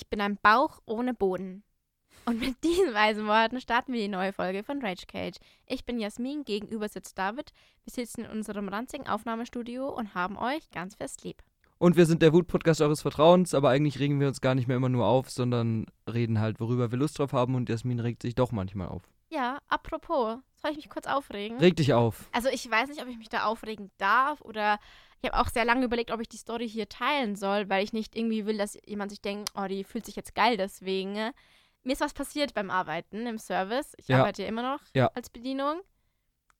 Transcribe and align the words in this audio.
Ich 0.00 0.06
bin 0.06 0.20
ein 0.20 0.38
Bauch 0.40 0.78
ohne 0.86 1.12
Boden. 1.12 1.64
Und 2.24 2.38
mit 2.38 2.54
diesen 2.64 2.94
weisen 2.94 3.26
Worten 3.26 3.60
starten 3.60 3.92
wir 3.92 4.00
die 4.00 4.06
neue 4.06 4.32
Folge 4.32 4.62
von 4.62 4.80
Rage 4.80 5.06
Cage. 5.08 5.38
Ich 5.66 5.84
bin 5.84 5.98
Jasmin, 5.98 6.44
gegenüber 6.44 6.88
sitzt 6.88 7.18
David. 7.18 7.50
Wir 7.82 7.92
sitzen 7.92 8.24
in 8.24 8.30
unserem 8.30 8.68
ranzigen 8.68 9.08
Aufnahmestudio 9.08 9.88
und 9.88 10.14
haben 10.14 10.38
euch 10.38 10.70
ganz 10.70 10.94
fest 10.94 11.24
lieb. 11.24 11.42
Und 11.78 11.96
wir 11.96 12.06
sind 12.06 12.22
der 12.22 12.32
Wut-Podcast 12.32 12.80
eures 12.80 13.02
Vertrauens, 13.02 13.54
aber 13.54 13.70
eigentlich 13.70 13.98
regen 13.98 14.20
wir 14.20 14.28
uns 14.28 14.40
gar 14.40 14.54
nicht 14.54 14.68
mehr 14.68 14.76
immer 14.76 14.88
nur 14.88 15.04
auf, 15.04 15.30
sondern 15.30 15.86
reden 16.08 16.38
halt, 16.38 16.60
worüber 16.60 16.92
wir 16.92 16.98
Lust 16.98 17.18
drauf 17.18 17.32
haben 17.32 17.56
und 17.56 17.68
Jasmin 17.68 17.98
regt 17.98 18.22
sich 18.22 18.36
doch 18.36 18.52
manchmal 18.52 18.86
auf. 18.86 19.02
Ja, 19.30 19.58
apropos, 19.66 20.38
soll 20.62 20.70
ich 20.70 20.76
mich 20.76 20.88
kurz 20.88 21.08
aufregen? 21.08 21.58
Reg 21.58 21.74
dich 21.74 21.92
auf. 21.92 22.28
Also 22.30 22.48
ich 22.50 22.70
weiß 22.70 22.88
nicht, 22.88 23.02
ob 23.02 23.08
ich 23.08 23.18
mich 23.18 23.30
da 23.30 23.46
aufregen 23.46 23.90
darf 23.98 24.42
oder 24.42 24.78
ich 25.20 25.30
habe 25.30 25.40
auch 25.40 25.48
sehr 25.48 25.64
lange 25.64 25.84
überlegt, 25.84 26.10
ob 26.10 26.20
ich 26.20 26.28
die 26.28 26.36
Story 26.36 26.68
hier 26.68 26.88
teilen 26.88 27.36
soll, 27.36 27.68
weil 27.68 27.82
ich 27.84 27.92
nicht 27.92 28.16
irgendwie 28.16 28.46
will, 28.46 28.56
dass 28.58 28.78
jemand 28.86 29.10
sich 29.10 29.20
denkt, 29.20 29.50
oh, 29.56 29.66
die 29.66 29.84
fühlt 29.84 30.06
sich 30.06 30.16
jetzt 30.16 30.34
geil 30.34 30.56
deswegen. 30.56 31.32
Mir 31.82 31.92
ist 31.92 32.00
was 32.00 32.14
passiert 32.14 32.54
beim 32.54 32.70
Arbeiten 32.70 33.26
im 33.26 33.38
Service. 33.38 33.94
Ich 33.98 34.08
Ja. 34.08 34.20
arbeite 34.20 34.42
ja 34.42 34.48
immer 34.48 34.62
noch 34.62 34.80
Ja. 34.94 35.10
als 35.14 35.30
Bedienung. 35.30 35.80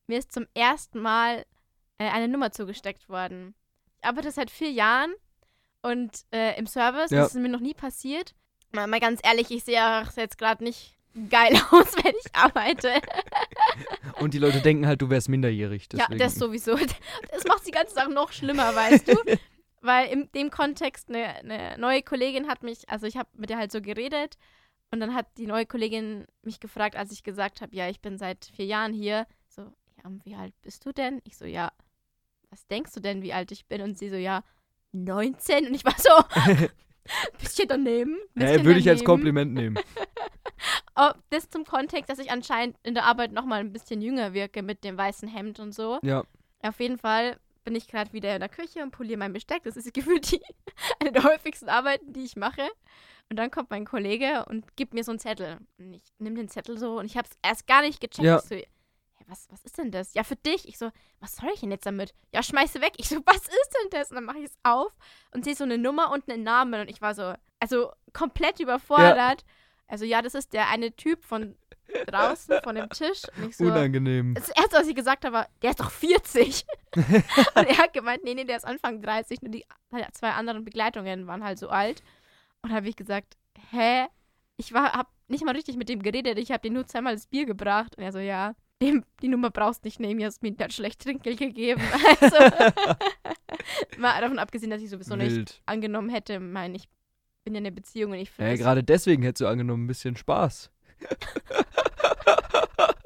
Mir 0.07 0.19
ist 0.19 0.33
zum 0.33 0.47
ersten 0.55 1.01
Mal 1.01 1.45
äh, 1.99 2.09
eine 2.11 2.29
Nummer 2.29 2.51
zugesteckt 2.53 3.09
worden. 3.09 3.55
Ich 3.99 4.05
arbeite 4.05 4.31
seit 4.31 4.51
vier 4.51 4.71
Jahren 4.71 5.13
und 5.83 6.25
äh, 6.33 6.57
im 6.59 6.67
Service 6.67 7.11
Ja. 7.11 7.19
das 7.23 7.35
ist 7.35 7.41
mir 7.41 7.49
noch 7.49 7.61
nie 7.61 7.75
passiert. 7.75 8.35
Mal, 8.73 8.87
mal 8.87 9.01
ganz 9.01 9.21
ehrlich, 9.25 9.51
ich 9.51 9.65
sehe 9.65 9.81
auch 9.83 10.17
jetzt 10.17 10.39
gerade 10.39 10.63
nicht 10.65 10.98
geil 11.31 11.55
aus, 11.71 11.95
wenn 12.03 12.15
ich 12.15 12.35
arbeite. 12.35 12.93
Und 14.21 14.35
die 14.35 14.39
Leute 14.39 14.61
denken 14.61 14.87
halt, 14.87 15.03
du 15.03 15.11
wärst 15.11 15.29
minderjährig. 15.29 15.89
Deswegen. 15.89 16.13
Ja, 16.13 16.19
das 16.19 16.35
sowieso. 16.35 16.77
Das 17.31 17.45
macht 17.45 17.67
die 17.67 17.71
ganze 17.71 17.95
Sache 17.95 18.11
noch 18.11 18.33
schlimmer, 18.33 18.75
weißt 18.75 19.09
du? 19.09 19.17
Weil 19.81 20.09
in 20.09 20.31
dem 20.33 20.51
Kontext 20.51 21.09
eine, 21.09 21.37
eine 21.37 21.79
neue 21.79 22.03
Kollegin 22.03 22.49
hat 22.49 22.63
mich, 22.63 22.89
also 22.89 23.07
ich 23.07 23.17
habe 23.17 23.29
mit 23.37 23.51
der 23.51 23.59
halt 23.59 23.71
so 23.71 23.81
geredet 23.81 24.37
und 24.91 25.01
dann 25.01 25.15
hat 25.15 25.27
die 25.37 25.47
neue 25.47 25.67
Kollegin 25.67 26.27
mich 26.43 26.61
gefragt, 26.61 26.97
als 26.97 27.13
ich 27.13 27.23
gesagt 27.23 27.61
habe, 27.61 27.77
ja, 27.77 27.89
ich 27.89 28.01
bin 28.01 28.19
seit 28.19 28.51
vier 28.57 28.65
Jahren 28.65 28.93
hier. 28.93 29.27
So, 29.49 29.63
ja, 29.63 30.11
wie 30.25 30.35
alt 30.35 30.55
bist 30.63 30.85
du 30.85 30.93
denn? 30.93 31.21
Ich 31.25 31.37
so, 31.37 31.45
ja, 31.45 31.71
was 32.51 32.67
denkst 32.67 32.93
du 32.95 33.01
denn, 33.01 33.23
wie 33.23 33.33
alt 33.33 33.53
ich 33.53 33.67
bin? 33.67 33.83
Und 33.83 33.99
sie 33.99 34.09
so, 34.09 34.17
ja, 34.17 34.43
19. 34.93 35.67
Und 35.67 35.75
ich 35.75 35.85
war 35.85 35.95
so, 35.99 36.67
bisschen 37.39 37.69
daneben. 37.69 38.17
Bisschen 38.35 38.65
würde 38.65 38.81
ich 38.81 38.89
als. 38.89 39.05
Kompliment 39.05 39.53
nehmen. 39.55 39.79
Das 41.31 41.51
zum 41.51 41.65
Kontext, 41.65 42.11
dass 42.11 42.19
ich 42.19 42.31
anscheinend 42.31 42.77
in 42.83 42.95
der 42.95 43.05
Arbeit 43.05 43.33
nochmal 43.33 43.61
ein 43.61 43.73
bisschen 43.73 44.01
jünger 44.01 44.33
wirke 44.33 44.63
mit 44.63 44.85
dem 44.85 44.97
weißen 44.97 45.29
Hemd 45.29 45.61
und 45.61 45.73
so. 45.73 45.99
Ja. 46.03 46.25
Auf 46.63 46.81
jeden 46.81 46.99
Fall 46.99 47.39
bin 47.69 47.75
ich 47.75 47.87
gerade 47.87 48.13
wieder 48.13 48.35
in 48.35 48.41
der 48.41 48.49
Küche 48.49 48.83
und 48.83 48.93
poliere 48.93 49.19
mein 49.19 49.33
Besteck. 49.33 49.63
Das 49.65 49.77
ist 49.77 49.93
gefühlt 49.95 50.31
die, 50.33 50.41
eine 51.01 51.13
der 51.13 51.23
häufigsten 51.25 51.69
Arbeiten, 51.69 52.13
die 52.13 52.25
ich 52.25 52.37
mache. 52.37 52.67
Und 53.31 53.37
dann 53.37 53.51
kommt 53.51 53.71
mein 53.71 53.85
Kollege 53.85 54.47
und 54.47 54.77
gibt 54.77 54.95
mir 54.95 55.05
so 55.05 55.13
einen 55.13 55.19
Zettel. 55.19 55.59
Und 55.79 55.93
ich 55.93 56.03
nehme 56.19 56.37
den 56.37 56.49
Zettel 56.49 56.79
so 56.79 56.99
und 56.99 57.05
ich 57.05 57.17
habe 57.17 57.29
es 57.31 57.37
erst 57.43 57.67
gar 57.67 57.83
nicht 57.83 58.01
gecheckt. 58.01 58.25
Ja. 58.25 58.39
Ich 58.39 58.45
so, 58.45 58.55
hey, 58.55 58.67
was, 59.27 59.47
was 59.51 59.63
ist 59.65 59.77
denn 59.77 59.91
das? 59.91 60.15
Ja, 60.15 60.25
für 60.25 60.37
dich. 60.37 60.67
Ich 60.67 60.79
so, 60.79 60.91
was 61.21 61.37
soll 61.37 61.51
ich 61.53 61.61
denn 61.61 61.71
jetzt 61.71 61.85
damit? 61.85 62.15
Ja, 62.33 62.43
schmeiße 62.43 62.81
weg. 62.81 62.95
Ich 62.97 63.09
so, 63.09 63.17
was 63.27 63.37
ist 63.37 63.75
denn 63.83 63.91
das? 63.91 64.11
Und 64.11 64.17
dann 64.17 64.25
mache 64.25 64.39
ich 64.39 64.47
es 64.47 64.59
auf 64.63 64.93
und 65.33 65.45
sehe 65.45 65.55
so 65.55 65.65
eine 65.65 65.77
Nummer 65.77 66.11
und 66.11 66.31
einen 66.31 66.43
Namen. 66.43 66.81
Und 66.81 66.89
ich 66.89 67.03
war 67.03 67.15
so, 67.15 67.35
also 67.61 67.93
komplett 68.15 68.61
überfordert. 68.61 69.45
Also 69.89 70.05
ja, 70.05 70.23
das 70.23 70.35
ist 70.35 70.53
der 70.53 70.69
eine 70.69 70.95
Typ 70.95 71.25
von 71.25 71.57
draußen, 72.07 72.61
von 72.63 72.75
dem 72.75 72.89
Tisch. 72.91 73.23
So, 73.53 73.65
Unangenehm. 73.65 74.35
das 74.35 74.51
erste, 74.51 74.77
was 74.77 74.87
ich 74.87 74.95
gesagt 74.95 75.25
habe, 75.25 75.35
war, 75.37 75.49
der 75.63 75.71
ist 75.71 75.81
doch 75.81 75.91
40. 75.91 76.65
und 76.97 77.07
er 77.55 77.79
hat 77.79 77.93
gemeint, 77.93 78.25
nee, 78.25 78.35
nee, 78.35 78.45
der 78.45 78.59
ist 78.59 78.67
Anfang 78.67 79.01
30. 79.01 79.43
Nur 79.43 79.51
die 79.51 79.65
zwei 80.13 80.31
anderen 80.33 80.65
Begleitungen 80.65 81.27
waren 81.27 81.43
halt 81.43 81.59
so 81.59 81.69
alt. 81.69 82.03
Und 82.63 82.73
habe 82.73 82.89
ich 82.89 82.97
gesagt, 82.97 83.37
hä? 83.71 84.07
Ich 84.57 84.73
war, 84.73 84.93
hab 84.93 85.09
nicht 85.29 85.45
mal 85.45 85.55
richtig 85.55 85.77
mit 85.77 85.89
dem 85.89 86.03
geredet. 86.03 86.39
Ich 86.39 86.51
habe 86.51 86.61
dir 86.61 86.73
nur 86.73 86.87
zweimal 86.87 87.15
das 87.15 87.27
Bier 87.27 87.47
gebracht. 87.47 87.97
Und 87.97 88.03
er 88.03 88.13
so, 88.13 88.19
ja, 88.19 88.55
dem, 88.83 89.05
die 89.23 89.29
Nummer 89.29 89.51
brauchst 89.51 89.85
nicht 89.85 90.01
nehmen. 90.01 90.21
Jasmin 90.21 90.57
der 90.57 90.65
hat 90.65 90.73
schlecht 90.73 91.03
Trinkgeld 91.03 91.39
gegeben. 91.39 91.83
Also, 92.21 92.37
mal 93.99 94.21
davon 94.21 94.39
abgesehen, 94.39 94.71
dass 94.71 94.83
ich 94.83 94.91
sowieso 94.91 95.17
nicht 95.17 95.37
Wild. 95.37 95.63
angenommen 95.67 96.09
hätte. 96.09 96.41
Mein, 96.41 96.75
ich 96.75 96.89
bin 97.45 97.55
ja 97.55 97.61
in 97.61 97.67
einer 97.67 97.75
Beziehung 97.75 98.13
und 98.13 98.19
ich 98.19 98.31
finde 98.31 98.51
Ja, 98.51 98.57
gerade 98.57 98.83
deswegen 98.85 99.23
hättest 99.23 99.41
du 99.43 99.47
angenommen, 99.47 99.85
ein 99.85 99.89
bisschen 99.89 100.17
Spaß. 100.17 100.71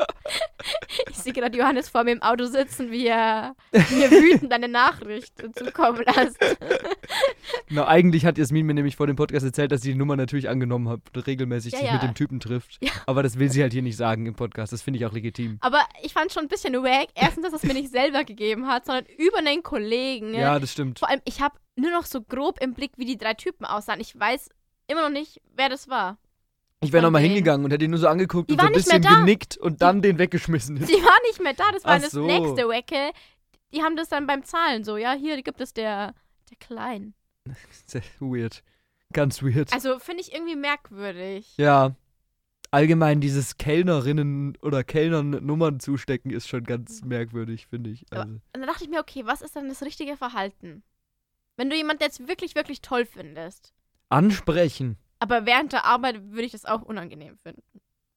Ich 1.22 1.24
sehe 1.24 1.40
gerade 1.40 1.56
Johannes 1.56 1.88
vor 1.88 2.02
mir 2.02 2.10
im 2.10 2.22
Auto 2.22 2.46
sitzen, 2.46 2.90
wie 2.90 3.06
er 3.06 3.54
mir 3.72 4.10
wütend 4.10 4.52
eine 4.52 4.66
Nachricht 4.66 5.32
zukommen 5.54 6.02
lässt. 6.04 6.36
Na, 7.68 7.86
eigentlich 7.86 8.26
hat 8.26 8.38
Jasmin 8.38 8.66
mir 8.66 8.74
nämlich 8.74 8.96
vor 8.96 9.06
dem 9.06 9.14
Podcast 9.14 9.46
erzählt, 9.46 9.70
dass 9.70 9.82
sie 9.82 9.92
die 9.92 9.98
Nummer 9.98 10.16
natürlich 10.16 10.48
angenommen 10.48 10.88
hat 10.88 10.98
und 11.14 11.24
regelmäßig 11.24 11.74
Ja, 11.74 11.78
sich 11.78 11.86
ja. 11.86 11.92
mit 11.92 12.02
dem 12.02 12.14
Typen 12.14 12.40
trifft. 12.40 12.78
Ja. 12.82 12.90
Aber 13.06 13.22
das 13.22 13.38
will 13.38 13.52
sie 13.52 13.62
halt 13.62 13.72
hier 13.72 13.82
nicht 13.82 13.96
sagen 13.96 14.26
im 14.26 14.34
Podcast. 14.34 14.72
Das 14.72 14.82
finde 14.82 14.98
ich 14.98 15.06
auch 15.06 15.12
legitim. 15.12 15.58
Aber 15.60 15.78
ich 16.02 16.12
fand 16.12 16.32
schon 16.32 16.42
ein 16.46 16.48
bisschen 16.48 16.74
wack. 16.74 17.10
Erstens, 17.14 17.44
dass 17.44 17.52
es 17.52 17.62
mir 17.62 17.74
nicht 17.74 17.92
selber 17.92 18.24
gegeben 18.24 18.66
hat, 18.66 18.86
sondern 18.86 19.04
über 19.16 19.38
einen 19.38 19.62
Kollegen. 19.62 20.34
Ja, 20.34 20.58
das 20.58 20.72
stimmt. 20.72 20.98
Vor 20.98 21.08
allem, 21.08 21.20
ich 21.24 21.40
habe 21.40 21.54
nur 21.76 21.92
noch 21.92 22.04
so 22.04 22.20
grob 22.20 22.58
im 22.60 22.74
Blick, 22.74 22.94
wie 22.96 23.04
die 23.04 23.16
drei 23.16 23.34
Typen 23.34 23.64
aussahen. 23.64 24.00
Ich 24.00 24.18
weiß 24.18 24.48
immer 24.88 25.02
noch 25.02 25.10
nicht, 25.10 25.40
wer 25.54 25.68
das 25.68 25.88
war. 25.88 26.18
Ich 26.82 26.92
wäre 26.92 27.02
nochmal 27.02 27.22
hingegangen 27.22 27.64
und 27.64 27.70
hätte 27.70 27.84
ihn 27.84 27.90
nur 27.90 28.00
so 28.00 28.08
angeguckt 28.08 28.50
Die 28.50 28.54
und 28.54 28.60
so 28.60 28.66
ein 28.66 28.72
bisschen 28.72 29.02
genickt 29.02 29.56
und 29.56 29.82
dann 29.82 30.02
den 30.02 30.18
weggeschmissen. 30.18 30.76
Sie 30.84 30.94
war 30.94 31.18
nicht 31.28 31.40
mehr 31.40 31.54
da, 31.54 31.70
das 31.72 31.84
war 31.84 31.96
Ach 31.96 32.00
das 32.00 32.10
so. 32.10 32.26
nächste 32.26 32.68
Wacke. 32.68 33.12
Die 33.72 33.82
haben 33.82 33.96
das 33.96 34.08
dann 34.08 34.26
beim 34.26 34.44
Zahlen 34.44 34.84
so, 34.84 34.96
ja, 34.96 35.12
hier 35.12 35.40
gibt 35.42 35.60
es 35.60 35.72
der, 35.72 36.14
der 36.50 36.56
Klein. 36.58 37.14
Sehr 37.86 38.02
weird. 38.20 38.62
Ganz 39.12 39.42
weird. 39.42 39.72
Also 39.72 39.98
finde 39.98 40.22
ich 40.22 40.32
irgendwie 40.34 40.56
merkwürdig. 40.56 41.54
ja. 41.56 41.94
Allgemein 42.74 43.20
dieses 43.20 43.58
Kellnerinnen 43.58 44.56
oder 44.62 44.82
Kellnern 44.82 45.28
Nummern 45.44 45.78
zustecken 45.78 46.30
ist 46.30 46.48
schon 46.48 46.64
ganz 46.64 47.02
merkwürdig, 47.04 47.66
finde 47.66 47.90
ich. 47.90 48.06
Also, 48.10 48.22
Und 48.22 48.40
dann 48.52 48.62
dachte 48.62 48.84
ich 48.84 48.88
mir, 48.88 48.98
okay, 49.00 49.26
was 49.26 49.42
ist 49.42 49.54
dann 49.56 49.68
das 49.68 49.82
richtige 49.82 50.16
Verhalten? 50.16 50.82
Wenn 51.58 51.68
du 51.68 51.76
jemanden 51.76 52.02
jetzt 52.02 52.26
wirklich, 52.28 52.54
wirklich 52.54 52.80
toll 52.80 53.04
findest, 53.04 53.74
ansprechen. 54.08 54.96
Aber 55.22 55.46
während 55.46 55.72
der 55.72 55.84
Arbeit 55.84 56.22
würde 56.30 56.42
ich 56.42 56.52
das 56.52 56.64
auch 56.64 56.82
unangenehm 56.82 57.38
finden. 57.42 57.62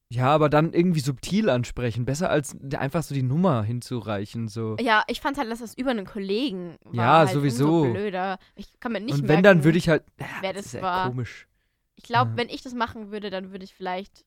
Ja, 0.08 0.28
aber 0.28 0.48
dann 0.48 0.72
irgendwie 0.72 1.00
subtil 1.00 1.50
ansprechen. 1.50 2.04
Besser 2.04 2.30
als 2.30 2.56
einfach 2.76 3.02
so 3.02 3.12
die 3.14 3.24
Nummer 3.24 3.64
hinzureichen. 3.64 4.46
So. 4.46 4.76
Ja, 4.78 5.02
ich 5.08 5.20
fand 5.20 5.36
halt, 5.36 5.50
dass 5.50 5.58
das 5.58 5.74
über 5.76 5.90
einen 5.90 6.06
Kollegen 6.06 6.76
war. 6.84 6.94
Ja, 6.94 7.18
halt 7.18 7.30
sowieso. 7.30 7.90
Blöder. 7.90 8.38
Ich 8.54 8.78
kann 8.78 8.92
mir 8.92 9.00
nicht 9.00 9.14
und 9.14 9.22
merken, 9.22 9.36
wenn, 9.38 9.42
dann 9.42 9.64
würde 9.64 9.78
ich 9.78 9.88
halt. 9.88 10.04
Ja, 10.20 10.26
wer 10.42 10.52
das 10.52 10.64
das 10.66 10.74
ist 10.74 10.82
war. 10.82 11.08
komisch. 11.08 11.48
Ich 11.96 12.04
glaube, 12.04 12.30
Ja. 12.32 12.36
wenn 12.36 12.48
ich 12.50 12.62
das 12.62 12.72
machen 12.74 13.10
würde, 13.10 13.30
dann 13.30 13.50
würde 13.50 13.64
ich 13.64 13.74
vielleicht, 13.74 14.24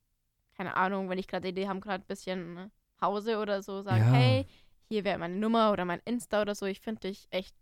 keine 0.58 0.76
Ahnung, 0.76 1.10
wenn 1.10 1.18
ich 1.20 1.28
gerade 1.28 1.44
die 1.44 1.50
Idee 1.62 1.70
habe, 1.70 1.80
gerade 1.80 2.04
ein 2.04 2.08
bisschen 2.08 2.56
ne, 2.56 2.72
Pause 2.98 3.38
oder 3.38 3.62
so, 3.62 3.82
sagen, 3.82 4.04
Ja. 4.04 4.12
hey, 4.12 4.46
hier 4.90 5.06
wäre 5.06 5.18
meine 5.18 5.36
Nummer 5.38 5.72
oder 5.72 5.86
mein 5.86 6.02
Insta 6.04 6.42
oder 6.42 6.56
so, 6.56 6.66
ich 6.66 6.82
finde 6.82 7.02
dich 7.08 7.28
echt 7.30 7.56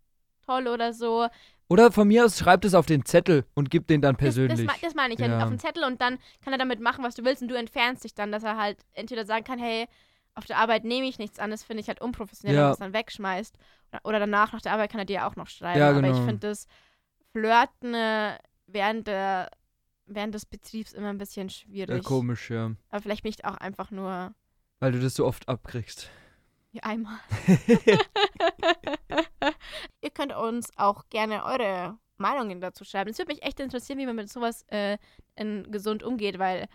toll 0.43 0.67
oder 0.67 0.91
so. 0.93 1.27
Oder 1.69 1.91
von 1.91 2.07
mir 2.07 2.23
aus 2.25 2.37
schreibt 2.39 2.63
es 2.65 2.73
auf 2.73 2.85
den 2.85 3.03
Zettel 3.05 3.45
und 3.53 3.69
gibt 3.69 3.89
den 3.89 4.01
dann 4.01 4.15
Das, 4.15 4.19
das, 4.19 4.35
persönlich. 4.35 4.65
mei- 4.67 4.73
das 4.81 4.95
meine 4.95 5.13
ich 5.13 5.19
ja. 5.19 5.27
Ja. 5.27 5.43
auf 5.43 5.49
dem 5.49 5.59
Zettel 5.59 5.83
und 5.83 5.99
dann 6.01 6.17
kann 6.43 6.53
er 6.53 6.59
damit 6.59 6.79
machen, 6.79 7.03
was 7.03 7.15
du 7.15 7.25
willst 7.25 7.41
und 7.41 7.49
du 7.49 7.55
entfernst 7.57 8.03
dich 8.05 8.13
dann, 8.15 8.31
dass 8.31 8.43
er 8.43 8.57
halt 8.57 8.77
entweder 8.93 9.25
sagen 9.25 9.43
kann, 9.43 9.59
hey, 9.59 9.87
auf 10.33 10.45
der 10.45 10.57
Arbeit 10.59 10.83
nehme 10.85 11.07
ich 11.07 11.17
nichts 11.19 11.39
an, 11.39 11.49
das 11.51 11.63
finde 11.63 11.81
ich 11.81 11.87
halt 11.89 11.99
unprofessionell, 11.99 12.55
Ja. 12.55 12.61
wenn 12.61 12.67
du 12.67 12.73
es 12.73 12.79
dann 12.79 12.93
wegschmeißt. 12.93 13.57
Oder, 14.03 14.19
danach, 14.19 14.53
nach 14.53 14.61
der 14.61 14.73
Arbeit 14.73 14.91
kann 14.91 14.99
er 14.99 15.05
dir 15.05 15.25
auch 15.27 15.35
noch 15.35 15.47
schreiben. 15.47 15.79
Ja, 15.79 15.89
Aber 15.89 15.99
ich 16.01 16.13
genau. 16.13 16.25
finde 16.25 16.47
das 16.47 16.67
Flirten 17.31 17.93
äh, 17.93 18.37
während, 18.67 19.07
der, 19.07 19.49
während 20.05 20.35
des 20.35 20.45
Betriebs 20.45 20.93
immer 20.93 21.09
ein 21.09 21.17
bisschen 21.17 21.49
schwierig. 21.49 21.89
ja, 21.95 22.01
komisch, 22.01 22.49
ja. 22.49 22.71
Aber 22.89 23.01
vielleicht 23.01 23.23
bin 23.23 23.31
ich 23.31 23.45
auch 23.45 23.55
einfach 23.57 23.91
nur 23.91 24.33
Weil 24.79 24.91
du 24.91 24.99
das 24.99 25.15
so 25.15 25.25
oft 25.25 25.47
abkriegst. 25.49 26.09
Einmal. 26.83 27.19
Ihr 30.01 30.09
könnt 30.09 30.35
uns 30.35 30.71
auch 30.77 31.03
gerne 31.09 31.43
eure 31.45 31.97
Meinungen 32.17 32.61
dazu 32.61 32.83
schreiben. 32.83 33.09
Es 33.09 33.17
würde 33.17 33.33
mich 33.33 33.43
echt 33.43 33.59
interessieren, 33.59 33.99
wie 33.99 34.05
man 34.05 34.15
mit 34.15 34.29
sowas 34.29 34.63
äh, 34.67 34.97
in, 35.35 35.71
gesund 35.71 36.03
umgeht, 36.03 36.39
weil 36.39 36.67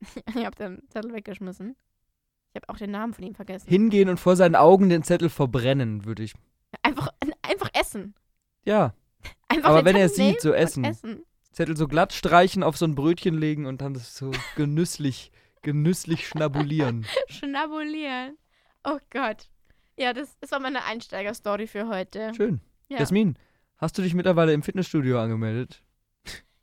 ich 0.34 0.44
habe 0.44 0.56
den 0.56 0.82
Zettel 0.88 1.12
weggeschmissen. 1.12 1.76
Ich 2.52 2.56
habe 2.56 2.68
auch 2.68 2.76
den 2.76 2.90
Namen 2.90 3.14
von 3.14 3.24
ihm 3.24 3.34
vergessen. 3.34 3.68
Hingehen 3.68 4.08
und 4.08 4.20
vor 4.20 4.36
seinen 4.36 4.56
Augen 4.56 4.90
den 4.90 5.02
Zettel 5.02 5.30
verbrennen, 5.30 6.04
würde 6.04 6.22
ich. 6.22 6.34
Einfach, 6.82 7.08
einfach 7.42 7.70
essen. 7.72 8.14
Ja. 8.64 8.94
Einfach 9.48 9.70
Aber 9.70 9.84
wenn 9.84 9.96
er 9.96 10.08
Zettel 10.08 10.24
nehmen 10.24 10.34
sieht, 10.34 10.42
so 10.42 10.52
essen. 10.52 10.84
essen. 10.84 11.22
Zettel 11.52 11.76
so 11.76 11.86
glatt 11.86 12.12
streichen, 12.12 12.62
auf 12.62 12.76
so 12.76 12.86
ein 12.86 12.94
Brötchen 12.94 13.38
legen 13.38 13.66
und 13.66 13.80
dann 13.80 13.94
das 13.94 14.16
so 14.16 14.32
genüsslich, 14.56 15.32
genüsslich 15.62 16.26
schnabulieren. 16.26 17.06
Schnabulieren. 17.28 18.36
Oh 18.84 18.98
Gott. 19.10 19.48
Ja, 19.96 20.12
das, 20.12 20.38
das 20.40 20.50
war 20.50 20.60
meine 20.60 20.84
Einsteigerstory 20.84 21.66
für 21.66 21.88
heute. 21.88 22.32
Schön. 22.34 22.60
Ja. 22.88 22.98
Jasmin, 22.98 23.38
hast 23.76 23.96
du 23.98 24.02
dich 24.02 24.14
mittlerweile 24.14 24.52
im 24.52 24.62
Fitnessstudio 24.62 25.20
angemeldet? 25.20 25.82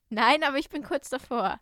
Nein, 0.10 0.44
aber 0.44 0.58
ich 0.58 0.70
bin 0.70 0.84
kurz 0.84 1.10
davor. 1.10 1.60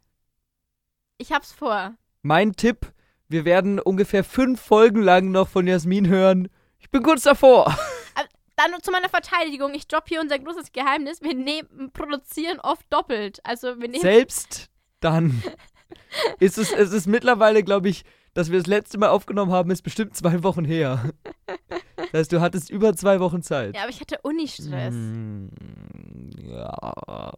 Ich 1.18 1.32
hab's 1.32 1.52
vor. 1.52 1.96
Mein 2.22 2.54
Tipp, 2.54 2.92
wir 3.28 3.46
werden 3.46 3.80
ungefähr 3.80 4.24
fünf 4.24 4.62
Folgen 4.62 5.02
lang 5.02 5.32
noch 5.32 5.50
von 5.50 5.68
Jasmin 5.68 6.08
hören. 6.08 6.50
Ich 6.80 6.90
bin 6.90 7.04
kurz 7.04 7.24
davor. 7.24 7.76
dann 8.58 8.82
zu 8.82 8.92
meiner 8.92 9.10
Verteidigung, 9.10 9.74
ich 9.74 9.88
droppe 9.88 10.10
hier 10.10 10.22
unser 10.22 10.40
großes 10.40 10.72
Geheimnis. 10.72 11.22
Wir 11.22 11.36
nehmen, 11.36 11.92
produzieren 11.94 12.60
oft 12.60 12.86
doppelt. 12.90 13.40
Also 13.44 13.80
wir 13.80 13.88
nehmen. 13.88 14.02
Selbst 14.02 14.70
dann 15.00 15.44
ist 16.40 16.58
es, 16.58 16.72
es 16.72 16.92
ist 16.92 17.08
mittlerweile, 17.08 17.64
glaube 17.64 17.90
ich, 17.90 18.04
dass 18.38 18.52
wir 18.52 18.60
das 18.60 18.68
letzte 18.68 19.00
Mal 19.00 19.10
aufgenommen 19.10 19.52
haben, 19.52 19.72
ist 19.72 19.82
bestimmt 19.82 20.16
zwei 20.16 20.44
Wochen 20.44 20.64
her. 20.64 21.12
Das 21.98 22.14
heißt, 22.14 22.32
du 22.32 22.40
hattest 22.40 22.70
über 22.70 22.96
zwei 22.96 23.20
Wochen 23.20 23.42
Zeit. 23.42 23.76
Ja, 23.76 23.82
aber 23.82 23.90
ich 23.90 24.00
hatte 24.00 24.20
Uni-Stress. 24.22 24.94
Mm, 24.94 25.48
ja. 26.42 26.80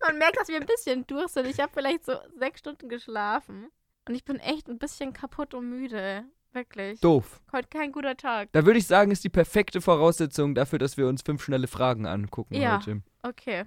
Man 0.00 0.18
merkt, 0.18 0.36
dass 0.38 0.48
wir 0.48 0.60
ein 0.60 0.66
bisschen 0.66 1.06
durch 1.06 1.28
sind. 1.30 1.46
Ich 1.46 1.58
habe 1.58 1.72
vielleicht 1.74 2.04
so 2.04 2.12
sechs 2.38 2.60
Stunden 2.60 2.88
geschlafen. 2.88 3.70
Und 4.06 4.14
ich 4.14 4.24
bin 4.24 4.36
echt 4.38 4.68
ein 4.68 4.78
bisschen 4.78 5.14
kaputt 5.14 5.54
und 5.54 5.68
müde. 5.68 6.24
Wirklich. 6.52 7.00
Doof. 7.00 7.40
Heute 7.50 7.68
kein 7.68 7.90
guter 7.90 8.16
Tag. 8.16 8.50
Da 8.52 8.64
würde 8.66 8.78
ich 8.78 8.86
sagen, 8.86 9.10
ist 9.10 9.24
die 9.24 9.30
perfekte 9.30 9.80
Voraussetzung 9.80 10.54
dafür, 10.54 10.78
dass 10.78 10.96
wir 10.96 11.08
uns 11.08 11.22
fünf 11.22 11.42
schnelle 11.42 11.66
Fragen 11.66 12.06
angucken 12.06 12.54
Ja. 12.54 12.76
heute. 12.76 13.02
Okay, 13.22 13.64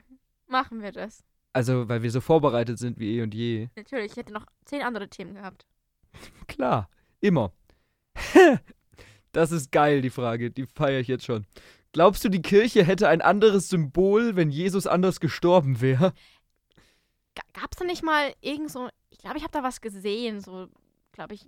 machen 0.48 0.82
wir 0.82 0.92
das. 0.94 1.24
Also, 1.54 1.90
weil 1.90 2.04
wir 2.04 2.12
so 2.12 2.22
vorbereitet 2.22 2.78
sind 2.78 3.00
wie 3.00 3.18
eh 3.18 3.22
und 3.22 3.34
je. 3.34 3.70
Natürlich, 3.76 4.12
ich 4.12 4.18
hätte 4.18 4.34
noch 4.34 4.46
zehn 4.66 4.82
andere 4.82 5.10
Themen 5.10 5.36
gehabt. 5.36 5.66
Klar, 6.48 6.90
immer. 7.20 7.52
das 9.32 9.52
ist 9.52 9.72
geil, 9.72 10.02
die 10.02 10.10
Frage. 10.10 10.52
Die 10.52 10.66
feiere 10.66 11.00
ich 11.00 11.08
jetzt 11.08 11.26
schon. 11.26 11.46
Glaubst 11.94 12.24
du, 12.24 12.30
die 12.30 12.42
Kirche 12.42 12.84
hätte 12.84 13.08
ein 13.08 13.22
anderes 13.22 13.70
Symbol, 13.70 14.36
wenn 14.36 14.50
Jesus 14.50 14.86
anders 14.86 15.20
gestorben 15.20 15.82
wäre? 15.82 16.14
Gab 17.54 17.72
es 17.72 17.80
da 17.80 17.86
nicht 17.86 18.04
mal 18.04 18.34
irgend 18.42 18.72
so, 18.72 18.90
ich 19.10 19.18
glaube, 19.18 19.38
ich 19.38 19.44
habe 19.44 19.54
da 19.54 19.64
was 19.64 19.82
gesehen, 19.82 20.42
so, 20.42 20.68
glaube 21.12 21.34
ich, 21.34 21.48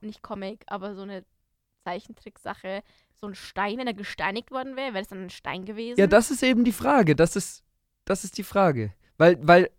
nicht 0.00 0.22
Comic, 0.22 0.64
aber 0.68 0.94
so 0.94 1.02
eine 1.02 1.24
Zeichentricksache, 1.84 2.82
so 3.14 3.26
ein 3.26 3.34
Stein, 3.34 3.78
wenn 3.78 3.86
er 3.86 3.94
gesteinigt 3.94 4.50
worden 4.50 4.76
wäre, 4.76 4.94
wäre 4.94 5.02
das 5.02 5.08
dann 5.08 5.24
ein 5.24 5.30
Stein 5.30 5.64
gewesen? 5.64 5.98
Ja, 5.98 6.06
das 6.06 6.30
ist 6.30 6.42
eben 6.42 6.64
die 6.64 6.72
Frage. 6.72 7.14
Das 7.14 7.36
ist, 7.36 7.62
das 8.04 8.24
ist 8.24 8.38
die 8.38 8.42
Frage. 8.42 8.94
Weil, 9.18 9.38
weil 9.40 9.70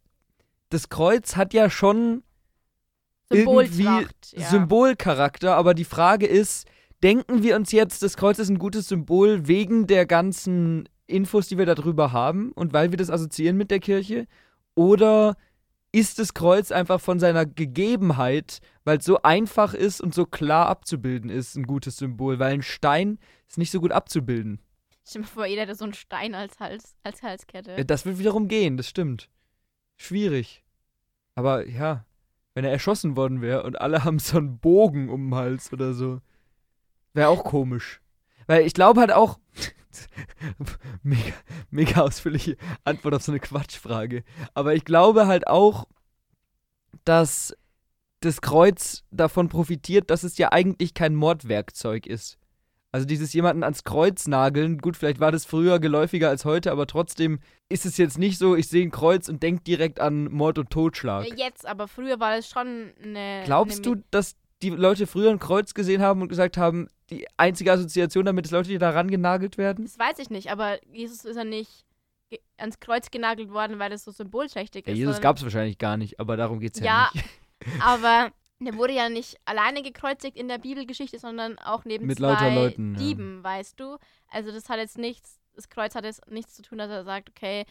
das 0.70 0.90
Kreuz 0.90 1.36
hat 1.36 1.54
ja 1.54 1.70
schon 1.70 2.24
irgendwie 3.30 3.84
ja. 3.84 4.50
Symbolcharakter, 4.50 5.56
aber 5.56 5.74
die 5.74 5.84
Frage 5.84 6.28
ist, 6.28 6.68
denken 7.04 7.44
wir 7.44 7.56
uns 7.56 7.72
jetzt, 7.72 8.04
das 8.04 8.18
Kreuz 8.18 8.40
ist 8.40 8.50
ein 8.50 8.60
gutes 8.60 8.88
Symbol 8.88 9.48
wegen 9.48 9.88
der 9.88 10.06
ganzen 10.06 10.88
Infos, 11.08 11.48
die 11.48 11.58
wir 11.58 11.66
darüber 11.66 12.12
haben 12.12 12.52
und 12.54 12.74
weil 12.74 12.92
wir 12.92 12.98
das 12.98 13.10
assoziieren 13.10 13.58
mit 13.58 13.72
der 13.72 13.80
Kirche? 13.80 14.28
Oder 14.76 15.36
ist 15.92 16.20
das 16.20 16.34
Kreuz 16.34 16.72
einfach 16.72 17.00
von 17.00 17.20
seiner 17.20 17.46
Gegebenheit, 17.46 18.60
weil 18.84 18.98
es 18.98 19.06
so 19.06 19.22
einfach 19.22 19.74
ist 19.74 20.02
und 20.02 20.14
so 20.14 20.26
klar 20.26 20.68
abzubilden 20.68 21.30
ist, 21.30 21.56
ein 21.56 21.64
gutes 21.64 21.98
Symbol? 21.98 22.40
Weil 22.40 22.54
ein 22.54 22.62
Stein 22.62 23.18
ist 23.48 23.58
nicht 23.58 23.72
so 23.72 23.80
gut 23.80 23.92
abzubilden. 23.92 24.60
Stell 25.07 25.22
dir 25.22 25.28
mal 25.28 25.34
vor, 25.34 25.46
jeder 25.46 25.62
hätte 25.62 25.75
so 25.75 25.84
einen 25.84 25.94
Stein 25.94 26.34
als, 26.34 26.60
Hals, 26.60 26.96
als 27.04 27.22
Halskette. 27.22 27.75
Ja, 27.78 27.84
das 27.84 28.06
wird 28.06 28.18
wiederum 28.18 28.48
gehen, 28.48 28.75
das 28.75 28.90
stimmt. 28.90 29.30
Schwierig. 29.98 30.63
Aber 31.36 31.68
ja, 31.68 32.06
wenn 32.56 32.66
er 32.66 32.72
erschossen 32.72 33.16
worden 33.16 33.42
wäre 33.42 33.63
und 33.63 33.80
alle 33.80 34.04
haben 34.04 34.19
so 34.19 34.38
einen 34.38 34.57
Bogen 34.57 35.10
um 35.10 35.30
den 35.30 35.36
Hals 35.36 35.72
oder 35.72 35.94
so, 35.94 36.22
wäre 37.13 37.30
auch 37.30 37.44
komisch. 37.44 38.02
Weil 38.48 38.66
ich 38.66 38.74
glaube 38.74 39.00
halt 39.00 39.12
auch, 39.12 39.40
mega, 41.04 41.34
mega 41.69 42.01
ausführliche 42.01 42.58
Antwort 42.84 43.13
auf 43.13 43.24
so 43.24 43.31
eine 43.31 43.40
Quatschfrage, 43.40 44.24
aber 44.54 44.74
ich 44.74 44.86
glaube 44.86 45.28
halt 45.28 45.48
auch, 45.48 45.88
dass 47.04 47.56
das 48.22 48.42
Kreuz 48.42 49.04
davon 49.12 49.50
profitiert, 49.50 50.10
dass 50.10 50.24
es 50.24 50.38
ja 50.38 50.51
eigentlich 50.51 50.94
kein 50.94 51.16
Mordwerkzeug 51.16 52.08
ist. 52.08 52.40
Also 52.96 53.06
dieses 53.06 53.34
jemanden 53.34 53.62
ans 53.64 53.84
Kreuz 53.84 54.26
nageln, 54.26 54.78
gut, 54.78 54.96
vielleicht 54.96 55.20
war 55.20 55.30
das 55.30 55.44
früher 55.44 55.80
geläufiger 55.80 56.30
als 56.30 56.46
heute, 56.46 56.72
aber 56.72 56.88
trotzdem 56.88 57.42
ist 57.68 57.86
es 57.86 57.98
jetzt 57.98 58.18
nicht 58.18 58.38
so, 58.38 58.56
ich 58.56 58.70
sehe 58.70 58.86
ein 58.86 58.92
Kreuz 58.92 59.28
und 59.28 59.44
denke 59.44 59.66
direkt 59.66 60.00
an 60.00 60.32
Mord 60.32 60.60
und 60.60 60.70
Totschlag. 60.70 61.26
Jetzt, 61.38 61.68
aber 61.68 61.90
früher 61.90 62.22
war 62.22 62.38
das 62.38 62.48
schon 62.48 62.94
eine. 63.04 63.42
Glaubst 63.44 63.86
eine 63.86 63.98
du, 63.98 64.04
dass 64.12 64.38
die 64.62 64.70
Leute 64.70 65.08
früher 65.08 65.30
ein 65.30 65.40
Kreuz 65.40 65.74
gesehen 65.74 66.02
haben 66.02 66.22
und 66.22 66.30
gesagt 66.30 66.56
haben, 66.56 66.88
die 67.10 67.28
einzige 67.36 67.74
Assoziation 67.74 68.24
damit 68.24 68.46
ist 68.46 68.52
Leute, 68.52 68.70
die 68.70 68.78
daran 68.78 69.12
genagelt 69.12 69.58
werden? 69.58 69.84
Das 69.84 70.00
weiß 70.00 70.20
ich 70.20 70.30
nicht, 70.30 70.50
aber 70.50 70.80
Jesus 70.94 71.26
ist 71.26 71.36
ja 71.36 71.44
nicht 71.44 71.84
ans 72.56 72.80
Kreuz 72.80 73.12
genagelt 73.12 73.52
worden, 73.52 73.78
weil 73.78 73.90
das 73.90 74.06
so 74.06 74.12
symbolträchtig 74.12 74.88
Ja, 74.88 74.94
ist. 74.94 75.00
Jesus 75.00 75.20
gab 75.20 75.36
es 75.36 75.44
wahrscheinlich 75.44 75.80
gar 75.80 75.98
nicht, 75.98 76.22
aber 76.22 76.38
darum 76.38 76.62
geht 76.62 76.76
es 76.76 76.80
ja, 76.80 76.86
Ja, 76.86 77.10
nicht. 77.14 77.26
aber 77.82 78.32
der 78.60 78.75
wurde 78.75 78.94
ja 78.94 79.10
nicht 79.10 79.38
alleine 79.46 79.81
gekreuzigt 79.81 80.38
in 80.38 80.48
der 80.48 80.57
Bibelgeschichte, 80.57 81.19
sondern 81.19 81.57
auch 81.60 81.86
neben 81.86 82.06
Mit 82.07 82.18
zwei 82.19 82.54
Leuten, 82.56 82.94
ja. 82.94 83.00
Dieben, 83.00 83.44
weißt 83.44 83.80
du? 83.80 83.98
Also 84.30 84.52
das 84.52 84.69
hat 84.69 84.78
jetzt 84.78 84.98
nichts, 84.98 85.40
das 85.56 85.69
Kreuz 85.69 85.94
hat 85.96 86.06
jetzt 86.06 86.30
nichts 86.31 86.54
zu 86.56 86.62
tun, 86.62 86.78
dass 86.78 86.90
er 86.90 87.04
sagt, 87.04 87.30
okay, 87.30 87.66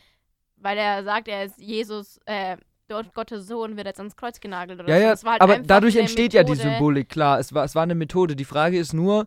weil 0.56 0.76
er 0.78 1.02
sagt, 1.04 1.28
er 1.28 1.44
ist 1.44 1.58
Jesus, 1.58 2.20
äh, 2.26 2.56
Gott- 2.88 3.14
Gottes 3.14 3.46
Sohn, 3.48 3.76
wird 3.76 3.86
jetzt 3.86 3.98
ans 3.98 4.14
Kreuz 4.14 4.40
genagelt 4.40 4.78
oder 4.80 4.88
Ja, 4.90 5.16
so. 5.16 5.26
ja, 5.26 5.32
halt 5.32 5.40
aber 5.42 5.58
dadurch 5.60 5.96
entsteht 5.96 6.34
ja 6.34 6.42
die 6.44 6.52
Methode. 6.52 6.70
Symbolik, 6.70 7.08
klar. 7.08 7.38
Es 7.38 7.54
war, 7.54 7.64
es 7.64 7.74
war 7.74 7.82
eine 7.82 7.94
Methode. 7.94 8.36
Die 8.36 8.44
Frage 8.44 8.78
ist 8.78 8.92
nur, 8.92 9.26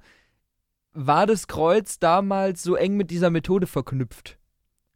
war 0.94 1.25
das 1.25 1.48
Kreuz 1.48 1.98
damals 2.00 2.62
so 2.62 2.75
eng 2.75 2.98
mit 2.98 3.10
dieser 3.10 3.30
Methode 3.31 3.65
verknüpft? 3.68 4.38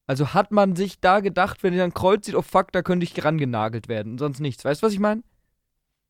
Also 0.07 0.33
hat 0.33 0.51
man 0.51 0.75
sich 0.75 0.99
da 0.99 1.21
gedacht, 1.21 1.63
wenn 1.63 1.73
ihr 1.73 1.83
ein 1.83 1.93
Kreuz 1.93 2.25
sieht, 2.27 2.35
oh 2.35 2.41
fuck, 2.43 2.71
da 2.71 2.81
könnte 2.83 3.03
ich 3.03 3.23
rangenagelt 3.23 3.87
werden 3.87 4.17
sonst 4.17 4.39
nichts. 4.39 4.63
Weißt 4.63 4.81
du, 4.81 4.85
was 4.85 4.93
ich 4.93 4.99
meine? 4.99 5.23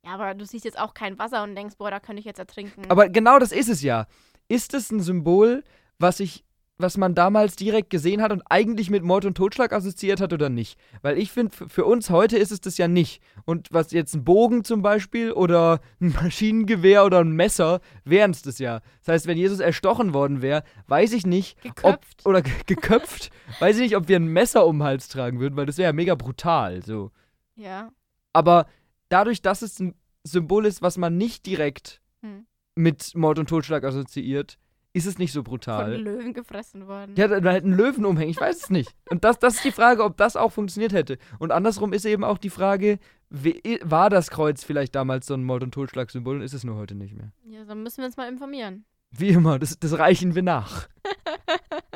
Ja, 0.05 0.15
aber 0.15 0.33
du 0.33 0.45
siehst 0.45 0.65
jetzt 0.65 0.79
auch 0.79 0.93
kein 0.93 1.19
Wasser 1.19 1.43
und 1.43 1.55
denkst, 1.55 1.75
boah, 1.77 1.91
da 1.91 1.99
könnte 1.99 2.19
ich 2.19 2.25
jetzt 2.25 2.39
ertrinken. 2.39 2.83
Aber 2.89 3.09
genau 3.09 3.37
das 3.37 3.51
ist 3.51 3.69
es 3.69 3.81
ja. 3.83 4.07
Ist 4.47 4.73
es 4.73 4.91
ein 4.91 4.99
Symbol, 4.99 5.63
was 5.99 6.19
ich, 6.19 6.43
was 6.79 6.97
man 6.97 7.13
damals 7.13 7.55
direkt 7.55 7.91
gesehen 7.91 8.19
hat 8.23 8.31
und 8.31 8.41
eigentlich 8.49 8.89
mit 8.89 9.03
Mord 9.03 9.25
und 9.25 9.37
Totschlag 9.37 9.71
assoziiert 9.71 10.19
hat 10.19 10.33
oder 10.33 10.49
nicht? 10.49 10.79
Weil 11.03 11.19
ich 11.19 11.31
finde, 11.31 11.55
für 11.67 11.85
uns 11.85 12.09
heute 12.09 12.37
ist 12.37 12.51
es 12.51 12.59
das 12.59 12.79
ja 12.79 12.87
nicht. 12.87 13.21
Und 13.45 13.67
was 13.71 13.91
jetzt 13.91 14.15
ein 14.15 14.23
Bogen 14.23 14.63
zum 14.63 14.81
Beispiel 14.81 15.33
oder 15.33 15.79
ein 16.01 16.13
Maschinengewehr 16.21 17.05
oder 17.05 17.19
ein 17.19 17.33
Messer 17.33 17.79
wären 18.03 18.31
es 18.31 18.41
das 18.41 18.57
ja. 18.57 18.81
Das 19.05 19.13
heißt, 19.13 19.27
wenn 19.27 19.37
Jesus 19.37 19.59
erstochen 19.59 20.15
worden 20.15 20.41
wäre, 20.41 20.63
weiß 20.87 21.13
ich 21.13 21.27
nicht, 21.27 21.57
ob, 21.63 21.75
Geköpft. 21.75 22.25
oder 22.25 22.41
ge 22.41 22.53
geköpft, 22.65 23.29
weiß 23.59 23.75
ich 23.75 23.83
nicht, 23.83 23.95
ob 23.95 24.07
wir 24.07 24.15
ein 24.15 24.25
Messer 24.25 24.65
um 24.65 24.79
den 24.79 24.83
Hals 24.83 25.09
tragen 25.09 25.39
würden, 25.39 25.55
weil 25.57 25.67
das 25.67 25.77
wäre 25.77 25.89
ja 25.89 25.93
mega 25.93 26.15
brutal, 26.15 26.83
so. 26.83 27.11
ja. 27.55 27.91
Aber 28.33 28.65
dadurch, 29.11 29.41
dass 29.41 29.61
es 29.61 29.79
ein 29.79 29.95
Symbol 30.23 30.65
ist, 30.65 30.81
was 30.81 30.97
man 30.97 31.17
nicht 31.17 31.45
direkt 31.45 32.01
Hm. 32.21 32.45
mit 32.75 33.15
Mord 33.15 33.39
und 33.39 33.49
Totschlag 33.49 33.83
assoziiert, 33.83 34.57
ist 34.93 35.07
es 35.07 35.17
nicht 35.17 35.31
so 35.31 35.39
Von 35.39 35.43
brutal. 35.45 35.95
Löwen 35.95 36.33
gefressen 36.33 36.87
worden. 36.87 37.15
Ja, 37.17 37.27
dann 37.27 37.45
halt 37.45 37.63
einen 37.63 37.73
Löwen 37.73 38.05
umhängen, 38.05 38.29
ich 38.29 38.39
weiß 38.39 38.63
es 38.63 38.69
nicht. 38.69 38.93
Und 39.09 39.23
das, 39.23 39.39
das 39.39 39.55
ist 39.55 39.63
die 39.63 39.71
Frage, 39.71 40.03
ob 40.03 40.17
das 40.17 40.35
auch 40.35 40.51
funktioniert 40.51 40.91
hätte. 40.93 41.17
Und 41.39 41.51
andersrum 41.51 41.93
ist 41.93 42.05
eben 42.05 42.23
auch 42.25 42.37
die 42.37 42.49
Frage, 42.49 42.99
war 43.29 44.09
das 44.09 44.29
Kreuz 44.29 44.63
vielleicht 44.65 44.93
damals 44.93 45.25
so 45.27 45.33
ein 45.33 45.43
Mord- 45.45 45.63
und 45.63 45.73
Totschlagsymbol 45.73 46.35
und 46.35 46.41
ist 46.41 46.53
es 46.53 46.65
nur 46.65 46.75
heute 46.75 46.95
nicht 46.95 47.15
mehr? 47.15 47.31
Ja, 47.45 47.63
dann 47.63 47.81
müssen 47.83 47.99
wir 47.99 48.05
uns 48.05 48.17
mal 48.17 48.27
informieren. 48.29 48.83
Wie 49.11 49.29
immer, 49.29 49.57
das, 49.59 49.79
das 49.79 49.97
reichen 49.97 50.35
wir 50.35 50.43
nach. 50.43 50.89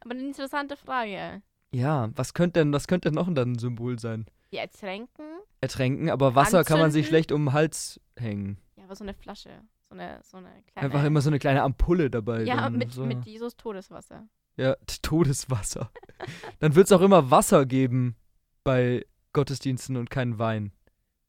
Aber 0.00 0.10
eine 0.10 0.22
interessante 0.22 0.76
Frage. 0.76 1.42
Ja, 1.72 2.10
was 2.14 2.34
könnte 2.34 2.60
denn, 2.60 2.72
was 2.72 2.86
könnte 2.86 3.08
denn 3.10 3.14
noch 3.16 3.32
dann 3.32 3.52
ein 3.52 3.58
Symbol 3.58 3.98
sein? 3.98 4.26
Die 4.52 4.58
ertränken? 4.58 5.24
Ertränken, 5.64 6.10
aber 6.10 6.34
Wasser 6.34 6.64
kann 6.64 6.78
man 6.78 6.90
sich 6.90 7.04
Anzünden? 7.04 7.08
schlecht 7.08 7.32
um 7.32 7.46
den 7.46 7.52
Hals 7.52 8.00
hängen. 8.16 8.58
Ja, 8.76 8.84
aber 8.84 8.94
so 8.94 9.04
eine 9.04 9.14
Flasche. 9.14 9.50
So 9.88 9.94
eine, 9.94 10.20
so 10.22 10.38
eine 10.38 10.50
kleine. 10.72 10.86
Einfach 10.86 11.04
immer 11.04 11.20
so 11.20 11.30
eine 11.30 11.38
kleine 11.38 11.62
Ampulle 11.62 12.10
dabei. 12.10 12.44
Ja, 12.44 12.56
dann 12.56 12.78
mit, 12.78 12.92
so. 12.92 13.04
mit 13.04 13.24
Jesus 13.24 13.56
Todeswasser. 13.56 14.28
Ja, 14.56 14.76
Todeswasser. 15.02 15.90
Dann 16.60 16.76
wird 16.76 16.86
es 16.86 16.92
auch 16.92 17.00
immer 17.00 17.30
Wasser 17.30 17.66
geben 17.66 18.14
bei 18.62 19.04
Gottesdiensten 19.32 19.96
und 19.96 20.10
keinen 20.10 20.38
Wein. 20.38 20.72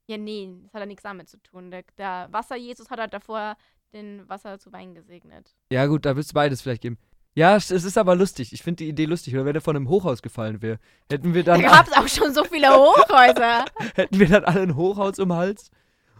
Ja, 0.07 0.17
nee, 0.17 0.53
das 0.63 0.73
hat 0.73 0.81
ja 0.81 0.85
nichts 0.85 1.01
damit 1.01 1.27
zu 1.27 1.41
tun. 1.41 1.71
Der, 1.71 1.83
der 1.97 2.27
Wasser-Jesus 2.31 2.91
hat 2.91 2.99
halt 2.99 3.13
davor 3.13 3.57
den 3.93 4.29
Wasser 4.29 4.59
zu 4.59 4.71
Wein 4.71 4.93
gesegnet. 4.93 5.55
Ja, 5.71 5.87
gut, 5.87 6.05
da 6.05 6.15
wird 6.15 6.27
es 6.27 6.33
beides 6.33 6.61
vielleicht 6.61 6.83
geben. 6.83 6.99
Ja, 7.35 7.57
es 7.57 7.69
ist 7.69 7.97
aber 7.97 8.15
lustig. 8.15 8.53
Ich 8.53 8.63
finde 8.63 8.77
die 8.77 8.89
Idee 8.89 9.05
lustig. 9.05 9.35
Oder 9.35 9.43
wenn 9.43 9.55
er 9.55 9.61
von 9.61 9.75
einem 9.75 9.89
Hochhaus 9.89 10.21
gefallen 10.21 10.61
wäre, 10.61 10.79
hätten 11.11 11.33
wir 11.33 11.43
Da 11.43 11.53
dann, 11.53 11.63
gab 11.63 11.85
es 11.85 11.93
auch 11.93 12.07
schon 12.07 12.33
so 12.33 12.45
viele 12.45 12.69
Hochhäuser. 12.73 13.65
hätten 13.95 14.19
wir 14.19 14.27
dann 14.27 14.45
alle 14.45 14.61
ein 14.61 14.75
Hochhaus 14.77 15.19
um 15.19 15.29
den 15.29 15.37
Hals? 15.37 15.69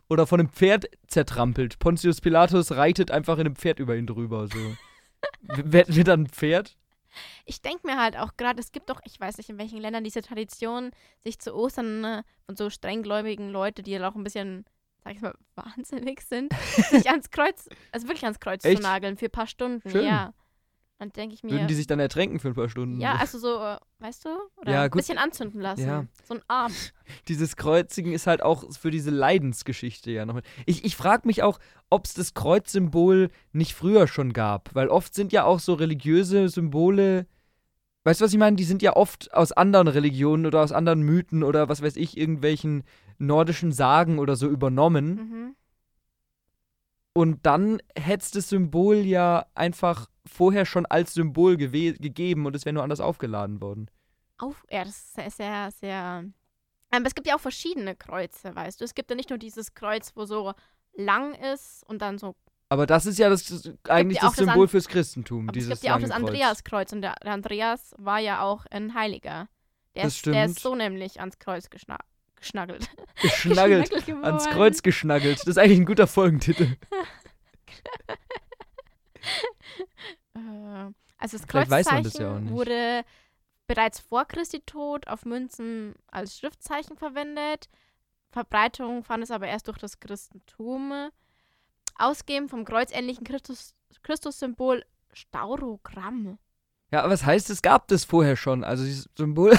Oder 0.10 0.28
von 0.28 0.42
einem 0.42 0.50
Pferd 0.50 0.88
zertrampelt. 1.08 1.80
Pontius 1.80 2.20
Pilatus 2.20 2.74
reitet 2.74 3.12
einfach 3.12 3.36
in 3.36 3.48
einem 3.48 3.56
Pferd 3.56 3.80
über 3.80 3.96
ihn 3.96 4.06
drüber. 4.06 4.48
So. 4.48 4.76
Hätten 5.56 5.96
wir 5.96 6.04
dann 6.04 6.24
ein 6.24 6.28
Pferd? 6.28 6.76
Ich 7.46 7.62
denke 7.62 7.88
mir 7.88 7.98
halt 7.98 8.18
auch 8.18 8.36
gerade, 8.36 8.60
es 8.60 8.74
gibt 8.74 8.90
doch, 8.90 9.00
ich 9.06 9.18
weiß 9.18 9.38
nicht 9.38 9.50
in 9.50 9.58
welchen 9.58 9.80
Ländern, 9.80 10.04
diese 10.04 10.22
Tradition, 10.22 10.92
sich 11.24 11.40
zu 11.40 11.56
Ostern 11.56 12.04
äh, 12.04 12.24
von 12.46 12.58
so 12.58 12.70
strenggläubigen 12.70 13.50
Leute, 13.52 13.84
die 13.84 13.92
ja 13.92 14.08
auch 14.08 14.16
ein 14.16 14.24
bisschen, 14.26 14.66
sag 15.06 15.16
ich 15.16 15.22
mal, 15.22 15.34
wahnsinnig 15.56 16.22
sind, 16.22 16.54
sich 16.90 17.10
ans 17.10 17.32
Kreuz, 17.32 17.70
also 17.94 18.08
wirklich 18.10 18.26
ans 18.26 18.42
Kreuz 18.42 18.66
Echt? 18.66 18.82
zu 18.82 18.84
nageln 18.84 19.16
für 19.16 19.28
ein 19.28 19.32
paar 19.32 19.48
Stunden. 19.48 19.90
Schön. 19.90 20.06
Ja. 20.06 20.34
Dann 20.98 21.12
denke 21.12 21.36
ich 21.36 21.44
mir, 21.44 21.52
Würden 21.52 21.68
die 21.68 21.74
sich 21.74 21.88
dann 21.88 22.00
ertränken 22.00 22.40
für 22.40 22.48
ein 22.50 22.54
paar 22.54 22.70
Stunden? 22.70 23.02
ja, 23.02 23.16
also 23.16 23.38
so, 23.38 23.56
äh, 23.62 23.78
weißt 24.00 24.26
du? 24.26 24.30
Oder 24.56 24.72
Ja, 24.72 24.82
ein 24.84 24.90
bisschen 24.92 25.18
anzünden 25.18 25.60
lassen. 25.60 25.86
Ja. 25.88 26.06
So 26.24 26.36
ein 26.36 26.42
Arm. 26.48 26.72
Dieses 27.28 27.58
Kreuzigen 27.58 28.14
ist 28.14 28.28
halt 28.28 28.42
auch 28.42 28.72
für 28.72 28.92
diese 28.92 29.12
Leidensgeschichte 29.12 30.12
ja 30.12 30.26
noch. 30.26 30.40
Ich, 30.66 30.86
ich 30.86 30.96
frage 30.96 31.28
mich 31.28 31.44
auch, 31.44 31.60
ob 31.90 32.06
es 32.06 32.14
das 32.14 32.34
Kreuzsymbol 32.34 33.30
nicht 33.52 33.74
früher 33.76 34.08
schon 34.08 34.32
gab. 34.32 34.74
Weil 34.74 34.88
oft 34.88 35.14
sind 35.14 35.34
ja 35.34 35.44
auch 35.44 35.60
so 35.60 35.74
religiöse 35.74 36.48
Symbole. 36.50 37.28
Weißt 38.06 38.22
du, 38.22 38.26
was 38.26 38.34
ich 38.34 38.40
meine? 38.40 38.56
Die 38.56 38.64
sind 38.64 38.82
ja 38.82 38.96
oft 38.96 39.34
aus 39.34 39.52
anderen 39.52 39.88
Religionen 39.88 40.46
oder 40.46 40.62
aus 40.62 40.72
anderen 40.72 41.02
Mythen 41.02 41.44
oder 41.44 41.68
was 41.68 41.82
weiß 41.82 41.98
ich, 41.98 42.18
irgendwelchen 42.18 42.84
nordischen 43.18 43.72
Sagen 43.72 44.20
oder 44.20 44.36
so 44.36 44.48
übernommen. 44.48 45.16
Mhm. 45.16 45.56
Und 47.18 47.46
dann 47.46 47.82
hätte 47.98 48.24
es 48.26 48.32
das 48.32 48.50
Symbol 48.50 48.98
ja 48.98 49.46
einfach 49.56 50.10
vorher 50.26 50.66
schon 50.66 50.86
als 50.86 51.14
Symbol 51.14 51.56
gegeben 51.56 52.46
und 52.46 52.56
es 52.56 52.66
wäre 52.66 52.74
nur 52.74 52.84
anders 52.84 53.00
aufgeladen 53.00 53.62
worden. 53.62 53.90
Auf, 54.38 54.66
ja, 54.70 54.84
das 54.84 55.14
ist 55.26 55.38
sehr, 55.38 55.72
sehr. 55.72 56.26
Aber 56.92 57.06
es 57.06 57.16
gibt 57.16 57.26
ja 57.28 57.36
auch 57.38 57.40
verschiedene 57.40 57.96
Kreuze, 57.96 58.54
weißt 58.54 58.82
du? 58.82 58.86
Es 58.86 58.94
gibt 58.94 59.10
ja 59.10 59.16
nicht 59.16 59.30
nur 59.30 59.40
dieses 59.40 59.74
Kreuz, 59.74 60.12
wo 60.16 60.26
so 60.26 60.54
lang 60.94 61.34
ist 61.36 61.84
und 61.88 62.02
dann 62.02 62.18
so. 62.18 62.36
Aber 62.68 62.86
das 62.86 63.06
ist 63.06 63.18
ja 63.18 63.30
das, 63.30 63.46
das 63.46 63.72
eigentlich 63.88 64.18
ja 64.18 64.24
das 64.28 64.36
das 64.36 64.46
Symbol 64.46 64.64
An- 64.64 64.68
fürs 64.70 64.88
Christentum. 64.90 65.48
Aber 65.48 65.58
es 65.58 65.70
gibt 65.70 65.84
ja 65.84 65.96
auch 65.96 66.00
das. 66.02 66.12
Andreaskreuz 66.12 66.92
und 66.92 67.02
der, 67.02 67.16
der 67.24 67.32
Andreas 67.32 67.96
war 67.98 68.20
ja 68.20 68.42
auch 68.42 68.66
ein 68.72 68.94
Heiliger. 68.94 69.48
Der, 69.96 70.04
Das 70.04 70.16
ist, 70.16 70.26
der 70.26 70.34
stimmt. 70.34 70.58
ist 70.58 70.60
so 70.60 70.76
nämlich 70.76 71.22
ans 71.22 71.40
Kreuz 71.40 71.70
geschna 71.70 71.98
geschnaggelt. 72.46 72.90
Geschnaggelt. 73.22 73.90
Geschnaggelt 73.90 74.26
Ans. 74.26 74.46
Kreuz 74.50 74.84
geschnaggelt. 74.84 75.40
Das 75.40 75.48
ist 75.48 75.58
eigentlich 75.58 75.80
ein 75.80 75.86
guter 75.86 76.08
Folgentitel. 76.08 76.78
Äh, 80.36 80.92
also 81.18 81.38
das 81.38 81.42
ja 81.42 81.48
Kreuzzeichen 81.48 82.44
nicht. 82.44 82.54
wurde 82.54 83.04
bereits 83.66 84.00
vor 84.00 84.26
Christi 84.26 84.60
Tod 84.60 85.08
auf 85.08 85.26
Münzen 85.26 85.96
als 86.12 86.38
Schriftzeichen 86.38 86.98
verwendet. 86.98 87.70
Verbreitung 88.30 89.04
fand 89.04 89.24
es 89.24 89.32
aber 89.32 89.48
erst 89.48 89.68
durch 89.68 89.78
das 89.78 90.00
Christentum. 90.00 91.10
Ausgeben 91.98 92.50
vom 92.50 92.66
kreuzähnlichen 92.66 93.24
Christus 93.24 93.74
Christussymbol 94.04 94.86
Staurogramm. 95.14 96.38
Ja, 96.92 97.00
aber 97.00 97.14
was 97.14 97.26
heißt, 97.26 97.50
es 97.50 97.62
gab 97.62 97.88
das 97.88 98.04
vorher 98.06 98.36
schon? 98.36 98.64
Also 98.64 98.84
dieses 98.84 99.10
Symbol. 99.16 99.58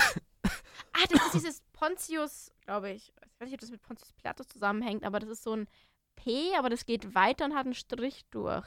Ah, 0.92 1.04
das 1.10 1.26
ist 1.26 1.34
dieses 1.34 1.62
Pontius, 1.76 2.50
glaube 2.62 2.90
ich. 2.90 3.12
Ich 3.14 3.40
weiß 3.40 3.48
nicht, 3.48 3.54
ob 3.54 3.60
das 3.60 3.70
mit 3.70 3.82
Pontius 3.82 4.12
Pilatus 4.14 4.48
zusammenhängt, 4.48 5.04
aber 5.04 5.20
das 5.20 5.30
ist 5.30 5.42
so 5.42 5.54
ein 5.54 5.68
P, 6.16 6.56
aber 6.58 6.70
das 6.70 6.86
geht 6.86 7.14
weiter 7.14 7.44
und 7.44 7.54
hat 7.54 7.66
einen 7.66 7.74
Strich 7.74 8.24
durch. 8.30 8.66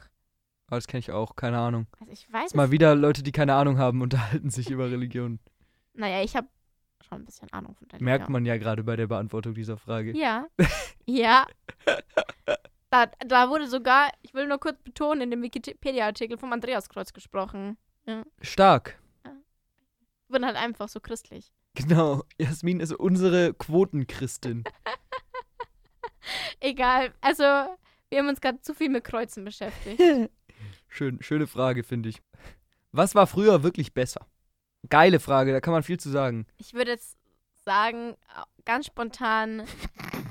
Oh, 0.70 0.76
das 0.76 0.86
kenne 0.86 1.00
ich 1.00 1.10
auch, 1.10 1.34
keine 1.34 1.58
Ahnung. 1.58 1.88
Also 1.98 2.12
ich 2.12 2.32
weiß 2.32 2.54
mal 2.54 2.70
wieder 2.70 2.94
Leute, 2.94 3.24
die 3.24 3.32
keine 3.32 3.54
Ahnung 3.54 3.78
haben, 3.78 4.00
unterhalten 4.00 4.50
sich 4.50 4.70
über 4.70 4.90
Religion. 4.90 5.38
Naja, 5.92 6.22
ich 6.22 6.36
habe 6.36 6.46
schon 7.00 7.18
ein 7.18 7.24
bisschen 7.24 7.52
Ahnung 7.52 7.74
von 7.74 7.88
der 7.88 8.00
Merkt 8.00 8.28
man 8.28 8.46
ja 8.46 8.56
gerade 8.58 8.84
bei 8.84 8.94
der 8.94 9.08
Beantwortung 9.08 9.54
dieser 9.54 9.76
Frage. 9.76 10.16
Ja. 10.16 10.46
ja. 11.04 11.46
Da, 12.90 13.06
da 13.26 13.50
wurde 13.50 13.66
sogar, 13.66 14.10
ich 14.22 14.32
will 14.32 14.46
nur 14.46 14.58
kurz 14.60 14.80
betonen, 14.80 15.22
in 15.22 15.30
dem 15.32 15.42
Wikipedia-Artikel 15.42 16.38
vom 16.38 16.52
Andreaskreuz 16.52 17.12
gesprochen. 17.12 17.76
Stark. 18.40 19.00
Ich 20.22 20.32
bin 20.32 20.46
halt 20.46 20.56
einfach 20.56 20.88
so 20.88 21.00
christlich. 21.00 21.52
Genau. 21.74 22.24
Jasmin 22.38 22.80
ist 22.80 22.92
unsere 22.92 23.54
Quotenchristin. 23.54 24.64
Egal, 26.60 27.12
also 27.20 27.42
wir 27.42 28.18
haben 28.18 28.28
uns 28.28 28.40
gerade 28.40 28.60
zu 28.60 28.74
viel 28.74 28.88
mit 28.88 29.04
Kreuzen 29.04 29.44
beschäftigt. 29.44 30.00
Schön, 30.88 31.22
schöne 31.22 31.46
Frage, 31.46 31.84
finde 31.84 32.08
ich. 32.08 32.20
Was 32.90 33.14
war 33.14 33.26
früher 33.28 33.62
wirklich 33.62 33.94
besser? 33.94 34.26
Geile 34.88 35.20
Frage, 35.20 35.52
da 35.52 35.60
kann 35.60 35.72
man 35.72 35.84
viel 35.84 36.00
zu 36.00 36.10
sagen. 36.10 36.46
Ich 36.58 36.74
würde 36.74 36.90
jetzt 36.90 37.16
sagen, 37.64 38.16
ganz 38.64 38.86
spontan, 38.86 39.62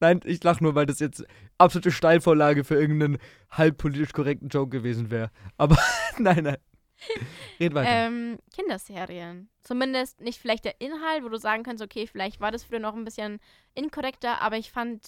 Nein, 0.00 0.20
ich 0.24 0.42
lach 0.44 0.60
nur, 0.60 0.74
weil 0.74 0.86
das 0.86 0.98
jetzt 1.00 1.24
absolute 1.58 1.90
Steilvorlage 1.90 2.64
für 2.64 2.74
irgendeinen 2.74 3.18
halb 3.50 3.78
politisch 3.78 4.12
korrekten 4.12 4.48
Joke 4.48 4.70
gewesen 4.70 5.10
wäre. 5.10 5.30
Aber 5.56 5.78
nein, 6.18 6.44
nein. 6.44 6.56
Red 7.60 7.74
weiter. 7.74 7.90
ähm, 7.90 8.38
Kinderserien. 8.54 9.48
Zumindest 9.62 10.20
nicht 10.20 10.40
vielleicht 10.40 10.64
der 10.64 10.80
Inhalt, 10.80 11.24
wo 11.24 11.28
du 11.28 11.38
sagen 11.38 11.62
kannst, 11.62 11.82
okay, 11.82 12.06
vielleicht 12.06 12.40
war 12.40 12.50
das 12.50 12.64
früher 12.64 12.80
noch 12.80 12.94
ein 12.94 13.04
bisschen 13.04 13.38
inkorrekter, 13.74 14.40
aber 14.40 14.56
ich 14.56 14.70
fand 14.70 15.04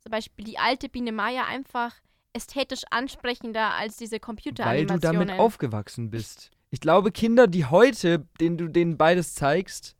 zum 0.00 0.10
Beispiel 0.10 0.44
die 0.44 0.58
alte 0.58 0.88
Biene 0.88 1.12
Maya 1.12 1.44
einfach 1.44 1.94
ästhetisch 2.32 2.82
ansprechender 2.90 3.74
als 3.74 3.96
diese 3.96 4.14
weil 4.14 4.18
du 4.18 4.24
Computeranimationen. 4.26 5.28
damit 5.28 5.40
aufgewachsen 5.40 6.10
bist. 6.10 6.50
Ich 6.70 6.80
glaube, 6.80 7.10
Kinder, 7.10 7.46
die 7.46 7.66
heute, 7.66 8.26
denen 8.40 8.56
du 8.56 8.68
denen 8.68 8.96
beides 8.96 9.34
zeigst, 9.34 9.96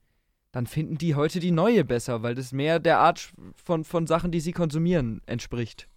dann 0.53 0.67
finden 0.67 0.99
die 0.99 1.15
heute 1.15 1.41
die 1.41 1.51
neue 1.51 1.85
besser, 1.85 2.23
weil 2.23 2.35
das 2.35 2.53
mehr 2.53 2.79
der 2.79 2.99
Art 2.99 3.33
von, 3.57 3.85
von 3.85 4.07
Sachen, 4.07 4.31
die 4.31 4.41
sie 4.41 4.53
konsumieren, 4.53 5.21
entspricht. 5.27 5.89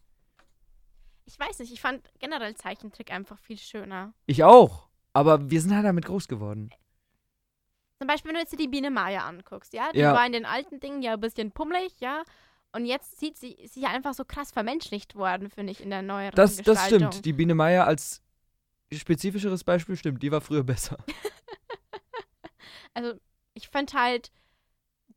Ich 1.26 1.40
weiß 1.40 1.60
nicht, 1.60 1.72
ich 1.72 1.82
fand 1.82 2.12
generell 2.20 2.56
Zeichentrick 2.56 3.12
einfach 3.12 3.40
viel 3.40 3.58
schöner. 3.58 4.14
Ich 4.26 4.44
auch. 4.44 4.88
Aber 5.14 5.50
wir 5.50 5.62
sind 5.62 5.74
halt 5.76 5.86
damit 5.86 6.06
groß 6.06 6.28
geworden. 6.28 6.72
Zum 8.00 8.08
Beispiel, 8.08 8.30
wenn 8.30 8.36
du 8.36 8.42
jetzt 8.42 8.52
dir 8.52 8.58
die 8.58 8.68
Biene 8.68 8.92
Maya 8.92 9.26
anguckst, 9.26 9.74
ja? 9.74 9.92
Die 9.94 10.00
Ja. 10.00 10.14
war 10.14 10.26
in 10.26 10.34
den 10.34 10.46
alten 10.46 10.80
Dingen 10.80 11.02
ja 11.02 11.14
ein 11.14 11.20
bisschen 11.20 11.52
pummelig, 11.52 12.00
ja? 12.00 12.24
Und 12.74 12.86
jetzt 12.86 13.20
sieht 13.20 13.38
sie, 13.38 13.56
sie 13.68 13.82
ja 13.82 13.90
einfach 13.90 14.14
so 14.16 14.26
krass 14.26 14.52
vermenschlicht 14.52 15.16
worden, 15.16 15.50
finde 15.50 15.72
ich, 15.72 15.80
in 15.82 15.92
der 15.92 16.02
neueren 16.02 16.36
Das, 16.36 16.58
das 16.58 16.86
stimmt. 16.88 17.24
Die 17.24 17.34
Biene 17.34 17.54
Meier 17.54 17.86
als 17.86 18.22
spezifischeres 18.92 19.64
Beispiel 19.64 19.96
stimmt. 19.96 20.22
Die 20.24 20.32
war 20.32 20.42
früher 20.42 20.64
besser. 20.64 20.98
Also, 22.96 23.20
ich 23.56 23.70
fand 23.70 23.94
halt, 23.96 24.32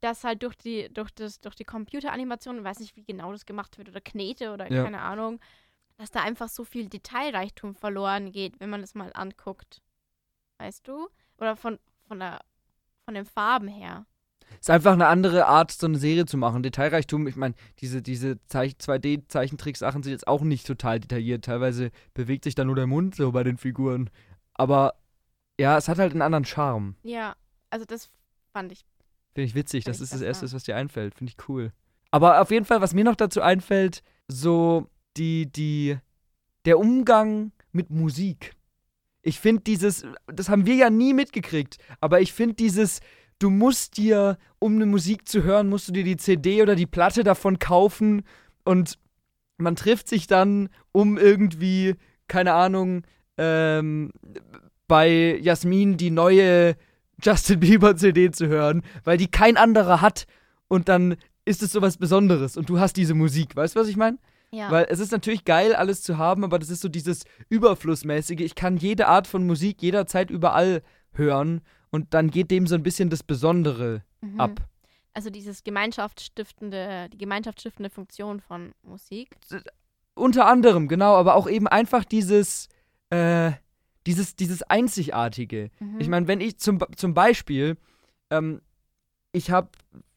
dass 0.00 0.24
halt 0.24 0.42
durch 0.42 0.54
die, 0.54 0.88
durch 0.92 1.10
das, 1.10 1.40
durch 1.40 1.54
die 1.54 1.64
Computeranimation, 1.64 2.58
ich 2.58 2.64
weiß 2.64 2.80
nicht, 2.80 2.96
wie 2.96 3.04
genau 3.04 3.32
das 3.32 3.44
gemacht 3.44 3.76
wird, 3.76 3.88
oder 3.90 4.00
Knete 4.00 4.52
oder 4.52 4.70
Ja. 4.72 4.84
keine 4.84 5.00
Ahnung, 5.00 5.40
dass 5.98 6.10
da 6.10 6.22
einfach 6.22 6.48
so 6.48 6.64
viel 6.64 6.88
Detailreichtum 6.88 7.74
verloren 7.74 8.32
geht, 8.32 8.60
wenn 8.60 8.70
man 8.70 8.80
das 8.80 8.94
mal 8.94 9.12
anguckt. 9.14 9.82
Weißt 10.58 10.86
du? 10.88 11.08
Oder 11.38 11.56
von, 11.56 11.78
von 12.08 12.18
der 12.18 12.40
von 13.06 13.14
den 13.14 13.24
Farben 13.24 13.68
her. 13.68 14.04
Ist 14.60 14.70
einfach 14.70 14.92
eine 14.92 15.06
andere 15.06 15.46
Art, 15.46 15.70
so 15.70 15.86
eine 15.86 15.98
Serie 15.98 16.26
zu 16.26 16.36
machen. 16.36 16.62
Detailreichtum, 16.62 17.26
ich 17.26 17.36
meine, 17.36 17.54
diese, 17.80 18.02
diese 18.02 18.38
Zeich 18.46 18.74
2D-Zeichentricksachen 18.74 20.02
sind 20.02 20.12
jetzt 20.12 20.28
auch 20.28 20.42
nicht 20.42 20.66
total 20.66 21.00
detailliert. 21.00 21.44
Teilweise 21.44 21.90
bewegt 22.14 22.44
sich 22.44 22.54
da 22.54 22.64
nur 22.64 22.76
der 22.76 22.86
Mund 22.86 23.14
so 23.14 23.32
bei 23.32 23.44
den 23.44 23.58
Figuren. 23.58 24.10
Aber 24.54 24.94
ja, 25.58 25.76
es 25.78 25.88
hat 25.88 25.98
halt 25.98 26.12
einen 26.12 26.22
anderen 26.22 26.44
Charme. 26.44 26.96
Ja, 27.02 27.34
also 27.70 27.84
das 27.84 28.10
fand 28.52 28.72
ich. 28.72 28.84
Finde 29.34 29.46
ich 29.46 29.54
witzig. 29.54 29.84
Das 29.84 29.98
ich 29.98 30.04
ist 30.04 30.14
das. 30.14 30.20
Erste, 30.20 30.52
was 30.52 30.64
dir 30.64 30.76
einfällt. 30.76 31.14
Finde 31.14 31.32
ich 31.36 31.48
cool. 31.48 31.72
Aber 32.10 32.40
auf 32.40 32.50
jeden 32.50 32.64
Fall, 32.64 32.80
was 32.80 32.94
mir 32.94 33.04
noch 33.04 33.16
dazu 33.16 33.42
einfällt, 33.42 34.02
so 34.28 34.88
die, 35.16 35.50
die, 35.50 35.96
der 36.64 36.78
Umgang 36.78 37.52
mit 37.72 37.90
Musik. 37.90 38.55
Ich 39.26 39.40
finde 39.40 39.64
dieses, 39.64 40.06
das 40.28 40.48
haben 40.48 40.66
wir 40.66 40.76
ja 40.76 40.88
nie 40.88 41.12
mitgekriegt, 41.12 41.78
aber 42.00 42.20
ich 42.20 42.32
finde 42.32 42.54
dieses, 42.54 43.00
du 43.40 43.50
musst 43.50 43.96
dir, 43.96 44.38
um 44.60 44.76
eine 44.76 44.86
Musik 44.86 45.28
zu 45.28 45.42
hören, 45.42 45.68
musst 45.68 45.88
du 45.88 45.92
dir 45.92 46.04
die 46.04 46.16
CD 46.16 46.62
oder 46.62 46.76
die 46.76 46.86
Platte 46.86 47.24
davon 47.24 47.58
kaufen 47.58 48.22
und 48.64 49.00
man 49.58 49.74
trifft 49.74 50.08
sich 50.08 50.28
dann, 50.28 50.68
um 50.92 51.18
irgendwie, 51.18 51.96
keine 52.28 52.52
Ahnung, 52.52 53.02
ähm, 53.36 54.12
bei 54.86 55.36
Jasmin 55.42 55.96
die 55.96 56.12
neue 56.12 56.76
Justin 57.20 57.58
Bieber 57.58 57.96
CD 57.96 58.30
zu 58.30 58.46
hören, 58.46 58.82
weil 59.02 59.18
die 59.18 59.28
kein 59.28 59.56
anderer 59.56 60.00
hat 60.00 60.28
und 60.68 60.88
dann 60.88 61.16
ist 61.44 61.64
es 61.64 61.72
sowas 61.72 61.96
Besonderes 61.96 62.56
und 62.56 62.68
du 62.68 62.78
hast 62.78 62.96
diese 62.96 63.14
Musik. 63.14 63.56
Weißt 63.56 63.74
du, 63.74 63.80
was 63.80 63.88
ich 63.88 63.96
meine? 63.96 64.18
Ja. 64.56 64.70
Weil 64.70 64.86
es 64.88 65.00
ist 65.00 65.12
natürlich 65.12 65.44
geil, 65.44 65.74
alles 65.74 66.02
zu 66.02 66.16
haben, 66.16 66.42
aber 66.42 66.58
das 66.58 66.70
ist 66.70 66.80
so 66.80 66.88
dieses 66.88 67.24
Überflussmäßige. 67.50 68.40
Ich 68.40 68.54
kann 68.54 68.78
jede 68.78 69.06
Art 69.06 69.26
von 69.26 69.46
Musik 69.46 69.82
jederzeit 69.82 70.30
überall 70.30 70.82
hören 71.12 71.60
und 71.90 72.14
dann 72.14 72.30
geht 72.30 72.50
dem 72.50 72.66
so 72.66 72.74
ein 72.74 72.82
bisschen 72.82 73.10
das 73.10 73.22
Besondere 73.22 74.02
mhm. 74.22 74.40
ab. 74.40 74.66
Also 75.12 75.28
dieses 75.28 75.62
gemeinschaftsstiftende, 75.62 77.10
die 77.12 77.18
gemeinschaftsstiftende 77.18 77.90
Funktion 77.90 78.40
von 78.40 78.72
Musik. 78.82 79.36
Unter 80.14 80.46
anderem, 80.46 80.88
genau, 80.88 81.16
aber 81.16 81.34
auch 81.34 81.48
eben 81.48 81.68
einfach 81.68 82.04
dieses, 82.04 82.68
äh, 83.10 83.52
dieses, 84.06 84.36
dieses 84.36 84.62
Einzigartige. 84.62 85.70
Mhm. 85.80 86.00
Ich 86.00 86.08
meine, 86.08 86.28
wenn 86.28 86.40
ich 86.40 86.58
zum, 86.58 86.78
zum 86.96 87.12
Beispiel, 87.12 87.76
ähm, 88.30 88.62
ich 89.32 89.50
habe, 89.50 89.68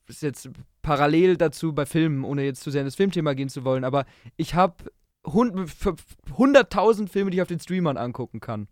ist 0.08 0.22
jetzt 0.22 0.50
parallel 0.90 1.38
dazu 1.38 1.72
bei 1.72 1.86
Filmen, 1.86 2.24
ohne 2.24 2.44
jetzt 2.44 2.64
zu 2.64 2.72
sehr 2.72 2.82
in 2.82 2.88
das 2.88 2.96
Filmthema 2.96 3.34
gehen 3.34 3.48
zu 3.48 3.64
wollen, 3.64 3.84
aber 3.84 4.06
ich 4.38 4.56
habe 4.56 4.74
hunderttausend 5.24 7.12
Filme, 7.12 7.30
die 7.30 7.38
ich 7.38 7.42
auf 7.44 7.48
den 7.48 7.60
Streamern 7.60 7.96
angucken 7.96 8.40
kann. 8.40 8.68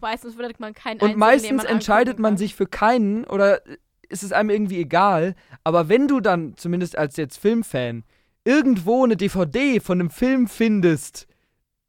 meistens 0.00 0.36
würde 0.36 0.52
man 0.58 0.74
keinen 0.74 1.00
Und 1.00 1.16
meistens 1.16 1.62
man 1.62 1.66
entscheidet 1.66 2.18
man 2.18 2.36
sich 2.36 2.56
für 2.56 2.66
keinen 2.66 3.22
oder 3.24 3.62
ist 4.08 4.24
es 4.24 4.32
einem 4.32 4.50
irgendwie 4.50 4.80
egal. 4.80 5.36
Aber 5.62 5.88
wenn 5.88 6.08
du 6.08 6.18
dann, 6.18 6.56
zumindest 6.56 6.98
als 6.98 7.16
jetzt 7.16 7.38
Filmfan, 7.38 8.02
irgendwo 8.44 9.04
eine 9.04 9.16
DVD 9.16 9.78
von 9.78 10.00
einem 10.00 10.10
Film 10.10 10.48
findest, 10.48 11.28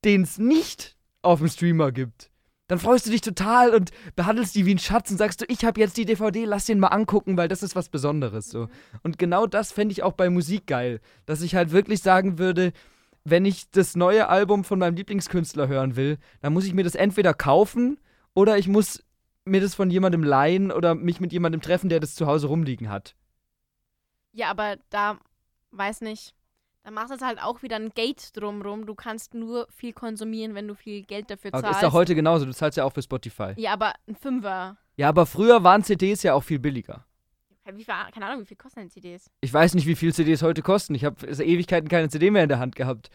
den 0.05 0.21
es 0.21 0.37
nicht 0.37 0.95
auf 1.23 1.39
dem 1.39 1.47
Streamer 1.47 1.91
gibt, 1.91 2.29
Dann 2.67 2.79
freust 2.79 3.05
du 3.05 3.11
dich 3.11 3.21
total 3.21 3.75
und 3.75 3.91
behandelst 4.15 4.55
die 4.55 4.65
wie 4.65 4.73
ein 4.73 4.79
Schatz 4.79 5.11
und 5.11 5.17
sagst 5.17 5.41
du, 5.41 5.45
ich 5.47 5.65
habe 5.65 5.79
jetzt 5.79 5.97
die 5.97 6.05
DVD, 6.05 6.45
lass 6.45 6.65
den 6.65 6.79
mal 6.79 6.87
angucken, 6.87 7.35
weil 7.35 7.49
das 7.49 7.61
ist 7.61 7.75
was 7.75 7.89
Besonderes. 7.89 8.49
So. 8.49 8.69
Und 9.03 9.19
genau 9.19 9.47
das 9.47 9.71
fände 9.71 9.91
ich 9.91 10.03
auch 10.03 10.13
bei 10.13 10.29
Musik 10.29 10.67
geil. 10.67 11.01
Dass 11.25 11.41
ich 11.41 11.55
halt 11.55 11.71
wirklich 11.71 12.01
sagen 12.01 12.39
würde, 12.39 12.71
wenn 13.25 13.45
ich 13.45 13.69
das 13.71 13.95
neue 13.95 14.29
Album 14.29 14.63
von 14.63 14.79
meinem 14.79 14.95
Lieblingskünstler 14.95 15.67
hören 15.67 15.95
will, 15.95 16.17
dann 16.41 16.53
muss 16.53 16.65
ich 16.65 16.73
mir 16.73 16.83
das 16.83 16.95
entweder 16.95 17.33
kaufen 17.33 17.99
oder 18.33 18.57
ich 18.57 18.67
muss 18.67 19.03
mir 19.45 19.61
das 19.61 19.75
von 19.75 19.89
jemandem 19.89 20.23
leihen 20.23 20.71
oder 20.71 20.95
mich 20.95 21.19
mit 21.19 21.33
jemandem 21.33 21.61
treffen, 21.61 21.89
der 21.89 21.99
das 21.99 22.15
zu 22.15 22.27
Hause 22.27 22.47
rumliegen 22.47 22.89
hat. 22.89 23.15
Ja, 24.31 24.49
aber 24.49 24.77
da, 24.89 25.17
weiß 25.71 26.01
nicht, 26.01 26.33
da 26.83 26.91
machst 26.91 27.13
du 27.13 27.25
halt 27.25 27.41
auch 27.41 27.63
wieder 27.63 27.77
ein 27.77 27.89
Gate 27.89 28.35
drumrum. 28.35 28.85
Du 28.85 28.93
kannst 28.93 29.33
nur 29.33 29.67
viel 29.69 29.93
konsumieren, 29.93 30.53
wenn 30.53 30.67
du 30.67 30.75
viel 30.75 31.03
Geld 31.03 31.29
dafür 31.29 31.51
zahlst. 31.51 31.65
Aber 31.65 31.75
ist 31.75 31.83
doch 31.83 31.93
heute 31.93 32.13
genauso, 32.13 32.45
du 32.45 32.53
zahlst 32.53 32.77
ja 32.77 32.83
auch 32.83 32.93
für 32.93 33.01
Spotify. 33.01 33.53
Ja, 33.55 33.73
aber 33.73 33.93
ein 34.07 34.15
Fünfer. 34.15 34.77
Ja, 34.97 35.09
aber 35.09 35.25
früher 35.25 35.63
waren 35.63 35.83
CDs 35.83 36.23
ja 36.23 36.33
auch 36.33 36.43
viel 36.43 36.59
billiger. 36.59 37.05
Wie 37.65 37.85
viel, 37.85 37.93
keine 38.13 38.25
Ahnung, 38.25 38.41
wie 38.41 38.45
viel 38.45 38.57
kosten 38.57 38.81
denn 38.81 38.89
CDs? 38.89 39.31
Ich 39.39 39.53
weiß 39.53 39.73
nicht, 39.75 39.87
wie 39.87 39.95
viel 39.95 40.13
CDs 40.13 40.41
heute 40.41 40.61
kosten. 40.61 40.93
Ich 40.95 41.05
habe 41.05 41.25
Ewigkeiten 41.25 41.87
keine 41.87 42.09
CD 42.09 42.29
mehr 42.29 42.43
in 42.43 42.49
der 42.49 42.59
Hand 42.59 42.75
gehabt. 42.75 43.09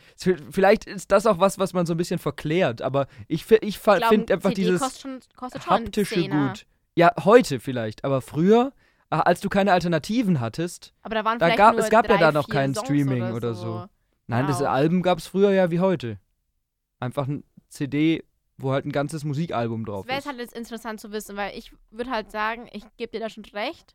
Vielleicht 0.51 0.87
ist 0.87 1.13
das 1.13 1.27
auch 1.27 1.39
was, 1.39 1.59
was 1.59 1.75
man 1.75 1.85
so 1.85 1.93
ein 1.93 1.99
bisschen 1.99 2.19
verklärt, 2.19 2.81
aber 2.81 3.09
ich, 3.27 3.45
ich, 3.51 3.61
ich 3.61 3.79
finde 3.79 4.33
einfach 4.33 4.49
CD 4.49 4.63
dieses 4.63 4.81
kostet 4.81 5.03
schon, 5.03 5.21
kostet 5.37 5.65
schon 5.65 5.73
haptische 5.75 6.27
gut. 6.27 6.67
Ja, 6.97 7.13
heute 7.25 7.61
vielleicht, 7.61 8.05
aber 8.05 8.23
früher, 8.23 8.73
als 9.11 9.41
du 9.41 9.49
keine 9.49 9.73
Alternativen 9.73 10.41
hattest, 10.41 10.93
aber 11.03 11.15
da 11.15 11.25
waren 11.25 11.39
da 11.39 11.47
vielleicht 11.47 11.59
gab, 11.59 11.75
nur 11.75 11.85
es 11.85 11.91
gab 11.91 12.07
drei, 12.07 12.15
ja 12.15 12.21
da 12.21 12.33
noch 12.33 12.49
kein 12.49 12.75
Songs 12.75 12.87
Streaming 12.87 13.23
oder 13.23 13.35
oder 13.35 13.55
so. 13.55 13.63
so. 13.81 13.87
Nein, 14.27 14.45
Wow. 14.47 14.51
das 14.51 14.63
Album 14.63 15.03
gab 15.03 15.19
es 15.19 15.27
früher 15.27 15.53
ja 15.53 15.71
wie 15.71 15.81
heute. 15.81 16.19
Einfach 17.01 17.27
ein 17.27 17.45
CD, 17.69 18.23
wo 18.59 18.73
halt 18.73 18.85
ein 18.85 18.93
ganzes 18.93 19.25
Musikalbum 19.25 19.85
drauf 19.87 20.05
Das 20.05 20.09
wäre 20.11 20.19
ist. 20.19 20.27
halt 20.27 20.39
jetzt 20.39 20.55
interessant 20.57 21.01
zu 21.01 21.11
wissen, 21.13 21.37
weil 21.37 21.57
ich 21.57 21.73
würde 21.91 22.11
halt 22.11 22.31
sagen, 22.31 22.69
ich 22.73 22.85
gebe 22.99 23.13
dir 23.13 23.21
da 23.21 23.31
schon 23.31 23.45
recht, 23.47 23.95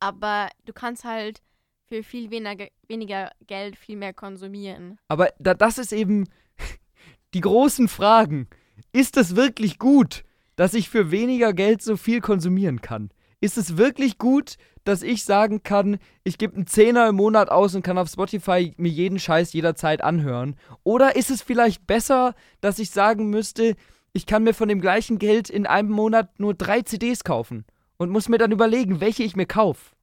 aber 0.00 0.48
du 0.64 0.72
kannst 0.72 1.04
halt 1.04 1.42
für 1.86 2.02
viel 2.02 2.30
weniger, 2.30 2.66
weniger 2.88 3.30
Geld 3.46 3.76
viel 3.76 3.96
mehr 3.96 4.14
konsumieren. 4.14 4.98
Aber 5.08 5.28
da, 5.38 5.54
das 5.54 5.78
ist 5.78 5.92
eben 5.92 6.28
die 7.34 7.40
großen 7.40 7.88
Fragen. 7.88 8.48
Ist 8.92 9.16
es 9.16 9.36
wirklich 9.36 9.78
gut, 9.78 10.24
dass 10.56 10.74
ich 10.74 10.88
für 10.88 11.10
weniger 11.10 11.52
Geld 11.52 11.82
so 11.82 11.96
viel 11.96 12.20
konsumieren 12.20 12.80
kann? 12.80 13.10
Ist 13.40 13.58
es 13.58 13.76
wirklich 13.76 14.18
gut, 14.18 14.56
dass 14.84 15.02
ich 15.02 15.24
sagen 15.24 15.62
kann, 15.62 15.98
ich 16.24 16.38
gebe 16.38 16.56
einen 16.56 16.66
Zehner 16.66 17.08
im 17.08 17.16
Monat 17.16 17.50
aus 17.50 17.74
und 17.74 17.82
kann 17.82 17.98
auf 17.98 18.08
Spotify 18.08 18.72
mir 18.76 18.90
jeden 18.90 19.18
Scheiß 19.18 19.52
jederzeit 19.52 20.02
anhören? 20.02 20.56
Oder 20.82 21.16
ist 21.16 21.30
es 21.30 21.42
vielleicht 21.42 21.86
besser, 21.86 22.34
dass 22.60 22.78
ich 22.78 22.90
sagen 22.90 23.30
müsste, 23.30 23.76
ich 24.12 24.26
kann 24.26 24.44
mir 24.44 24.54
von 24.54 24.68
dem 24.68 24.80
gleichen 24.80 25.18
Geld 25.18 25.50
in 25.50 25.66
einem 25.66 25.90
Monat 25.90 26.38
nur 26.38 26.54
drei 26.54 26.82
CDs 26.82 27.24
kaufen 27.24 27.64
und 27.96 28.10
muss 28.10 28.28
mir 28.28 28.38
dann 28.38 28.52
überlegen, 28.52 29.00
welche 29.00 29.22
ich 29.22 29.36
mir 29.36 29.46
kaufe? 29.46 29.94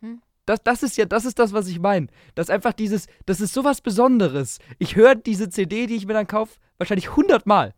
Mhm. 0.00 0.20
Das, 0.46 0.62
das 0.64 0.82
ist 0.82 0.96
ja, 0.96 1.04
das 1.04 1.24
ist 1.24 1.38
das, 1.38 1.52
was 1.52 1.68
ich 1.68 1.78
meine. 1.78 2.08
Das 2.34 2.46
ist 2.46 2.50
einfach 2.50 2.72
dieses, 2.72 3.06
das 3.26 3.40
ist 3.40 3.54
sowas 3.54 3.80
Besonderes. 3.80 4.58
Ich 4.78 4.96
höre 4.96 5.14
diese 5.14 5.48
CD, 5.50 5.86
die 5.86 5.94
ich 5.94 6.06
mir 6.06 6.14
dann 6.14 6.26
kaufe, 6.26 6.58
wahrscheinlich 6.78 7.14
hundertmal. 7.14 7.74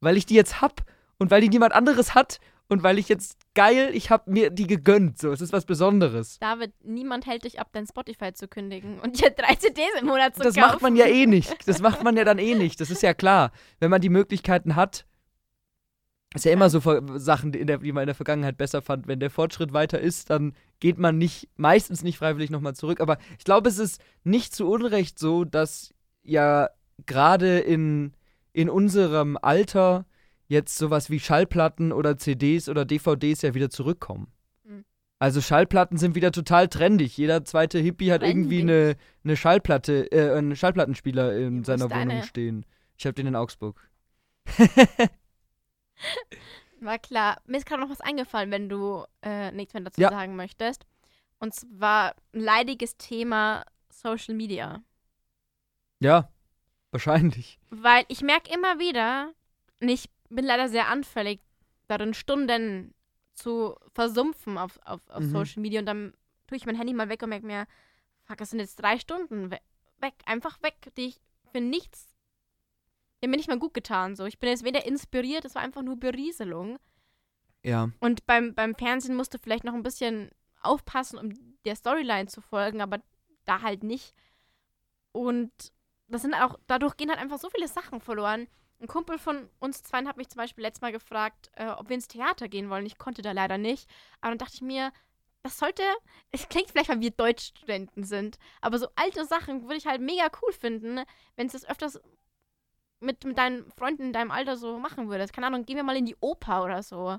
Weil 0.00 0.16
ich 0.16 0.26
die 0.26 0.34
jetzt 0.34 0.60
hab 0.60 0.84
und 1.18 1.30
weil 1.30 1.40
die 1.40 1.48
niemand 1.48 1.72
anderes 1.72 2.14
hat 2.14 2.38
und 2.68 2.82
weil 2.82 2.98
ich 2.98 3.08
jetzt 3.08 3.36
geil, 3.54 3.90
ich 3.92 4.10
hab 4.10 4.26
mir 4.26 4.50
die 4.50 4.66
gegönnt. 4.66 5.18
So, 5.18 5.30
es 5.32 5.40
ist 5.40 5.52
was 5.52 5.64
Besonderes. 5.66 6.38
David, 6.38 6.72
niemand 6.82 7.26
hält 7.26 7.44
dich 7.44 7.60
ab, 7.60 7.68
dein 7.72 7.86
Spotify 7.86 8.32
zu 8.32 8.48
kündigen 8.48 8.98
und 9.00 9.20
dir 9.20 9.30
drei 9.30 9.54
CDs 9.56 10.00
im 10.00 10.06
Monat 10.06 10.34
zu 10.34 10.42
Das 10.42 10.54
kaufen. 10.54 10.68
macht 10.72 10.82
man 10.82 10.96
ja 10.96 11.06
eh 11.06 11.26
nicht. 11.26 11.68
Das 11.68 11.80
macht 11.80 12.02
man 12.02 12.16
ja 12.16 12.24
dann 12.24 12.38
eh 12.38 12.54
nicht. 12.54 12.80
Das 12.80 12.90
ist 12.90 13.02
ja 13.02 13.12
klar. 13.14 13.52
Wenn 13.80 13.90
man 13.90 14.00
die 14.00 14.08
Möglichkeiten 14.08 14.76
hat, 14.76 15.06
ist 16.34 16.44
ja 16.46 16.52
immer 16.52 16.68
so 16.68 16.80
Sachen, 17.16 17.52
die, 17.52 17.60
in 17.60 17.66
der, 17.68 17.78
die 17.78 17.92
man 17.92 18.02
in 18.02 18.06
der 18.08 18.14
Vergangenheit 18.16 18.56
besser 18.56 18.82
fand. 18.82 19.06
Wenn 19.06 19.20
der 19.20 19.30
Fortschritt 19.30 19.72
weiter 19.72 20.00
ist, 20.00 20.30
dann 20.30 20.54
geht 20.80 20.98
man 20.98 21.16
nicht, 21.16 21.48
meistens 21.56 22.02
nicht 22.02 22.18
freiwillig 22.18 22.50
nochmal 22.50 22.74
zurück. 22.74 23.00
Aber 23.00 23.18
ich 23.38 23.44
glaube, 23.44 23.68
es 23.68 23.78
ist 23.78 24.00
nicht 24.24 24.54
zu 24.54 24.68
Unrecht 24.68 25.18
so, 25.18 25.44
dass 25.44 25.94
ja 26.22 26.70
gerade 27.06 27.58
in, 27.60 28.14
in 28.52 28.68
unserem 28.68 29.38
Alter 29.40 30.06
jetzt 30.54 30.78
sowas 30.78 31.10
wie 31.10 31.20
Schallplatten 31.20 31.92
oder 31.92 32.16
CDs 32.16 32.68
oder 32.70 32.86
DVDs 32.86 33.42
ja 33.42 33.52
wieder 33.54 33.68
zurückkommen. 33.68 34.32
Mhm. 34.64 34.84
Also 35.18 35.42
Schallplatten 35.42 35.98
sind 35.98 36.14
wieder 36.14 36.32
total 36.32 36.68
trendig. 36.68 37.16
Jeder 37.16 37.44
zweite 37.44 37.78
Hippie 37.78 38.10
hat 38.12 38.22
irgendwie 38.22 38.62
eine, 38.62 38.72
Trendig? 38.94 38.98
eine 39.24 39.36
Schallplatte, 39.36 40.10
äh, 40.12 40.36
einen 40.38 40.56
Schallplattenspieler 40.56 41.36
in 41.36 41.60
ist 41.60 41.66
seiner 41.66 41.90
Wohnung 41.90 42.22
stehen. 42.22 42.64
Ich 42.96 43.04
habe 43.04 43.14
den 43.14 43.26
in 43.26 43.36
Augsburg. 43.36 43.90
War 46.80 46.98
klar. 46.98 47.40
Mir 47.46 47.58
ist 47.58 47.66
gerade 47.66 47.82
noch 47.82 47.90
was 47.90 48.00
eingefallen, 48.00 48.50
wenn 48.50 48.68
du 48.68 49.04
äh, 49.22 49.50
nichts 49.52 49.74
mehr 49.74 49.82
dazu 49.82 50.00
Ja. 50.00 50.10
sagen 50.10 50.36
möchtest. 50.36 50.86
Und 51.38 51.54
zwar 51.54 52.14
ein 52.32 52.40
leidiges 52.40 52.96
Thema 52.96 53.64
Social 53.90 54.34
Media. 54.34 54.82
Ja, 56.00 56.28
wahrscheinlich. 56.90 57.58
Weil 57.70 58.04
ich 58.08 58.20
merke 58.22 58.52
immer 58.52 58.78
wieder, 58.78 59.32
und 59.80 59.88
ich 59.88 60.08
bin 60.30 60.44
leider 60.44 60.68
sehr 60.68 60.88
anfällig 60.88 61.40
darin, 61.86 62.14
Stunden 62.14 62.94
zu 63.34 63.76
versumpfen 63.92 64.58
auf, 64.58 64.78
auf, 64.84 65.00
auf 65.08 65.20
Mhm. 65.24 65.30
Social 65.30 65.62
Media. 65.62 65.80
Und 65.80 65.86
dann 65.86 66.14
tue 66.46 66.56
ich 66.56 66.66
mein 66.66 66.76
Handy 66.76 66.92
mal 66.94 67.08
weg 67.08 67.22
und 67.22 67.30
merke 67.30 67.46
mir, 67.46 67.66
fuck, 68.24 68.38
das 68.38 68.50
sind 68.50 68.60
jetzt 68.60 68.76
drei 68.76 68.98
Stunden 68.98 69.50
we 69.50 69.58
weg, 70.00 70.14
einfach 70.26 70.62
weg, 70.62 70.74
die 70.96 71.06
ich 71.06 71.20
für 71.52 71.60
nichts, 71.60 72.14
die 73.20 73.26
haben 73.26 73.30
mir 73.30 73.36
nicht 73.36 73.48
mal 73.48 73.58
gut 73.58 73.74
getan. 73.74 74.16
So. 74.16 74.24
Ich 74.26 74.38
bin 74.38 74.50
jetzt 74.50 74.64
weder 74.64 74.84
inspiriert, 74.86 75.44
es 75.44 75.54
war 75.54 75.62
einfach 75.62 75.82
nur 75.82 75.96
Berieselung. 75.96 76.78
Ja. 77.62 77.90
Und 78.00 78.26
beim, 78.26 78.54
beim 78.54 78.74
Fernsehen 78.74 79.14
musst 79.16 79.32
du 79.32 79.38
vielleicht 79.38 79.64
noch 79.64 79.72
ein 79.74 79.82
bisschen 79.82 80.30
aufpassen, 80.60 81.18
um 81.18 81.30
der 81.64 81.76
Storyline 81.76 82.26
zu 82.26 82.40
folgen, 82.40 82.82
aber 82.82 82.98
da 83.46 83.62
halt 83.62 83.82
nicht. 83.82 84.14
Und 85.12 85.52
das 86.08 86.22
sind 86.22 86.34
auch, 86.34 86.58
dadurch 86.66 86.96
gehen 86.96 87.08
halt 87.08 87.20
einfach 87.20 87.38
so 87.38 87.48
viele 87.48 87.68
Sachen 87.68 88.00
verloren. 88.00 88.46
Ein 88.84 88.88
Kumpel 88.88 89.16
von 89.18 89.48
uns 89.60 89.82
zwei 89.82 90.04
hat 90.04 90.18
mich 90.18 90.28
zum 90.28 90.36
Beispiel 90.36 90.60
letztes 90.60 90.82
Mal 90.82 90.92
gefragt, 90.92 91.50
äh, 91.54 91.68
ob 91.68 91.88
wir 91.88 91.94
ins 91.94 92.06
Theater 92.06 92.48
gehen 92.48 92.68
wollen. 92.68 92.84
Ich 92.84 92.98
konnte 92.98 93.22
da 93.22 93.32
leider 93.32 93.56
nicht. 93.56 93.88
Aber 94.20 94.32
dann 94.32 94.38
dachte 94.38 94.56
ich 94.56 94.60
mir, 94.60 94.92
das 95.42 95.58
sollte, 95.58 95.82
es 96.32 96.50
klingt 96.50 96.70
vielleicht, 96.70 96.90
weil 96.90 97.00
wir 97.00 97.10
Deutschstudenten 97.10 98.04
sind, 98.04 98.38
aber 98.60 98.78
so 98.78 98.88
alte 98.94 99.24
Sachen 99.24 99.62
würde 99.62 99.76
ich 99.76 99.86
halt 99.86 100.02
mega 100.02 100.26
cool 100.42 100.52
finden, 100.52 101.00
wenn 101.36 101.46
es 101.46 101.54
das 101.54 101.66
öfters 101.66 101.98
mit, 103.00 103.24
mit 103.24 103.38
deinen 103.38 103.70
Freunden 103.72 104.04
in 104.04 104.12
deinem 104.12 104.30
Alter 104.30 104.58
so 104.58 104.78
machen 104.78 105.08
würdest. 105.08 105.32
Keine 105.32 105.46
Ahnung, 105.46 105.64
gehen 105.64 105.76
wir 105.76 105.82
mal 105.82 105.96
in 105.96 106.06
die 106.06 106.16
Oper 106.20 106.62
oder 106.62 106.82
so. 106.82 107.16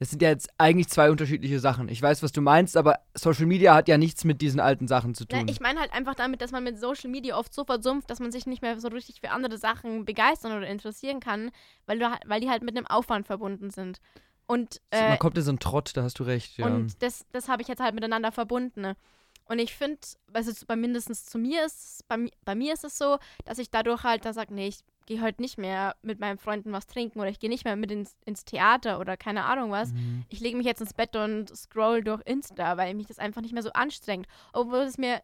Das 0.00 0.08
sind 0.08 0.22
ja 0.22 0.30
jetzt 0.30 0.48
eigentlich 0.56 0.88
zwei 0.88 1.10
unterschiedliche 1.10 1.60
Sachen. 1.60 1.90
Ich 1.90 2.00
weiß, 2.00 2.22
was 2.22 2.32
du 2.32 2.40
meinst, 2.40 2.76
aber 2.78 3.00
Social 3.14 3.44
Media 3.44 3.74
hat 3.74 3.86
ja 3.86 3.98
nichts 3.98 4.24
mit 4.24 4.40
diesen 4.40 4.58
alten 4.58 4.88
Sachen 4.88 5.14
zu 5.14 5.24
Na, 5.30 5.38
tun. 5.40 5.48
ich 5.48 5.60
meine 5.60 5.78
halt 5.78 5.92
einfach 5.92 6.14
damit, 6.14 6.40
dass 6.40 6.52
man 6.52 6.64
mit 6.64 6.80
Social 6.80 7.10
Media 7.10 7.36
oft 7.36 7.52
so 7.52 7.64
versumpft, 7.64 8.10
dass 8.10 8.18
man 8.18 8.32
sich 8.32 8.46
nicht 8.46 8.62
mehr 8.62 8.80
so 8.80 8.88
richtig 8.88 9.20
für 9.20 9.30
andere 9.30 9.58
Sachen 9.58 10.06
begeistern 10.06 10.56
oder 10.56 10.66
interessieren 10.66 11.20
kann, 11.20 11.50
weil, 11.84 11.98
du, 11.98 12.10
weil 12.24 12.40
die 12.40 12.48
halt 12.48 12.62
mit 12.62 12.76
einem 12.76 12.86
Aufwand 12.86 13.26
verbunden 13.26 13.70
sind. 13.70 14.00
Und, 14.46 14.80
äh, 14.90 15.10
Man 15.10 15.18
kommt 15.18 15.36
in 15.36 15.44
so 15.44 15.50
einen 15.50 15.58
Trott, 15.60 15.92
da 15.94 16.02
hast 16.02 16.18
du 16.18 16.22
recht. 16.24 16.56
Ja. 16.56 16.66
und 16.66 17.00
das, 17.02 17.26
das 17.32 17.48
habe 17.48 17.60
ich 17.60 17.68
jetzt 17.68 17.80
halt 17.80 17.94
miteinander 17.94 18.32
verbunden. 18.32 18.80
ne? 18.80 18.96
Und 19.44 19.58
ich 19.58 19.74
finde, 19.74 20.00
also 20.32 20.50
bei 20.66 20.76
mindestens 20.76 21.26
zu 21.26 21.38
mir 21.38 21.66
ist, 21.66 22.08
bei, 22.08 22.16
bei 22.46 22.54
mir 22.54 22.72
ist 22.72 22.84
es 22.84 22.96
so, 22.96 23.18
dass 23.44 23.58
ich 23.58 23.70
dadurch 23.70 24.02
halt 24.02 24.24
da 24.24 24.32
sage, 24.32 24.54
nee, 24.54 24.68
ich 24.68 24.78
gehe 25.10 25.20
heute 25.22 25.42
nicht 25.42 25.58
mehr 25.58 25.96
mit 26.02 26.20
meinen 26.20 26.38
Freunden 26.38 26.70
was 26.70 26.86
trinken 26.86 27.18
oder 27.18 27.30
ich 27.30 27.40
gehe 27.40 27.50
nicht 27.50 27.64
mehr 27.64 27.74
mit 27.74 27.90
ins, 27.90 28.16
ins 28.24 28.44
Theater 28.44 29.00
oder 29.00 29.16
keine 29.16 29.44
Ahnung 29.44 29.72
was. 29.72 29.92
Mhm. 29.92 30.24
Ich 30.28 30.38
lege 30.38 30.56
mich 30.56 30.66
jetzt 30.66 30.80
ins 30.80 30.94
Bett 30.94 31.16
und 31.16 31.48
scroll 31.56 32.04
durch 32.04 32.22
Insta, 32.26 32.76
weil 32.76 32.94
mich 32.94 33.08
das 33.08 33.18
einfach 33.18 33.40
nicht 33.42 33.52
mehr 33.52 33.64
so 33.64 33.72
anstrengt. 33.72 34.28
Obwohl 34.52 34.78
es 34.82 34.98
mir, 34.98 35.20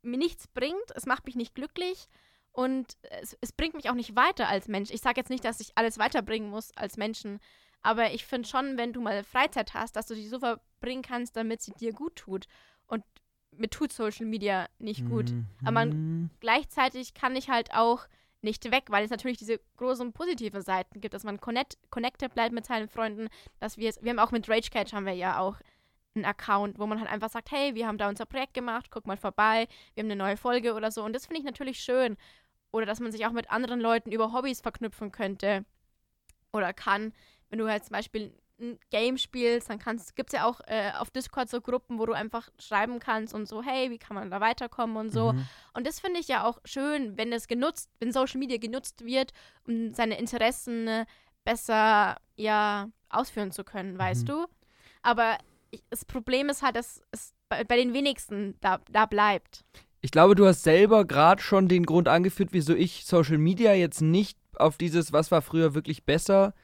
mir 0.00 0.16
nichts 0.16 0.48
bringt, 0.48 0.90
es 0.94 1.04
macht 1.04 1.26
mich 1.26 1.36
nicht 1.36 1.54
glücklich 1.54 2.08
und 2.52 2.96
es, 3.20 3.36
es 3.42 3.52
bringt 3.52 3.74
mich 3.74 3.90
auch 3.90 3.94
nicht 3.94 4.16
weiter 4.16 4.48
als 4.48 4.68
Mensch. 4.68 4.90
Ich 4.90 5.02
sage 5.02 5.20
jetzt 5.20 5.28
nicht, 5.30 5.44
dass 5.44 5.60
ich 5.60 5.72
alles 5.74 5.98
weiterbringen 5.98 6.48
muss 6.48 6.74
als 6.74 6.96
Menschen, 6.96 7.38
aber 7.82 8.12
ich 8.14 8.24
finde 8.24 8.48
schon, 8.48 8.78
wenn 8.78 8.94
du 8.94 9.02
mal 9.02 9.22
Freizeit 9.22 9.74
hast, 9.74 9.96
dass 9.96 10.06
du 10.06 10.14
die 10.14 10.26
so 10.26 10.38
verbringen 10.38 11.02
kannst, 11.02 11.36
damit 11.36 11.60
sie 11.60 11.72
dir 11.72 11.92
gut 11.92 12.16
tut. 12.16 12.46
Und 12.86 13.04
mir 13.52 13.68
tut 13.68 13.92
Social 13.92 14.24
Media 14.26 14.66
nicht 14.78 15.06
gut. 15.06 15.30
Aber 15.62 15.72
man- 15.72 15.90
Mhm. 15.90 16.30
Gleichzeitig 16.40 17.12
kann 17.14 17.36
ich 17.36 17.48
halt 17.50 17.74
auch 17.74 18.06
nicht 18.42 18.70
weg, 18.70 18.84
weil 18.88 19.04
es 19.04 19.10
natürlich 19.10 19.38
diese 19.38 19.60
großen 19.76 20.12
positiven 20.12 20.62
Seiten 20.62 21.00
gibt, 21.00 21.14
dass 21.14 21.24
man 21.24 21.40
connect, 21.40 21.78
connected 21.90 22.34
bleibt 22.34 22.54
mit 22.54 22.66
seinen 22.66 22.88
Freunden, 22.88 23.28
dass 23.60 23.76
wir 23.78 23.88
es, 23.88 24.02
wir 24.02 24.10
haben 24.10 24.18
auch 24.18 24.30
mit 24.30 24.48
RageCatch 24.48 24.92
haben 24.92 25.06
wir 25.06 25.14
ja 25.14 25.40
auch 25.40 25.56
einen 26.14 26.24
Account, 26.24 26.78
wo 26.78 26.86
man 26.86 27.00
halt 27.00 27.10
einfach 27.10 27.30
sagt, 27.30 27.50
hey, 27.50 27.74
wir 27.74 27.86
haben 27.86 27.98
da 27.98 28.08
unser 28.08 28.26
Projekt 28.26 28.54
gemacht, 28.54 28.86
guck 28.90 29.06
mal 29.06 29.16
vorbei, 29.16 29.68
wir 29.94 30.02
haben 30.02 30.10
eine 30.10 30.16
neue 30.16 30.36
Folge 30.36 30.74
oder 30.74 30.90
so 30.90 31.04
und 31.04 31.12
das 31.12 31.26
finde 31.26 31.40
ich 31.40 31.46
natürlich 31.46 31.80
schön. 31.80 32.16
Oder 32.72 32.86
dass 32.86 33.00
man 33.00 33.12
sich 33.12 33.24
auch 33.26 33.32
mit 33.32 33.50
anderen 33.50 33.80
Leuten 33.80 34.12
über 34.12 34.32
Hobbys 34.32 34.60
verknüpfen 34.60 35.12
könnte 35.12 35.64
oder 36.52 36.72
kann. 36.72 37.12
Wenn 37.48 37.58
du 37.58 37.68
halt 37.68 37.84
zum 37.84 37.92
Beispiel 37.92 38.34
ein 38.60 38.78
Game 38.90 39.18
spielst, 39.18 39.68
dann 39.70 39.78
gibt 40.14 40.32
es 40.32 40.38
ja 40.38 40.46
auch 40.46 40.60
äh, 40.66 40.92
auf 40.98 41.10
Discord 41.10 41.48
so 41.48 41.60
Gruppen, 41.60 41.98
wo 41.98 42.06
du 42.06 42.12
einfach 42.12 42.48
schreiben 42.58 42.98
kannst 42.98 43.34
und 43.34 43.46
so, 43.46 43.62
hey, 43.62 43.90
wie 43.90 43.98
kann 43.98 44.14
man 44.14 44.30
da 44.30 44.40
weiterkommen 44.40 44.96
und 44.96 45.10
so. 45.10 45.32
Mhm. 45.32 45.46
Und 45.74 45.86
das 45.86 46.00
finde 46.00 46.20
ich 46.20 46.28
ja 46.28 46.44
auch 46.44 46.58
schön, 46.64 47.16
wenn 47.16 47.30
das 47.30 47.48
genutzt, 47.48 47.90
wenn 48.00 48.12
Social 48.12 48.38
Media 48.38 48.58
genutzt 48.58 49.04
wird, 49.04 49.32
um 49.66 49.92
seine 49.92 50.18
Interessen 50.18 50.88
äh, 50.88 51.06
besser 51.44 52.16
ja 52.36 52.88
ausführen 53.08 53.52
zu 53.52 53.64
können, 53.64 53.98
weißt 53.98 54.22
Mhm. 54.22 54.26
du? 54.26 54.46
Aber 55.02 55.38
ich, 55.70 55.82
das 55.90 56.04
Problem 56.04 56.48
ist 56.48 56.62
halt, 56.62 56.76
dass 56.76 57.02
es 57.12 57.34
bei, 57.48 57.64
bei 57.64 57.76
den 57.76 57.92
wenigsten 57.92 58.56
da, 58.60 58.80
da 58.90 59.06
bleibt. 59.06 59.64
Ich 60.00 60.10
glaube, 60.10 60.34
du 60.34 60.46
hast 60.46 60.62
selber 60.62 61.04
gerade 61.04 61.42
schon 61.42 61.68
den 61.68 61.84
Grund 61.86 62.08
angeführt, 62.08 62.50
wieso 62.52 62.74
ich 62.74 63.06
Social 63.06 63.38
Media 63.38 63.72
jetzt 63.74 64.00
nicht 64.00 64.38
auf 64.56 64.76
dieses, 64.76 65.12
was 65.12 65.30
war 65.30 65.42
früher 65.42 65.74
wirklich 65.74 66.04
besser, 66.04 66.54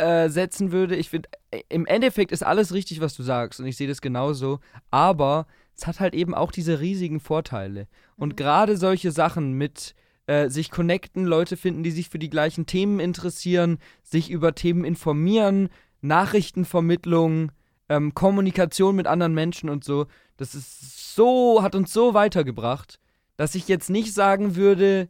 äh, 0.00 0.28
setzen 0.28 0.72
würde. 0.72 0.96
Ich 0.96 1.10
finde, 1.10 1.28
im 1.68 1.86
Endeffekt 1.86 2.32
ist 2.32 2.42
alles 2.42 2.72
richtig, 2.72 3.00
was 3.00 3.14
du 3.14 3.22
sagst 3.22 3.60
und 3.60 3.66
ich 3.66 3.76
sehe 3.76 3.88
das 3.88 4.00
genauso, 4.00 4.60
aber 4.90 5.46
es 5.76 5.86
hat 5.86 6.00
halt 6.00 6.14
eben 6.14 6.34
auch 6.34 6.52
diese 6.52 6.80
riesigen 6.80 7.20
Vorteile. 7.20 7.86
Und 8.16 8.30
Mhm. 8.30 8.36
gerade 8.36 8.76
solche 8.76 9.12
Sachen 9.12 9.52
mit 9.54 9.94
äh, 10.26 10.48
sich 10.48 10.70
connecten, 10.70 11.24
Leute 11.24 11.56
finden, 11.56 11.82
die 11.82 11.90
sich 11.90 12.08
für 12.08 12.18
die 12.18 12.30
gleichen 12.30 12.66
Themen 12.66 13.00
interessieren, 13.00 13.78
sich 14.02 14.30
über 14.30 14.54
Themen 14.54 14.84
informieren, 14.84 15.70
Nachrichtenvermittlung, 16.02 17.52
ähm, 17.88 18.14
Kommunikation 18.14 18.96
mit 18.96 19.06
anderen 19.06 19.34
Menschen 19.34 19.68
und 19.68 19.84
so, 19.84 20.06
das 20.36 20.54
ist 20.54 21.14
so, 21.14 21.62
hat 21.62 21.74
uns 21.74 21.92
so 21.92 22.14
weitergebracht, 22.14 23.00
dass 23.36 23.54
ich 23.54 23.68
jetzt 23.68 23.90
nicht 23.90 24.14
sagen 24.14 24.56
würde, 24.56 25.08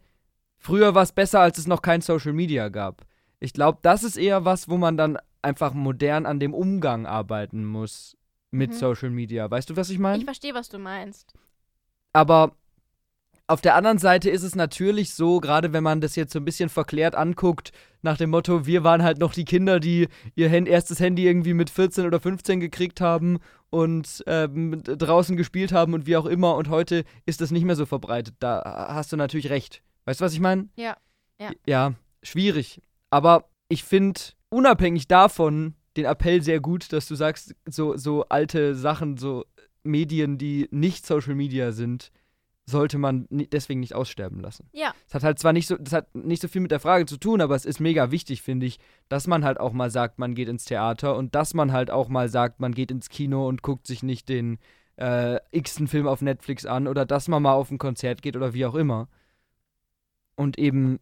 früher 0.59 0.95
war 0.95 1.03
es 1.03 1.13
besser, 1.13 1.41
als 1.41 1.59
es 1.59 1.67
noch 1.67 1.83
kein 1.83 2.01
Social 2.01 2.33
Media 2.33 2.69
gab. 2.69 3.03
Ich 3.41 3.53
glaube, 3.53 3.79
das 3.83 4.05
ist 4.05 4.17
eher 4.17 4.45
was, 4.45 4.69
wo 4.69 4.77
man 4.77 4.97
dann 4.97 5.19
einfach 5.43 5.73
modern 5.73 6.27
an 6.27 6.39
dem 6.39 6.55
Umgang 6.55 7.07
arbeiten 7.07 7.65
muss 7.65 8.17
mit 8.51 8.71
Mhm. 8.71 8.75
Social 8.75 9.11
Media. 9.11 9.51
Weißt 9.51 9.71
du, 9.71 9.77
was 9.77 9.91
ich 9.91 9.99
meine? 9.99 10.19
Ich 10.19 10.25
verstehe, 10.25 10.55
was 10.55 10.69
du 10.69 10.79
meinst. 10.79 11.33
Aber 12.13 12.55
auf 13.47 13.61
der 13.61 13.75
anderen 13.75 13.99
Seite 13.99 14.31
ist 14.31 14.43
es 14.43 14.55
natürlich 14.55 15.15
so, 15.15 15.41
gerade 15.41 15.73
wenn 15.73 15.83
man 15.83 16.01
das 16.01 16.15
jetzt 16.15 16.33
so 16.33 16.39
ein 16.39 16.45
bisschen 16.45 16.69
verklärt 16.69 17.15
anguckt, 17.15 17.73
nach 18.03 18.17
dem 18.17 18.31
Motto, 18.31 18.67
wir 18.67 18.85
waren 18.85 19.03
halt 19.03 19.19
noch 19.19 19.33
die 19.33 19.45
Kinder, 19.45 19.81
die 19.81 20.09
ihr 20.35 20.51
Hand 20.51 20.69
erstes 20.69 21.01
Handy 21.01 21.27
irgendwie 21.27 21.55
mit 21.55 21.69
14 21.71 22.07
oder 22.07 22.21
15 22.21 22.61
gekriegt 22.61 23.01
haben 23.01 23.39
und 23.71 24.23
ähm, 24.27 24.83
draußen 24.85 25.37
gespielt 25.37 25.73
haben 25.73 25.95
und 25.95 26.07
wie 26.07 26.17
auch 26.17 26.27
immer 26.27 26.55
und 26.57 26.69
heute 26.69 27.05
ist 27.27 27.41
das 27.41 27.51
nicht 27.51 27.65
mehr 27.65 27.77
so 27.77 27.87
verbreitet. 27.87 28.35
Da 28.39 28.89
hast 28.95 29.13
du 29.13 29.17
natürlich 29.17 29.51
recht. 29.51 29.83
Weißt 30.05 30.21
du, 30.21 30.25
was 30.25 30.33
ich 30.33 30.41
meine? 30.41 30.69
Ja, 30.77 30.97
ja. 31.41 31.51
Ja, 31.67 31.95
schwierig. 32.23 32.81
Aber 33.11 33.49
ich 33.69 33.85
finde 33.85 34.21
unabhängig 34.49 35.09
davon 35.09 35.75
den 35.97 36.05
Appell 36.05 36.43
sehr 36.43 36.61
gut, 36.61 36.93
dass 36.93 37.09
du 37.09 37.15
sagst, 37.15 37.55
so, 37.67 37.97
so 37.97 38.25
alte 38.29 38.75
Sachen, 38.75 39.17
so 39.17 39.45
Medien, 39.83 40.39
die 40.39 40.69
nicht 40.71 41.05
Social 41.05 41.35
Media 41.35 41.73
sind, 41.73 42.13
sollte 42.67 42.99
man 42.99 43.27
deswegen 43.31 43.81
nicht 43.81 43.95
aussterben 43.95 44.41
lassen. 44.41 44.69
Ja. 44.73 44.95
Es 45.09 45.15
hat 45.15 45.25
halt 45.25 45.39
zwar 45.39 45.53
nicht 45.53 45.67
so, 45.67 45.77
das 45.77 45.93
hat 45.93 46.15
nicht 46.15 46.41
so 46.41 46.49
viel 46.49 46.61
mit 46.61 46.71
der 46.71 46.81
Frage 46.81 47.07
zu 47.07 47.17
tun, 47.17 47.41
aber 47.41 47.57
es 47.57 47.65
ist 47.65 47.81
mega 47.81 48.13
wichtig, 48.13 48.43
finde 48.43 48.67
ich, 48.67 48.79
dass 49.09 49.27
man 49.27 49.45
halt 49.45 49.59
auch 49.59 49.73
mal 49.73 49.91
sagt, 49.91 50.19
man 50.19 50.35
geht 50.35 50.49
ins 50.49 50.65
Theater 50.65 51.17
und 51.17 51.35
dass 51.35 51.53
man 51.53 51.73
halt 51.73 51.91
auch 51.91 52.09
mal 52.09 52.29
sagt, 52.29 52.61
man 52.61 52.73
geht 52.73 52.91
ins 52.93 53.09
Kino 53.09 53.49
und 53.49 53.63
guckt 53.63 53.87
sich 53.87 54.03
nicht 54.03 54.29
den 54.29 54.59
äh, 54.97 55.41
x-ten 55.51 55.89
Film 55.89 56.07
auf 56.07 56.23
Netflix 56.23 56.65
an 56.65 56.87
oder 56.87 57.05
dass 57.05 57.27
man 57.27 57.43
mal 57.43 57.55
auf 57.55 57.71
ein 57.71 57.79
Konzert 57.79 58.23
geht 58.23 58.37
oder 58.37 58.55
wie 58.55 58.67
auch 58.67 58.75
immer. 58.75 59.09
Und 60.37 60.59
eben 60.59 61.01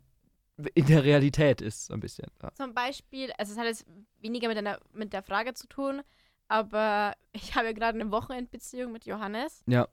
in 0.74 0.86
der 0.86 1.04
Realität 1.04 1.60
ist, 1.60 1.86
so 1.86 1.94
ein 1.94 2.00
bisschen. 2.00 2.26
Ja. 2.42 2.52
Zum 2.54 2.74
Beispiel, 2.74 3.32
also 3.38 3.52
es 3.52 3.58
hat 3.58 3.66
jetzt 3.66 3.86
weniger 4.20 4.48
mit, 4.48 4.58
einer, 4.58 4.78
mit 4.92 5.12
der 5.12 5.22
Frage 5.22 5.54
zu 5.54 5.68
tun, 5.68 6.02
aber 6.48 7.14
ich 7.32 7.54
habe 7.54 7.66
ja 7.66 7.72
gerade 7.72 8.00
eine 8.00 8.10
Wochenendbeziehung 8.10 8.92
mit 8.92 9.06
Johannes. 9.06 9.62
Ja. 9.66 9.88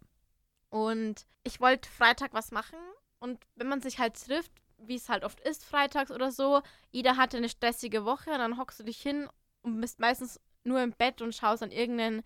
Und 0.69 1.25
ich 1.43 1.62
wollte 1.62 1.89
Freitag 1.89 2.34
was 2.34 2.51
machen. 2.51 2.80
Und 3.19 3.39
wenn 3.56 3.67
man 3.67 3.82
sich 3.82 3.99
halt 3.99 4.21
trifft, 4.21 4.51
wie 4.78 4.95
es 4.95 5.10
halt 5.10 5.23
oft 5.23 5.39
ist, 5.39 5.63
freitags 5.63 6.12
oder 6.12 6.32
so, 6.32 6.62
jeder 6.91 7.17
hatte 7.17 7.38
eine 7.38 7.49
stressige 7.49 8.04
Woche 8.04 8.32
und 8.32 8.39
dann 8.39 8.58
hockst 8.58 8.80
du 8.80 8.84
dich 8.84 9.01
hin 9.01 9.30
und 9.62 9.80
bist 9.80 9.99
meistens 9.99 10.39
nur 10.63 10.82
im 10.82 10.91
Bett 10.91 11.21
und 11.21 11.34
schaust 11.34 11.63
an 11.63 11.71
irgendeinen 11.71 12.23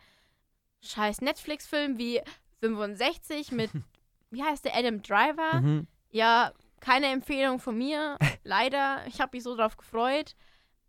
scheiß 0.82 1.22
Netflix-Film 1.22 1.98
wie 1.98 2.22
65 2.62 3.52
mit, 3.52 3.70
wie 4.32 4.44
heißt 4.44 4.66
der, 4.66 4.76
Adam 4.76 5.02
Driver. 5.02 5.62
Mhm. 5.62 5.88
Ja, 6.10 6.54
keine 6.80 7.08
Empfehlung 7.08 7.60
von 7.60 7.78
mir. 7.78 8.18
Leider. 8.44 9.04
Ich 9.08 9.22
habe 9.22 9.36
mich 9.36 9.44
so 9.44 9.56
drauf 9.56 9.78
gefreut. 9.78 10.36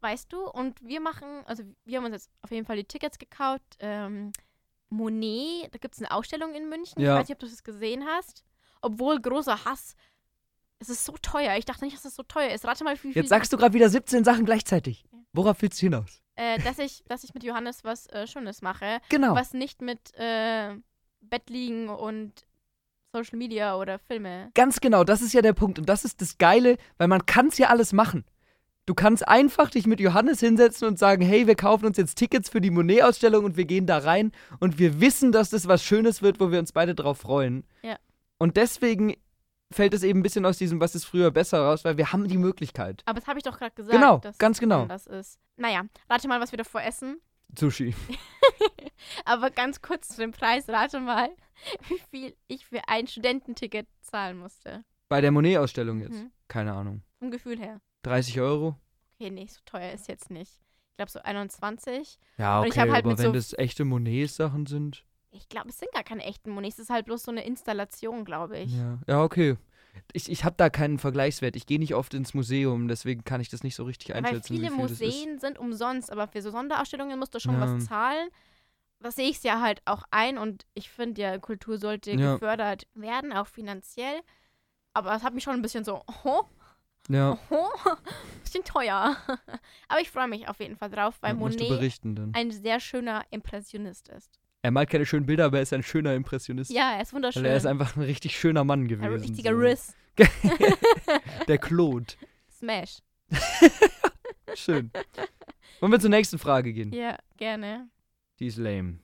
Weißt 0.01 0.33
du? 0.33 0.49
Und 0.49 0.81
wir 0.83 1.01
machen, 1.01 1.43
also 1.45 1.63
wir 1.85 1.99
haben 1.99 2.07
uns 2.07 2.15
jetzt 2.15 2.31
auf 2.41 2.51
jeden 2.51 2.65
Fall 2.65 2.77
die 2.77 2.85
Tickets 2.85 3.19
gekauft. 3.19 3.77
Ähm, 3.81 4.33
Monet, 4.89 5.75
da 5.75 5.79
gibt 5.79 5.95
es 5.95 6.01
eine 6.01 6.11
Ausstellung 6.11 6.55
in 6.55 6.69
München. 6.69 7.01
Ja. 7.01 7.15
Ich 7.15 7.21
weiß 7.21 7.29
nicht, 7.29 7.37
ob 7.37 7.41
du 7.41 7.47
das 7.47 7.63
gesehen 7.63 8.05
hast. 8.07 8.45
Obwohl 8.81 9.21
großer 9.21 9.65
Hass. 9.65 9.95
Es 10.79 10.89
ist 10.89 11.05
so 11.05 11.13
teuer. 11.21 11.57
Ich 11.59 11.67
dachte 11.67 11.85
nicht, 11.85 11.97
dass 11.97 12.07
es 12.07 12.15
so 12.15 12.23
teuer 12.23 12.51
ist. 12.55 12.65
Rate 12.65 12.83
mal, 12.85 12.95
wie 12.95 12.99
viel. 12.99 13.13
Jetzt 13.13 13.29
sagst 13.29 13.53
du 13.53 13.59
gerade 13.59 13.75
wieder 13.75 13.91
17 13.91 14.25
Sachen 14.25 14.47
gleichzeitig. 14.47 15.05
Worauf 15.33 15.61
willst 15.61 15.81
du 15.83 15.87
hinaus? 15.87 16.23
äh, 16.41 16.59
dass, 16.61 16.79
ich, 16.79 17.05
dass 17.07 17.23
ich 17.23 17.35
mit 17.35 17.45
Johannes 17.45 17.85
was 17.85 18.07
äh, 18.09 18.27
Schönes 18.27 18.63
mache. 18.63 19.01
Genau. 19.11 19.35
Was 19.35 19.53
nicht 19.53 19.83
mit 19.83 20.15
äh, 20.15 20.75
Bett 21.21 21.51
liegen 21.51 21.91
und 21.91 22.47
Social 23.13 23.39
Media 23.39 23.77
oder 23.77 23.99
Filme. 23.99 24.51
Ganz 24.55 24.81
genau, 24.81 25.05
das 25.05 25.23
ist 25.23 25.33
ja 25.33 25.43
der 25.43 25.53
Punkt. 25.53 25.79
Und 25.79 25.89
das 25.89 26.05
ist 26.05 26.21
das 26.21 26.39
Geile, 26.39 26.77
weil 26.99 27.09
man 27.09 27.27
kann 27.27 27.49
es 27.49 27.59
ja 27.59 27.69
alles 27.69 27.93
machen. 27.93 28.25
Du 28.87 28.95
kannst 28.95 29.29
einfach 29.29 29.71
dich 29.71 29.87
mit 29.87 30.01
Johannes 30.01 30.41
hinsetzen 30.41 30.89
und 30.89 30.99
sagen, 30.99 31.23
hey, 31.23 31.47
wir 31.47 31.55
kaufen 31.55 31.87
uns 31.87 31.97
jetzt 31.97 32.17
Tickets 32.17 32.49
für 32.49 32.61
die 32.61 32.71
Monet-Ausstellung 32.71 33.45
und 33.45 33.57
wir 33.57 33.65
gehen 33.65 33.87
da 33.87 33.99
rein 33.99 34.33
und 34.59 34.79
wir 34.79 35.01
wissen, 35.01 35.33
dass 35.33 35.51
das 35.51 35.69
was 35.69 35.85
Schönes 35.85 36.23
wird, 36.23 36.41
wo 36.41 36.51
wir 36.51 36.59
uns 36.59 36.73
beide 36.73 36.95
drauf 36.95 37.19
freuen. 37.19 37.65
Ja. 37.83 37.97
Und 38.39 38.57
deswegen 38.57 39.15
fällt 39.71 39.95
es 39.95 40.03
eben 40.03 40.21
ein 40.21 40.23
bisschen 40.23 40.45
aus 40.47 40.59
diesem, 40.59 40.81
was 40.81 40.95
ist 40.95 41.05
früher 41.05 41.31
besser 41.31 41.61
raus, 41.61 41.85
weil 41.85 41.97
wir 41.99 42.13
haben 42.13 42.27
die 42.27 42.39
Möglichkeit. 42.39 43.03
Aber 43.07 43.21
das 43.21 43.29
habe 43.29 43.39
ich 43.39 43.45
doch 43.45 43.59
gerade 43.59 43.75
gesagt. 43.75 43.95
Genau, 43.95 44.21
ganz 44.39 44.59
genau. 44.59 44.83
anders 44.83 45.07
ist. 45.07 45.39
Naja, 45.57 45.85
rate 46.09 46.27
mal, 46.27 46.41
was 46.41 46.53
wir 46.53 46.57
davor 46.57 46.83
essen. 46.83 47.21
Sushi. 47.57 47.95
Aber 49.25 49.51
ganz 49.51 49.83
kurz 49.83 50.09
zu 50.09 50.21
dem 50.21 50.33
Preis, 50.33 50.69
rate 50.69 51.01
mal, 51.01 51.31
wie 51.89 51.99
viel 52.11 52.37
ich 52.49 52.67
für 52.67 52.81
ein 52.89 53.07
Studententicket 53.07 53.87
zahlen 54.03 54.39
musste. 54.39 54.85
Bei 55.09 55.21
der 55.21 55.31
Monet-Ausstellung 55.33 56.01
jetzt. 56.01 56.13
Mhm. 56.13 56.31
Keine 56.49 56.73
Ahnung. 56.73 57.03
Vom 57.19 57.31
Gefühl 57.31 57.59
her. 57.59 57.81
30 58.03 58.41
Euro? 58.41 58.77
Okay, 59.19 59.31
nee, 59.31 59.47
so 59.47 59.61
teuer 59.67 59.93
ist 59.93 60.09
jetzt 60.09 60.31
nicht. 60.31 60.53
Ich 60.93 60.97
glaube 60.97 61.11
so 61.11 61.21
21. 61.21 62.19
Ja, 62.39 62.61
okay, 62.61 62.81
halt 62.91 63.05
aber 63.05 63.19
wenn 63.19 63.27
so- 63.27 63.33
das 63.33 63.53
echte 63.59 63.85
Monet-Sachen 63.85 64.67
sind. 64.67 65.05
Ich 65.33 65.49
glaube, 65.49 65.69
es 65.69 65.79
sind 65.79 65.93
gar 65.93 66.03
keine 66.03 66.25
echten 66.25 66.51
Monets. 66.51 66.75
Es 66.79 66.85
ist 66.85 66.91
halt 66.91 67.07
bloß 67.07 67.23
so 67.23 67.31
eine 67.31 67.45
Installation, 67.45 68.25
glaube 68.25 68.59
ich. 68.59 68.73
Ja, 68.75 68.99
ja 69.07 69.23
okay. 69.23 69.57
Ich, 70.13 70.29
ich 70.31 70.45
habe 70.45 70.57
da 70.57 70.71
keinen 70.71 70.99
Vergleichswert. 70.99 71.55
Ich 71.57 71.67
gehe 71.67 71.79
nicht 71.79 71.95
oft 71.95 72.15
ins 72.15 72.35
Museum, 72.35 72.89
deswegen 72.89 73.23
kann 73.25 73.41
ich 73.41 73.49
das 73.49 73.63
nicht 73.63 73.75
so 73.77 73.85
richtig 73.85 74.09
Weil 74.11 74.17
einschätzen. 74.19 74.57
viele 74.57 74.71
wie 74.71 74.75
viel 74.75 74.83
das 74.83 74.91
ist. 74.93 75.01
Museen 75.01 75.39
sind 75.39 75.59
umsonst, 75.59 76.11
aber 76.11 76.27
für 76.27 76.43
so 76.43 76.51
Sonderausstellungen 76.51 77.19
musst 77.19 77.35
du 77.35 77.39
schon 77.41 77.55
Ja. 77.55 77.61
was 77.61 77.85
zahlen. 77.87 78.29
Das 79.03 79.17
sehe 79.17 79.29
ich 79.31 79.43
ja 79.43 79.61
halt 79.61 79.81
auch 79.87 80.03
ein 80.11 80.37
und 80.39 80.67
ich 80.75 80.91
finde 80.91 81.23
ja, 81.23 81.39
Kultur 81.39 81.79
sollte 81.79 82.13
Ja. 82.13 82.35
gefördert 82.35 82.87
werden, 82.95 83.33
auch 83.33 83.47
finanziell. 83.47 84.21
Aber 84.93 85.15
es 85.15 85.23
hat 85.23 85.35
mich 85.35 85.43
schon 85.45 85.55
ein 85.55 85.63
bisschen 85.63 85.85
so, 85.85 86.03
oh, 86.25 86.43
Ja, 87.09 87.39
oh, 87.49 87.69
bisschen 88.45 88.63
teuer. 88.65 89.17
Aber 89.89 90.01
ich 90.01 90.11
freue 90.11 90.29
mich 90.29 90.49
auf 90.49 90.61
jeden 90.61 90.77
Fall 90.77 90.91
drauf, 90.91 91.17
weil 91.23 91.31
ja, 91.31 91.39
Monet 91.39 91.63
ein 92.35 92.51
sehr 92.51 92.79
schöner 92.81 93.25
Impressionist 93.31 94.09
ist. 94.09 94.39
Er 94.63 94.71
malt 94.71 94.91
keine 94.91 95.07
schönen 95.07 95.25
Bilder, 95.25 95.47
aber 95.47 95.57
er 95.57 95.63
ist 95.63 95.73
ein 95.73 95.83
schöner 95.83 96.15
Impressionist. 96.15 96.71
Ja, 96.71 96.93
er 96.93 97.01
ist 97.01 97.15
wunderschön. 97.15 97.43
Weil 97.43 97.53
er 97.53 97.57
ist 97.57 97.65
einfach 97.65 97.97
ein 97.97 98.03
richtig 98.03 98.39
schöner 98.39 98.63
Mann 98.63 98.81
ein 98.83 98.89
gewesen. 98.89 99.23
richtiger 99.23 99.53
so. 99.53 99.59
Riss. 99.59 99.95
Der 101.49 101.57
Claude. 101.57 102.13
Smash. 102.59 102.99
Schön. 104.55 104.91
Wollen 105.81 105.93
wir 105.93 106.01
zur 106.01 106.11
nächsten 106.11 106.39
Frage 106.39 106.75
gehen? 106.75 106.93
Ja, 106.93 107.17
gerne. 107.39 107.89
Die 108.41 108.47
ist 108.47 108.57
lame. 108.57 108.99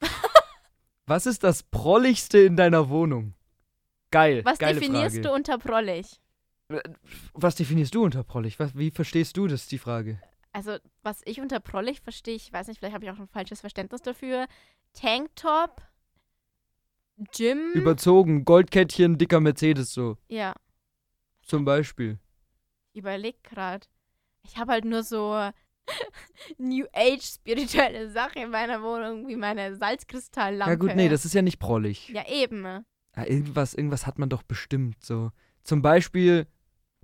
Was 1.06 1.26
ist 1.26 1.42
das 1.44 1.62
Prolligste 1.62 2.38
in 2.38 2.56
deiner 2.56 2.88
Wohnung? 2.88 3.34
Geil. 4.10 4.44
Was 4.44 4.58
geile 4.58 4.78
definierst 4.80 5.16
Frage. 5.16 5.28
du 5.28 5.32
unter 5.34 5.58
prollig? 5.58 6.20
Was 7.34 7.54
definierst 7.56 7.94
du 7.94 8.04
unter 8.04 8.24
prollig? 8.24 8.58
Was, 8.58 8.76
wie 8.76 8.90
verstehst 8.90 9.36
du 9.36 9.46
das, 9.46 9.66
die 9.68 9.78
Frage? 9.78 10.20
Also, 10.52 10.76
was 11.02 11.22
ich 11.24 11.40
unter 11.40 11.60
prollig 11.60 12.00
verstehe, 12.02 12.34
ich 12.34 12.52
weiß 12.52 12.68
nicht, 12.68 12.78
vielleicht 12.78 12.94
habe 12.94 13.04
ich 13.04 13.10
auch 13.10 13.18
ein 13.18 13.28
falsches 13.28 13.60
Verständnis 13.60 14.02
dafür. 14.02 14.46
Tanktop, 14.92 15.80
Gym. 17.34 17.72
Überzogen, 17.72 18.44
Goldkettchen, 18.44 19.16
dicker 19.16 19.40
Mercedes 19.40 19.92
so. 19.94 20.18
ja, 20.28 20.54
Zum 21.42 21.64
Beispiel. 21.64 22.18
überleg 22.94 23.42
gerade. 23.44 23.86
Ich 24.44 24.56
habe 24.58 24.72
halt 24.72 24.84
nur 24.84 25.02
so 25.04 25.50
New 26.58 26.86
Age 26.92 27.22
spirituelle 27.22 28.10
Sachen 28.10 28.42
in 28.42 28.50
meiner 28.50 28.82
Wohnung, 28.82 29.28
wie 29.28 29.36
meine 29.36 29.76
Salzkristalllampe. 29.76 30.70
Ja 30.70 30.76
gut, 30.76 30.94
nee, 30.94 31.08
das 31.08 31.24
ist 31.24 31.34
ja 31.34 31.42
nicht 31.42 31.58
prollig. 31.58 32.08
Ja, 32.08 32.26
eben. 32.28 32.64
Ja, 32.64 33.26
irgendwas, 33.26 33.74
irgendwas 33.74 34.06
hat 34.06 34.18
man 34.18 34.28
doch 34.28 34.42
bestimmt 34.42 35.04
so. 35.04 35.30
Zum 35.62 35.82
Beispiel, 35.82 36.46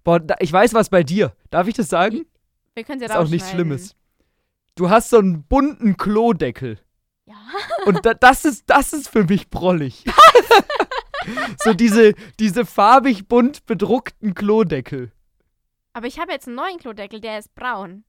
boah, 0.05 0.21
da, 0.21 0.37
ich 0.41 0.53
weiß 0.53 0.75
was 0.75 0.89
bei 0.89 1.03
dir. 1.03 1.35
Darf 1.51 1.69
ich 1.69 1.75
das 1.75 1.89
sagen? 1.89 2.27
Wir 2.75 2.85
können 2.85 3.01
sie 3.01 3.07
ist 3.07 3.17
auch 3.17 3.29
nichts. 3.29 3.51
Schlimmes. 3.51 3.97
Du 4.75 4.91
hast 4.91 5.11
so 5.11 5.19
einen 5.19 5.43
bunten 5.45 5.97
Klodeckel. 5.97 6.79
Ja. 7.27 7.35
Und 7.85 8.07
da, 8.07 8.15
das 8.15 8.45
ist, 8.45 8.65
das 8.71 8.93
ist 8.93 9.09
für 9.09 9.25
mich 9.25 9.51
prollig. 9.51 10.05
so 11.59 11.75
diese, 11.75 12.15
diese 12.39 12.65
farbig 12.65 13.29
bunt 13.29 13.67
bedruckten 13.67 14.35
Klodeckel. 14.35 15.13
Aber 15.93 16.07
ich 16.07 16.19
habe 16.19 16.33
jetzt 16.33 16.47
einen 16.47 16.57
neuen 16.57 16.79
Klodeckel, 16.79 17.21
der 17.21 17.39
ist 17.39 17.55
braun. 17.55 18.05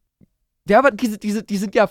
Ja, 0.70 0.80
aber 0.80 0.92
diese, 0.92 1.18
diese, 1.18 1.44
die 1.44 1.58
sind 1.58 1.76
ja 1.76 1.90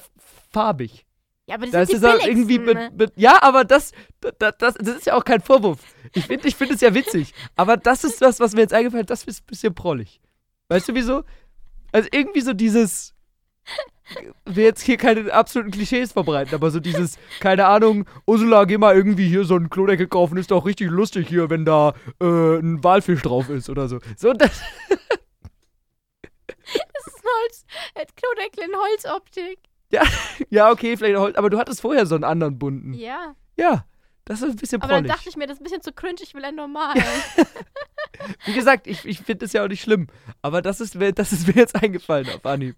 farbig. 0.53 1.05
Ja, 1.47 1.55
aber 1.55 1.67
das 1.67 1.89
sind 1.89 2.05
ist 2.05 2.25
die 2.25 2.29
irgendwie 2.29 2.59
mit, 2.59 2.97
mit. 2.97 3.13
Ja, 3.17 3.43
aber 3.43 3.65
das, 3.65 3.93
das, 4.39 4.55
das, 4.59 4.75
das 4.75 4.97
ist 4.97 5.07
ja 5.07 5.15
auch 5.15 5.25
kein 5.25 5.41
Vorwurf. 5.41 5.81
Ich 6.15 6.27
finde 6.27 6.47
ich 6.47 6.57
find 6.57 6.73
es 6.73 6.81
ja 6.81 6.93
witzig. 6.93 7.33
Aber 7.57 7.77
das 7.77 8.05
ist 8.05 8.21
das, 8.21 8.39
was 8.39 8.53
mir 8.53 8.61
jetzt 8.61 8.75
eingefallen 8.75 9.05
hat, 9.05 9.11
das 9.11 9.25
ist 9.25 9.43
ein 9.43 9.47
bisschen 9.47 9.75
prollig. 9.75 10.21
Weißt 10.69 10.89
du 10.89 10.95
wieso? 10.95 11.25
Also 11.93 12.09
irgendwie 12.13 12.43
so 12.43 12.53
dieses. 12.53 13.15
Will 14.47 14.65
jetzt 14.65 14.83
hier 14.83 14.97
keine 14.97 15.31
absoluten 15.33 15.71
Klischees 15.71 16.13
verbreiten, 16.13 16.55
aber 16.55 16.71
so 16.71 16.81
dieses, 16.81 17.19
keine 17.41 17.67
Ahnung, 17.67 18.07
Ursula, 18.27 18.65
geh 18.65 18.79
mal 18.79 18.97
irgendwie 18.97 19.29
hier 19.29 19.45
so 19.45 19.55
einen 19.55 19.69
Klodeckel 19.69 20.07
kaufen, 20.07 20.39
ist 20.39 20.51
doch 20.51 20.65
richtig 20.65 20.91
lustig 20.91 21.29
hier, 21.29 21.51
wenn 21.51 21.67
da 21.67 21.93
äh, 22.19 22.57
ein 22.59 22.83
Walfisch 22.83 23.21
drauf 23.21 23.51
ist 23.51 23.69
oder 23.69 23.87
so. 23.87 23.99
So, 24.17 24.33
das, 24.33 24.63
Das 26.69 27.18
Holz. 27.43 27.65
äh, 27.95 28.07
Klodeckel 28.17 28.65
in 28.65 28.77
Holzoptik. 28.77 29.59
ja, 30.51 30.71
okay, 30.71 30.97
vielleicht 30.97 31.17
auch, 31.17 31.35
aber 31.35 31.49
du 31.51 31.59
hattest 31.59 31.81
vorher 31.81 32.05
so 32.07 32.15
einen 32.15 32.25
anderen 32.25 32.59
bunten. 32.59 32.93
Ja. 32.95 33.35
Ja, 33.57 33.87
das 34.27 34.43
ist 34.43 34.51
ein 34.51 34.57
bisschen 34.57 34.83
Aber 34.83 34.89
dann 34.93 35.05
prollig. 35.05 35.17
dachte 35.17 35.29
ich 35.31 35.37
mir, 35.37 35.47
das 35.47 35.57
ist 35.57 35.61
ein 35.61 35.65
bisschen 35.65 35.83
zu 35.83 35.93
cringe, 35.93 36.21
ich 36.23 36.35
will 36.35 36.45
einen 36.45 36.57
normalen. 36.59 37.03
Wie 38.45 38.53
gesagt, 38.53 38.87
ich, 38.87 39.05
ich 39.07 39.21
finde 39.21 39.47
es 39.47 39.53
ja 39.55 39.65
auch 39.65 39.69
nicht 39.69 39.81
schlimm. 39.83 40.09
Aber 40.43 40.61
das 40.61 40.81
ist, 40.81 40.95
mir- 40.97 41.13
das 41.13 41.33
ist 41.33 41.47
mir 41.47 41.55
jetzt 41.55 41.75
eingefallen 41.83 42.29
auf 42.29 42.45
Anhieb. 42.45 42.77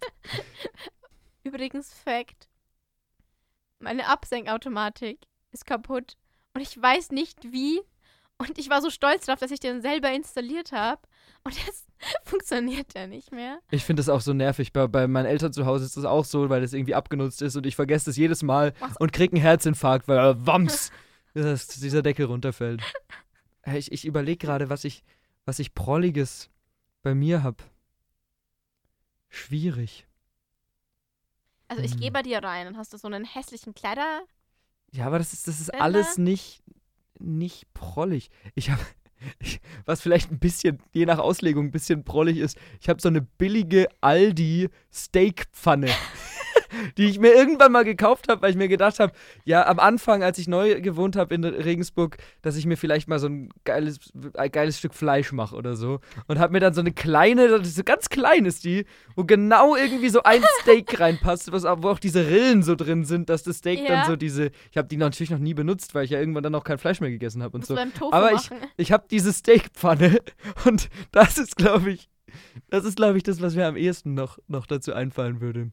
Übrigens, 1.42 1.92
Fact. 1.92 2.48
Meine 3.78 4.06
Absenkautomatik 4.06 5.18
ist 5.52 5.66
kaputt. 5.66 6.16
Und 6.54 6.60
ich 6.60 6.80
weiß 6.80 7.10
nicht 7.10 7.52
wie. 7.52 7.80
Und 8.40 8.58
ich 8.58 8.70
war 8.70 8.80
so 8.80 8.88
stolz 8.88 9.26
darauf, 9.26 9.38
dass 9.38 9.50
ich 9.50 9.60
den 9.60 9.82
selber 9.82 10.10
installiert 10.10 10.72
habe. 10.72 11.02
Und 11.44 11.54
jetzt 11.66 11.86
funktioniert 12.24 12.94
der 12.94 13.06
nicht 13.06 13.32
mehr. 13.32 13.58
Ich 13.70 13.84
finde 13.84 14.00
das 14.00 14.08
auch 14.08 14.22
so 14.22 14.32
nervig. 14.32 14.72
Bei, 14.72 14.86
bei 14.86 15.06
meinen 15.06 15.26
Eltern 15.26 15.52
zu 15.52 15.66
Hause 15.66 15.84
ist 15.84 15.98
das 15.98 16.06
auch 16.06 16.24
so, 16.24 16.48
weil 16.48 16.62
das 16.62 16.72
irgendwie 16.72 16.94
abgenutzt 16.94 17.42
ist 17.42 17.56
und 17.56 17.66
ich 17.66 17.76
vergesse 17.76 18.08
es 18.08 18.16
jedes 18.16 18.42
Mal 18.42 18.72
Was? 18.80 18.96
und 18.96 19.12
krieg 19.12 19.32
einen 19.32 19.42
Herzinfarkt, 19.42 20.08
weil 20.08 20.18
äh, 20.18 20.46
Wams 20.46 20.90
dass 21.34 21.66
dieser 21.68 22.00
Deckel 22.00 22.24
runterfällt. 22.26 22.82
Ich, 23.66 23.92
ich 23.92 24.06
überlege 24.06 24.38
gerade, 24.38 24.70
was 24.70 24.84
ich, 24.84 25.04
was 25.44 25.58
ich 25.58 25.74
Prolliges 25.74 26.48
bei 27.02 27.14
mir 27.14 27.42
habe. 27.42 27.62
Schwierig. 29.28 30.06
Also 31.68 31.82
ich 31.82 31.92
Hm. 31.92 32.00
gehe 32.00 32.10
bei 32.10 32.22
dir 32.22 32.42
rein 32.42 32.66
und 32.68 32.78
hast 32.78 32.92
du 32.94 32.96
so 32.96 33.06
einen 33.06 33.24
hässlichen 33.26 33.74
Kleider. 33.74 34.22
Ja, 34.92 35.06
aber 35.06 35.18
das 35.18 35.32
ist, 35.34 35.46
das 35.46 35.60
ist 35.60 35.72
alles 35.74 36.18
nicht, 36.18 36.62
nicht 37.20 37.72
prollig. 37.74 38.30
Ich 38.54 38.70
habe, 38.70 38.82
was 39.84 40.00
vielleicht 40.00 40.30
ein 40.30 40.38
bisschen, 40.38 40.78
je 40.92 41.06
nach 41.06 41.18
Auslegung, 41.18 41.66
ein 41.66 41.70
bisschen 41.70 42.04
prollig 42.04 42.38
ist, 42.38 42.58
ich 42.80 42.88
habe 42.88 43.00
so 43.00 43.08
eine 43.08 43.22
billige 43.22 43.88
Aldi 44.00 44.68
Steakpfanne, 44.92 45.88
die 46.98 47.06
ich 47.06 47.18
mir 47.18 47.32
irgendwann 47.34 47.72
mal 47.72 47.84
gekauft 47.84 48.28
habe, 48.28 48.42
weil 48.42 48.50
ich 48.50 48.56
mir 48.56 48.68
gedacht 48.68 49.00
habe, 49.00 49.12
ja, 49.44 49.66
am 49.66 49.78
Anfang, 49.78 50.22
als 50.22 50.38
ich 50.38 50.48
neu 50.48 50.80
gewohnt 50.80 51.16
habe 51.16 51.34
in 51.34 51.44
Regensburg, 51.44 52.18
dass 52.42 52.56
ich 52.56 52.66
mir 52.66 52.76
vielleicht 52.76 53.08
mal 53.08 53.18
so 53.18 53.28
ein 53.28 53.48
geiles, 53.64 53.98
ein 54.34 54.50
geiles 54.50 54.78
Stück 54.78 54.94
Fleisch 54.94 55.32
mache 55.32 55.56
oder 55.56 55.76
so. 55.76 56.00
Und 56.26 56.38
habe 56.38 56.52
mir 56.52 56.60
dann 56.60 56.74
so 56.74 56.80
eine 56.80 56.92
kleine, 56.92 57.64
so 57.64 57.82
ganz 57.84 58.08
klein 58.08 58.44
ist 58.44 58.64
die, 58.64 58.84
wo 59.16 59.24
genau 59.24 59.76
irgendwie 59.76 60.08
so 60.08 60.22
ein 60.22 60.42
Steak 60.62 60.98
reinpasst, 61.00 61.52
was, 61.52 61.64
wo 61.64 61.88
auch 61.88 61.98
diese 61.98 62.26
Rillen 62.28 62.62
so 62.62 62.74
drin 62.74 63.04
sind, 63.04 63.28
dass 63.28 63.42
das 63.42 63.58
Steak 63.58 63.86
dann 63.86 63.98
Ja. 64.00 64.06
so 64.06 64.16
diese, 64.16 64.50
ich 64.70 64.76
habe 64.76 64.88
die 64.88 64.96
natürlich 64.96 65.30
noch 65.30 65.38
nie 65.38 65.54
benutzt, 65.54 65.94
weil 65.94 66.04
ich 66.04 66.10
ja 66.10 66.18
irgendwann 66.20 66.42
dann 66.42 66.54
auch 66.54 66.64
kein 66.64 66.78
Fleisch 66.78 67.00
mehr 67.00 67.10
gegessen 67.10 67.42
habe 67.42 67.56
und 67.56 67.66
so. 67.66 67.76
Aber 68.10 68.32
ich- 68.32 68.50
machen. 68.50 68.58
Ich 68.76 68.92
habe 68.92 69.04
diese 69.10 69.32
Steakpfanne 69.32 70.18
und 70.66 70.88
das 71.12 71.38
ist, 71.38 71.56
glaube 71.56 71.90
ich, 71.90 72.08
das 72.68 72.84
ist, 72.84 72.96
glaube 72.96 73.16
ich, 73.16 73.24
das, 73.24 73.42
was 73.42 73.54
mir 73.56 73.66
am 73.66 73.76
ehesten 73.76 74.14
noch, 74.14 74.38
noch 74.46 74.66
dazu 74.66 74.92
einfallen 74.94 75.40
würde. 75.40 75.72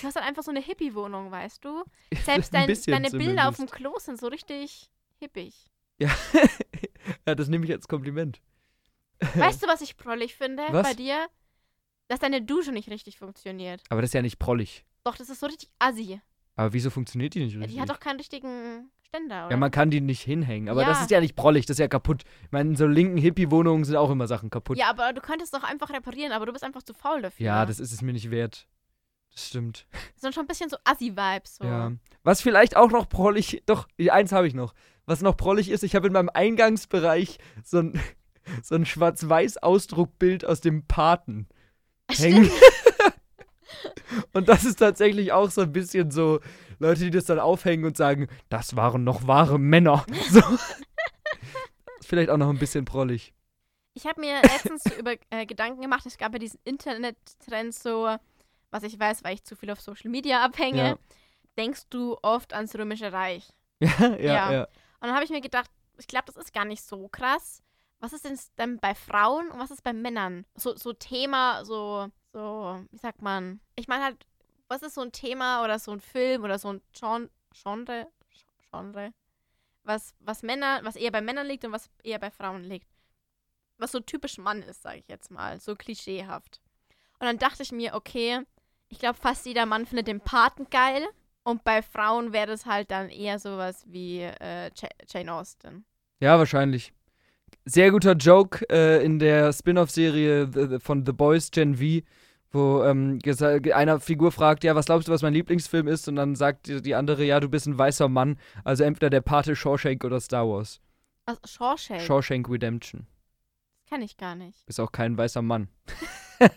Du 0.00 0.06
hast 0.06 0.16
halt 0.16 0.26
einfach 0.26 0.42
so 0.42 0.50
eine 0.50 0.60
Hippie-Wohnung, 0.60 1.30
weißt 1.30 1.64
du? 1.64 1.84
Selbst 2.24 2.54
Ein 2.54 2.66
dein, 2.66 2.78
deine 2.86 3.10
Bilder 3.10 3.48
auf 3.48 3.56
dem. 3.56 3.66
Klo 3.66 3.94
sind 3.98 4.18
so 4.20 4.28
richtig 4.28 4.90
hippig. 5.18 5.54
Ja. 5.98 6.10
ja, 7.26 7.34
das 7.34 7.48
nehme 7.48 7.64
ich 7.64 7.72
als 7.72 7.88
Kompliment. 7.88 8.40
Weißt 9.34 9.62
du, 9.62 9.66
was 9.68 9.80
ich 9.80 9.96
prollig 9.96 10.34
finde 10.34 10.64
Was? 10.70 10.82
bei 10.88 10.94
dir? 10.94 11.26
Dass 12.08 12.18
deine 12.20 12.42
Dusche 12.42 12.72
nicht 12.72 12.90
richtig 12.90 13.18
funktioniert. 13.18 13.82
Aber 13.88 14.02
das 14.02 14.10
ist 14.10 14.14
ja 14.14 14.22
nicht 14.22 14.38
prollig. 14.38 14.84
Doch, 15.04 15.16
das 15.16 15.30
ist 15.30 15.40
so 15.40 15.46
richtig 15.46 15.70
assi. 15.78 16.20
Aber 16.56 16.72
wieso 16.72 16.90
funktioniert 16.90 17.34
die 17.34 17.44
nicht 17.44 17.54
Ja, 17.54 17.60
richtig? 17.60 17.74
Die 17.76 17.80
hat 17.80 17.88
doch 17.88 18.00
keinen 18.00 18.18
richtigen 18.18 18.90
Ständer, 19.02 19.46
oder? 19.46 19.50
ja, 19.52 19.56
man 19.56 19.70
kann 19.70 19.90
die 19.90 20.00
nicht 20.00 20.20
hinhängen. 20.22 20.68
Aber 20.68 20.84
das 20.84 20.98
Ja. 20.98 21.02
ist 21.04 21.10
ja 21.10 21.20
nicht 21.20 21.34
prollig, 21.34 21.66
das 21.66 21.76
ist 21.76 21.80
ja 21.80 21.88
kaputt. 21.88 22.22
Ich 22.44 22.52
meine, 22.52 22.70
in 22.70 22.76
so 22.76 22.86
linken 22.86 23.16
Hippie-Wohnungen 23.16 23.84
sind 23.84 23.96
auch 23.96 24.10
immer 24.10 24.26
Sachen 24.26 24.50
kaputt. 24.50 24.76
ja, 24.76 24.88
aber 24.90 25.12
du 25.12 25.20
könntest 25.20 25.54
doch 25.54 25.62
einfach 25.64 25.90
reparieren, 25.90 26.32
aber 26.32 26.46
du 26.46 26.52
bist 26.52 26.64
einfach 26.64 26.82
zu 26.82 26.92
faul 26.94 27.22
dafür. 27.22 27.44
Ja, 27.46 27.66
das 27.66 27.80
ist 27.80 27.92
es 27.92 28.02
mir 28.02 28.12
nicht 28.12 28.30
wert. 28.30 28.68
Das 29.34 29.48
stimmt. 29.48 29.86
Das 29.90 30.22
sind 30.22 30.34
schon 30.34 30.44
ein 30.44 30.48
bisschen 30.48 30.70
so 30.70 30.76
Assi-Vibes. 30.84 31.56
So. 31.56 31.64
Ja. 31.64 31.92
Was 32.22 32.40
vielleicht 32.40 32.76
auch 32.76 32.90
noch 32.90 33.08
prollig, 33.08 33.62
doch, 33.66 33.88
eins 34.08 34.32
habe 34.32 34.46
ich 34.46 34.54
noch. 34.54 34.74
Was 35.06 35.20
noch 35.20 35.36
prollig 35.36 35.70
ist, 35.70 35.82
ich 35.82 35.94
habe 35.94 36.06
in 36.06 36.12
meinem 36.12 36.30
Eingangsbereich 36.32 37.38
so 37.64 37.78
ein, 37.78 38.00
so 38.62 38.76
ein 38.76 38.86
Schwarz-Weiß-Ausdruckbild 38.86 40.44
aus 40.44 40.60
dem 40.60 40.86
Paten 40.86 41.48
hängen. 42.10 42.50
und 44.32 44.48
das 44.48 44.64
ist 44.64 44.76
tatsächlich 44.76 45.32
auch 45.32 45.50
so 45.50 45.62
ein 45.62 45.72
bisschen 45.72 46.12
so, 46.12 46.40
Leute, 46.78 47.00
die 47.00 47.10
das 47.10 47.24
dann 47.24 47.40
aufhängen 47.40 47.84
und 47.84 47.96
sagen, 47.96 48.28
das 48.48 48.76
waren 48.76 49.02
noch 49.04 49.26
wahre 49.26 49.58
Männer. 49.58 50.06
So. 50.30 50.42
vielleicht 52.02 52.30
auch 52.30 52.36
noch 52.36 52.50
ein 52.50 52.58
bisschen 52.58 52.84
prollig. 52.84 53.32
Ich 53.94 54.06
habe 54.06 54.20
mir 54.20 54.40
letztens 54.42 54.84
so 54.84 54.94
über 54.94 55.14
äh, 55.30 55.46
Gedanken 55.46 55.80
gemacht, 55.80 56.04
es 56.06 56.18
gab 56.18 56.32
ja 56.32 56.38
diesen 56.38 56.60
Internet-Trend 56.64 57.74
so, 57.74 58.16
was 58.74 58.82
ich 58.82 58.98
weiß, 58.98 59.22
weil 59.22 59.34
ich 59.34 59.44
zu 59.44 59.54
viel 59.54 59.70
auf 59.70 59.80
Social 59.80 60.10
Media 60.10 60.44
abhänge. 60.44 60.82
Ja. 60.84 60.98
Denkst 61.56 61.82
du 61.90 62.18
oft 62.22 62.52
ans 62.52 62.74
Römische 62.74 63.12
Reich? 63.12 63.48
Ja, 63.80 64.16
ja, 64.16 64.52
Ja. 64.52 64.62
Und 64.64 65.08
dann 65.08 65.14
habe 65.14 65.24
ich 65.24 65.30
mir 65.30 65.40
gedacht, 65.40 65.70
ich 65.96 66.08
glaube, 66.08 66.24
das 66.26 66.36
ist 66.36 66.52
gar 66.52 66.64
nicht 66.64 66.82
so 66.82 67.08
krass. 67.08 67.62
Was 68.00 68.12
ist 68.12 68.24
denn 68.24 68.36
dann 68.56 68.80
bei 68.80 68.96
Frauen 68.96 69.48
und 69.50 69.60
was 69.60 69.70
ist 69.70 69.84
bei 69.84 69.92
Männern? 69.92 70.44
So, 70.56 70.74
so 70.74 70.92
Thema, 70.92 71.64
so, 71.64 72.08
so, 72.32 72.84
wie 72.90 72.98
sagt 72.98 73.22
man? 73.22 73.60
Ich 73.76 73.86
meine 73.86 74.02
halt, 74.02 74.26
was 74.66 74.82
ist 74.82 74.94
so 74.94 75.02
ein 75.02 75.12
Thema 75.12 75.62
oder 75.62 75.78
so 75.78 75.92
ein 75.92 76.00
Film 76.00 76.42
oder 76.42 76.58
so 76.58 76.72
ein 76.72 76.82
Gen 76.98 77.30
Genre, 77.52 78.08
Genre, 78.70 79.14
was, 79.84 80.16
was 80.18 80.42
Männer, 80.42 80.80
was 80.82 80.96
eher 80.96 81.12
bei 81.12 81.20
Männern 81.20 81.46
liegt 81.46 81.64
und 81.64 81.70
was 81.70 81.90
eher 82.02 82.18
bei 82.18 82.32
Frauen 82.32 82.64
liegt. 82.64 82.88
Was 83.78 83.92
so 83.92 84.00
typisch 84.00 84.38
Mann 84.38 84.62
ist, 84.62 84.82
sage 84.82 84.98
ich 84.98 85.08
jetzt 85.08 85.30
mal, 85.30 85.60
so 85.60 85.76
klischeehaft. 85.76 86.60
Und 87.20 87.26
dann 87.26 87.38
dachte 87.38 87.62
ich 87.62 87.70
mir, 87.70 87.94
okay, 87.94 88.44
ich 88.88 88.98
glaube, 88.98 89.18
fast 89.18 89.46
jeder 89.46 89.66
Mann 89.66 89.86
findet 89.86 90.06
den 90.08 90.20
Paten 90.20 90.66
geil. 90.70 91.04
Und 91.42 91.62
bei 91.62 91.82
Frauen 91.82 92.32
wäre 92.32 92.46
das 92.46 92.64
halt 92.64 92.90
dann 92.90 93.10
eher 93.10 93.38
sowas 93.38 93.84
wie 93.86 94.20
äh, 94.20 94.70
Ja- 94.74 94.88
Jane 95.06 95.32
Austen. 95.32 95.84
Ja, 96.20 96.38
wahrscheinlich. 96.38 96.92
Sehr 97.66 97.90
guter 97.90 98.12
Joke 98.14 98.64
äh, 98.70 99.04
in 99.04 99.18
der 99.18 99.52
Spin-off-Serie 99.52 100.80
von 100.80 101.04
The 101.04 101.12
Boys 101.12 101.50
Gen 101.50 101.76
V, 101.76 102.06
wo 102.50 102.82
ähm, 102.84 103.18
einer 103.74 104.00
Figur 104.00 104.32
fragt, 104.32 104.64
ja, 104.64 104.74
was 104.74 104.86
glaubst 104.86 105.08
du, 105.08 105.12
was 105.12 105.20
mein 105.22 105.34
Lieblingsfilm 105.34 105.86
ist? 105.86 106.08
Und 106.08 106.16
dann 106.16 106.34
sagt 106.34 106.66
die, 106.66 106.80
die 106.80 106.94
andere, 106.94 107.24
ja, 107.24 107.40
du 107.40 107.48
bist 107.50 107.66
ein 107.66 107.76
weißer 107.76 108.08
Mann. 108.08 108.38
Also 108.64 108.84
entweder 108.84 109.10
der 109.10 109.20
Pate 109.20 109.54
Shawshank 109.54 110.02
oder 110.04 110.20
Star 110.20 110.48
Wars. 110.48 110.80
Also 111.26 111.40
Shawshank, 111.46 112.00
Shawshank 112.02 112.48
Redemption. 112.48 113.06
das 113.82 113.90
kann 113.90 114.02
ich 114.02 114.16
gar 114.16 114.34
nicht. 114.34 114.62
Ist 114.66 114.80
auch 114.80 114.92
kein 114.92 115.16
weißer 115.18 115.42
Mann. 115.42 115.68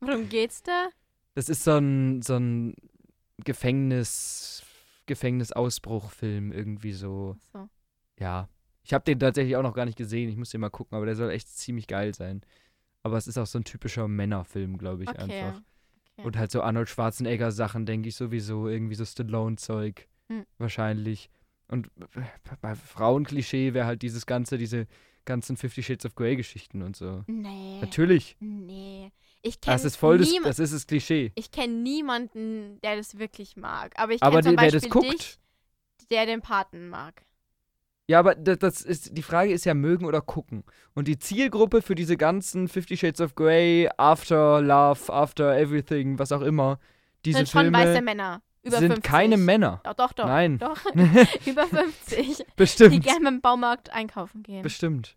Worum 0.00 0.28
geht's 0.28 0.62
da? 0.62 0.88
das 1.34 1.48
ist 1.48 1.64
so 1.64 1.72
ein, 1.78 2.22
so 2.22 2.36
ein 2.36 2.74
Gefängnis, 3.44 4.62
Gefängnisausbruchfilm 5.06 6.52
irgendwie 6.52 6.92
so. 6.92 7.36
So. 7.52 7.68
Ja. 8.18 8.48
Ich 8.84 8.92
habe 8.92 9.04
den 9.04 9.18
tatsächlich 9.18 9.56
auch 9.56 9.62
noch 9.62 9.74
gar 9.74 9.86
nicht 9.86 9.98
gesehen. 9.98 10.28
Ich 10.28 10.36
muss 10.36 10.50
den 10.50 10.60
mal 10.60 10.70
gucken, 10.70 10.96
aber 10.96 11.06
der 11.06 11.16
soll 11.16 11.30
echt 11.30 11.48
ziemlich 11.48 11.86
geil 11.86 12.14
sein. 12.14 12.42
Aber 13.02 13.16
es 13.16 13.26
ist 13.26 13.38
auch 13.38 13.46
so 13.46 13.58
ein 13.58 13.64
typischer 13.64 14.08
Männerfilm, 14.08 14.78
glaube 14.78 15.02
ich, 15.04 15.08
Okay. 15.08 15.22
einfach. 15.22 15.60
okay. 16.16 16.26
Und 16.26 16.36
halt 16.38 16.50
so 16.50 16.62
Arnold 16.62 16.88
Schwarzenegger 16.88 17.50
Sachen, 17.50 17.86
denke 17.86 18.08
ich 18.08 18.16
sowieso. 18.16 18.68
Irgendwie 18.68 18.94
so 18.94 19.04
Stallone-Zeug. 19.04 20.06
Hm. 20.28 20.46
Wahrscheinlich. 20.58 21.30
Und 21.68 21.90
bei 22.60 22.74
Frauenklischee 22.74 23.74
wäre 23.74 23.86
halt 23.86 24.02
dieses 24.02 24.26
ganze, 24.26 24.58
diese 24.58 24.86
ganzen 25.24 25.56
Fifty 25.56 25.82
Shades 25.82 26.06
of 26.06 26.14
Grey 26.14 26.36
Geschichten 26.36 26.82
und 26.82 26.94
so. 26.96 27.24
Nee. 27.26 27.80
Natürlich. 27.80 28.36
Nee. 28.40 29.10
Ich 29.46 29.60
kenne 29.60 29.74
Das 29.74 29.84
ist 29.84 29.96
voll 29.96 30.16
das, 30.18 30.30
das 30.42 30.58
ist 30.58 30.72
das 30.72 30.86
Klischee. 30.86 31.30
Ich 31.34 31.50
kenne 31.50 31.74
niemanden, 31.74 32.80
der 32.82 32.96
das 32.96 33.18
wirklich 33.18 33.56
mag. 33.56 33.92
Aber 33.98 34.12
ich 34.12 34.20
kenne 34.20 34.40
zum 34.42 34.52
wer 34.52 34.56
Beispiel 34.56 34.80
das 34.80 34.88
guckt- 34.90 35.12
dich, 35.12 35.38
der 36.10 36.24
den 36.24 36.40
Paten 36.40 36.88
mag. 36.88 37.22
Ja, 38.06 38.18
aber 38.18 38.34
das, 38.34 38.58
das 38.58 38.82
ist, 38.82 39.16
die 39.16 39.22
Frage 39.22 39.52
ist 39.52 39.64
ja 39.66 39.74
mögen 39.74 40.06
oder 40.06 40.20
gucken. 40.22 40.64
Und 40.94 41.08
die 41.08 41.18
Zielgruppe 41.18 41.82
für 41.82 41.94
diese 41.94 42.16
ganzen 42.16 42.68
Fifty 42.68 42.96
Shades 42.96 43.20
of 43.20 43.34
Grey, 43.34 43.88
After 43.98 44.60
Love, 44.62 45.12
After 45.12 45.56
Everything, 45.56 46.18
was 46.18 46.32
auch 46.32 46.42
immer, 46.42 46.78
diese 47.24 47.38
sind 47.38 47.48
schon 47.50 47.62
Filme 47.62 47.78
weiße 47.78 48.02
Männer. 48.02 48.42
Über 48.62 48.78
sind 48.78 48.92
50. 48.92 49.10
keine 49.10 49.36
Männer. 49.36 49.80
Doch, 49.84 49.94
doch, 49.94 50.12
doch. 50.14 50.26
Nein. 50.26 50.58
Doch. 50.58 50.78
Über 51.46 51.66
50. 51.66 52.36
Die 52.38 52.44
Bestimmt. 52.56 53.04
gerne 53.04 53.28
im 53.28 53.40
Baumarkt 53.42 53.90
einkaufen 53.90 54.42
gehen. 54.42 54.62
Bestimmt. 54.62 55.16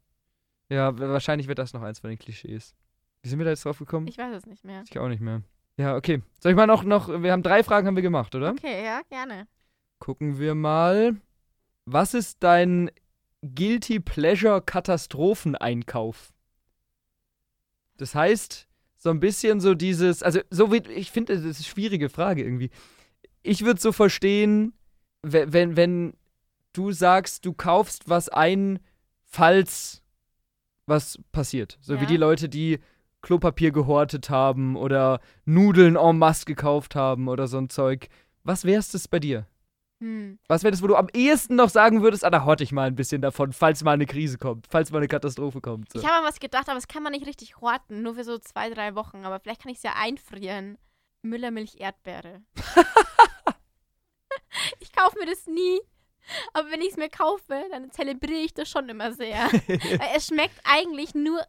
Ja, 0.69 0.97
wahrscheinlich 0.99 1.47
wird 1.47 1.59
das 1.59 1.71
noch 1.71 1.81
eins 1.81 1.99
von 1.99 2.09
den 2.09 2.19
Klischees. 2.19 2.75
Wie 3.23 3.29
sind 3.29 3.39
wir 3.39 3.45
da 3.45 3.51
jetzt 3.51 3.65
drauf 3.65 3.79
gekommen? 3.79 4.07
Ich 4.07 4.17
weiß 4.17 4.33
es 4.35 4.45
nicht 4.45 4.63
mehr. 4.63 4.83
Ich 4.89 4.97
auch 4.99 5.07
nicht 5.09 5.21
mehr. 5.21 5.41
Ja, 5.77 5.95
okay. 5.95 6.21
Soll 6.39 6.51
ich 6.51 6.55
mal 6.55 6.65
noch, 6.67 6.83
noch, 6.83 7.07
wir 7.21 7.31
haben 7.31 7.43
drei 7.43 7.63
Fragen 7.63 7.87
haben 7.87 7.95
wir 7.95 8.01
gemacht, 8.03 8.33
oder? 8.35 8.51
Okay, 8.51 8.83
ja, 8.83 9.01
gerne. 9.09 9.47
Gucken 9.99 10.39
wir 10.39 10.55
mal. 10.55 11.15
Was 11.85 12.13
ist 12.13 12.37
dein 12.41 12.89
Guilty 13.41 13.99
Pleasure 13.99 14.61
Katastropheneinkauf? 14.61 16.33
Das 17.97 18.13
heißt, 18.15 18.67
so 18.97 19.09
ein 19.09 19.19
bisschen 19.19 19.59
so 19.59 19.73
dieses, 19.73 20.23
also 20.23 20.39
so 20.49 20.71
wie, 20.71 20.77
ich 20.91 21.11
finde, 21.11 21.35
das 21.35 21.43
ist 21.43 21.57
eine 21.57 21.65
schwierige 21.65 22.09
Frage 22.09 22.43
irgendwie. 22.43 22.69
Ich 23.43 23.63
würde 23.63 23.79
so 23.79 23.91
verstehen, 23.91 24.73
we- 25.23 25.51
wenn, 25.53 25.75
wenn 25.75 26.13
du 26.73 26.91
sagst, 26.91 27.45
du 27.45 27.53
kaufst 27.53 28.09
was 28.09 28.29
ein, 28.29 28.79
falls 29.25 30.03
was 30.85 31.19
passiert. 31.31 31.77
So 31.81 31.95
wie 31.95 32.01
Ja. 32.03 32.05
die 32.07 32.17
Leute, 32.17 32.49
die 32.49 32.79
Klopapier 33.27 33.71
gehortet 33.71 34.29
haben 34.29 34.77
oder 34.77 35.19
Nudeln 35.43 35.97
en 35.97 36.17
masse 36.17 36.45
gekauft 36.45 36.95
haben 36.95 37.27
oder 37.27 37.49
so 37.49 37.57
ein 37.57 37.69
Zeug. 37.69 38.07
Was 38.45 38.63
wär's 38.63 38.89
das 38.91 39.09
bei 39.09 39.19
dir? 39.19 39.45
Hm. 39.99 40.39
Was 40.47 40.63
wäre 40.63 40.71
das, 40.71 40.81
wo 40.81 40.87
du 40.87 40.95
am 40.95 41.09
ehesten 41.13 41.57
noch 41.57 41.67
sagen 41.67 42.01
würdest, 42.01 42.23
ah, 42.23 42.29
da 42.29 42.45
horte 42.45 42.63
ich 42.63 42.71
mal 42.71 42.87
ein 42.87 42.95
bisschen 42.95 43.21
davon, 43.21 43.51
falls 43.51 43.83
mal 43.83 43.91
eine 43.91 44.05
Krise 44.05 44.37
kommt, 44.37 44.67
falls 44.69 44.91
mal 44.91 44.99
eine 44.99 45.09
Katastrophe 45.09 45.59
kommt. 45.59 45.91
So. 45.91 45.99
Ich 45.99 46.05
habe 46.05 46.19
an 46.19 46.23
was 46.23 46.39
gedacht, 46.39 46.69
aber 46.69 46.75
das 46.75 46.87
kann 46.87 47.03
man 47.03 47.11
nicht 47.11 47.27
richtig 47.27 47.59
horten. 47.59 48.01
Nur 48.01 48.15
für 48.15 48.23
so 48.23 48.37
zwei, 48.37 48.69
drei 48.69 48.95
Wochen. 48.95 49.25
Aber 49.25 49.41
vielleicht 49.41 49.61
kann 49.61 49.71
ich 49.71 49.79
es 49.79 49.83
ja 49.83 49.95
einfrieren. 49.99 50.77
Müllermilch 51.21 51.81
Erdbeere. 51.81 52.43
ich 54.79 54.93
kaufe 54.93 55.19
mir 55.19 55.25
das 55.25 55.45
nie. 55.47 55.81
Aber 56.53 56.71
wenn 56.71 56.79
ich 56.79 56.91
es 56.91 56.97
mir 56.97 57.09
kaufe, 57.09 57.61
dann 57.71 57.91
zelebriere 57.91 58.39
ich 58.39 58.53
das 58.53 58.69
schon 58.69 58.87
immer 58.87 59.11
sehr. 59.11 59.47
Weil 59.67 60.11
es 60.15 60.27
schmeckt 60.27 60.61
eigentlich 60.63 61.13
nur 61.13 61.41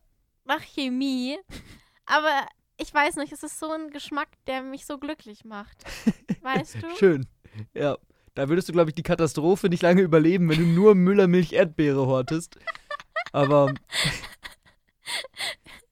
nach 0.49 0.63
Chemie. 0.63 1.39
Aber 2.07 2.47
ich 2.79 2.93
weiß 2.93 3.17
nicht, 3.17 3.33
es 3.33 3.43
ist 3.43 3.59
so 3.59 3.71
ein 3.71 3.91
Geschmack, 3.91 4.29
der 4.47 4.63
mich 4.63 4.87
so 4.87 4.99
glücklich 4.99 5.45
macht. 5.45 5.77
Weißt 6.43 6.77
du? 6.83 6.97
Schön. 6.99 7.27
Ja. 7.75 7.97
Da 8.35 8.49
würdest 8.49 8.69
du, 8.69 8.73
glaube 8.73 8.91
ich, 8.91 8.95
die 8.95 9.03
Katastrophe 9.03 9.69
nicht 9.69 9.83
lange 9.83 10.03
überleben, 10.03 10.49
wenn 10.49 10.59
du 10.59 10.67
nur 10.67 10.95
Müllermilch 10.95 11.53
Erdbeere 11.53 12.07
hortest. 12.07 12.59
Aber 13.33 13.75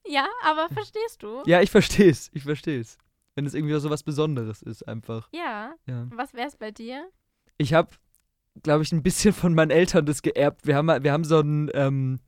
Ja, 0.07 0.27
aber 0.43 0.69
verstehst 0.69 1.21
du? 1.21 1.43
ja, 1.45 1.61
ich 1.61 1.69
verstehe 1.69 2.09
es. 2.09 2.29
Ich 2.33 2.43
verstehe 2.43 2.79
es. 2.79 2.97
Wenn 3.35 3.45
es 3.45 3.53
irgendwie 3.53 3.77
so 3.79 3.89
was 3.89 4.03
Besonderes 4.03 4.61
ist, 4.61 4.87
einfach. 4.87 5.27
Ja. 5.33 5.73
Ja. 5.85 6.07
Was 6.11 6.33
wär's 6.33 6.55
bei 6.55 6.71
dir? 6.71 7.07
Ich 7.57 7.73
habe, 7.73 7.89
glaube 8.63 8.83
ich, 8.83 8.91
ein 8.91 9.03
bisschen 9.03 9.33
von 9.33 9.53
meinen 9.53 9.71
Eltern 9.71 10.05
das 10.05 10.21
geerbt. 10.21 10.65
Wir 10.65 10.75
haben, 10.75 10.87
wir 11.03 11.11
haben 11.11 11.23
so 11.23 11.39
einen, 11.39 11.69
ähm, 11.73 12.19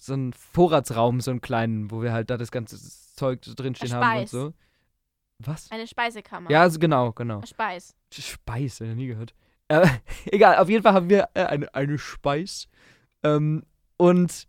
so 0.00 0.14
einen 0.14 0.32
Vorratsraum, 0.32 1.20
so 1.20 1.30
einen 1.30 1.42
kleinen, 1.42 1.90
wo 1.90 2.02
wir 2.02 2.12
halt 2.12 2.30
da 2.30 2.38
das 2.38 2.50
ganze 2.50 2.78
Zeug 3.16 3.42
drinstehen 3.42 3.92
haben 3.92 4.20
und 4.20 4.28
Speis. 4.28 4.30
so. 4.30 4.54
Was? 5.38 5.70
Eine 5.70 5.86
Speisekammer. 5.86 6.50
Ja, 6.50 6.62
also 6.62 6.78
genau, 6.78 7.12
genau. 7.12 7.42
Speis. 7.46 7.94
Speis, 8.12 8.80
hab 8.80 8.88
ich 8.88 8.94
nie 8.94 9.06
gehört. 9.06 9.34
Äh, 9.68 9.86
egal, 10.26 10.56
auf 10.56 10.68
jeden 10.68 10.82
Fall 10.82 10.94
haben 10.94 11.10
wir 11.10 11.28
äh, 11.34 11.44
eine, 11.44 11.74
eine 11.74 11.98
Speis. 11.98 12.68
Ähm, 13.22 13.62
und 13.98 14.46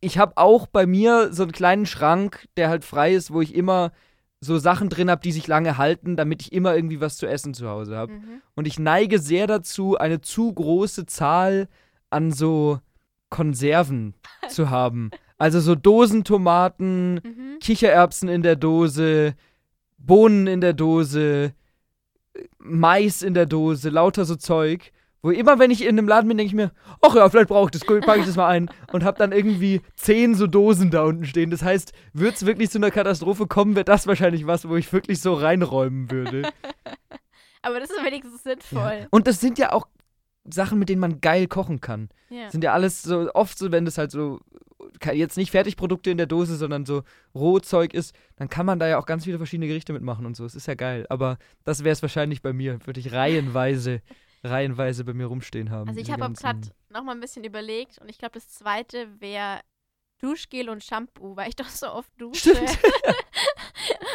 ich 0.00 0.18
habe 0.18 0.36
auch 0.36 0.66
bei 0.66 0.86
mir 0.86 1.32
so 1.32 1.42
einen 1.42 1.52
kleinen 1.52 1.86
Schrank, 1.86 2.46
der 2.56 2.68
halt 2.68 2.84
frei 2.84 3.14
ist, 3.14 3.32
wo 3.32 3.40
ich 3.40 3.54
immer 3.54 3.92
so 4.40 4.58
Sachen 4.58 4.90
drin 4.90 5.10
habe, 5.10 5.22
die 5.22 5.32
sich 5.32 5.46
lange 5.46 5.78
halten, 5.78 6.16
damit 6.16 6.42
ich 6.42 6.52
immer 6.52 6.74
irgendwie 6.74 7.00
was 7.00 7.16
zu 7.16 7.26
essen 7.26 7.54
zu 7.54 7.68
Hause 7.68 7.96
habe. 7.96 8.12
Mhm. 8.12 8.42
Und 8.54 8.66
ich 8.66 8.78
neige 8.78 9.18
sehr 9.18 9.46
dazu, 9.46 9.96
eine 9.96 10.20
zu 10.20 10.52
große 10.52 11.06
Zahl 11.06 11.68
an 12.10 12.32
so 12.32 12.80
Konserven 13.32 14.14
zu 14.48 14.70
haben. 14.70 15.10
Also 15.38 15.58
so 15.58 15.74
Dosentomaten, 15.74 17.14
Mhm. 17.14 17.58
Kichererbsen 17.60 18.28
in 18.28 18.42
der 18.42 18.54
Dose, 18.54 19.34
Bohnen 19.98 20.46
in 20.46 20.60
der 20.60 20.72
Dose, 20.74 21.52
Mais 22.58 23.22
in 23.22 23.34
der 23.34 23.46
Dose, 23.46 23.88
lauter 23.90 24.24
so 24.24 24.36
Zeug. 24.36 24.92
Wo 25.24 25.30
immer, 25.30 25.58
wenn 25.60 25.70
ich 25.70 25.82
in 25.82 25.90
einem 25.90 26.08
Laden 26.08 26.26
bin, 26.28 26.36
denke 26.36 26.48
ich 26.48 26.54
mir, 26.54 26.72
ach 27.00 27.14
ja, 27.14 27.28
vielleicht 27.28 27.48
brauche 27.48 27.66
ich 27.72 27.78
das, 27.80 27.84
packe 27.84 28.20
ich 28.20 28.26
das 28.26 28.36
mal 28.36 28.48
ein. 28.48 28.68
Und 28.92 29.04
habe 29.04 29.18
dann 29.18 29.30
irgendwie 29.32 29.80
zehn 29.94 30.34
so 30.34 30.46
Dosen 30.48 30.90
da 30.90 31.04
unten 31.04 31.24
stehen. 31.26 31.50
Das 31.50 31.62
heißt, 31.62 31.92
wird 32.12 32.34
es 32.34 32.44
wirklich 32.46 32.70
zu 32.70 32.78
einer 32.78 32.90
Katastrophe 32.90 33.46
kommen, 33.46 33.76
wäre 33.76 33.84
das 33.84 34.06
wahrscheinlich 34.08 34.46
was, 34.46 34.68
wo 34.68 34.76
ich 34.76 34.92
wirklich 34.92 35.20
so 35.20 35.34
reinräumen 35.34 36.10
würde. 36.10 36.42
Aber 37.62 37.78
das 37.78 37.90
ist 37.90 38.04
wenigstens 38.04 38.42
sinnvoll. 38.42 39.06
Und 39.10 39.28
das 39.28 39.40
sind 39.40 39.58
ja 39.58 39.72
auch 39.72 39.86
Sachen, 40.44 40.78
mit 40.78 40.88
denen 40.88 41.00
man 41.00 41.20
geil 41.20 41.46
kochen 41.46 41.80
kann. 41.80 42.08
Ja. 42.30 42.50
Sind 42.50 42.64
ja 42.64 42.72
alles 42.72 43.02
so, 43.02 43.32
oft 43.34 43.58
so, 43.58 43.70
wenn 43.70 43.84
das 43.84 43.98
halt 43.98 44.10
so, 44.10 44.40
jetzt 45.12 45.36
nicht 45.36 45.50
Fertigprodukte 45.50 46.10
in 46.10 46.16
der 46.16 46.26
Dose, 46.26 46.56
sondern 46.56 46.84
so 46.84 47.02
Rohzeug 47.34 47.94
ist, 47.94 48.14
dann 48.36 48.48
kann 48.48 48.66
man 48.66 48.78
da 48.78 48.88
ja 48.88 48.98
auch 48.98 49.06
ganz 49.06 49.24
viele 49.24 49.38
verschiedene 49.38 49.68
Gerichte 49.68 49.92
mitmachen 49.92 50.26
und 50.26 50.36
so. 50.36 50.44
Es 50.44 50.54
ist 50.54 50.66
ja 50.66 50.74
geil. 50.74 51.06
Aber 51.08 51.38
das 51.64 51.84
wäre 51.84 51.92
es 51.92 52.02
wahrscheinlich 52.02 52.42
bei 52.42 52.52
mir. 52.52 52.78
Würde 52.86 53.00
ich 53.00 53.12
reihenweise, 53.12 54.02
reihenweise 54.44 55.04
bei 55.04 55.14
mir 55.14 55.26
rumstehen 55.26 55.70
haben. 55.70 55.88
Also 55.88 56.00
ich 56.00 56.10
habe 56.10 56.26
auch 56.26 56.32
gerade 56.32 56.60
noch 56.90 57.04
mal 57.04 57.12
ein 57.12 57.20
bisschen 57.20 57.44
überlegt 57.44 57.98
und 57.98 58.08
ich 58.08 58.18
glaube, 58.18 58.34
das 58.34 58.48
zweite 58.48 59.08
wäre 59.20 59.60
Duschgel 60.20 60.68
und 60.68 60.82
Shampoo, 60.82 61.36
weil 61.36 61.48
ich 61.48 61.56
doch 61.56 61.68
so 61.68 61.92
oft 61.92 62.10
dusche. 62.18 62.54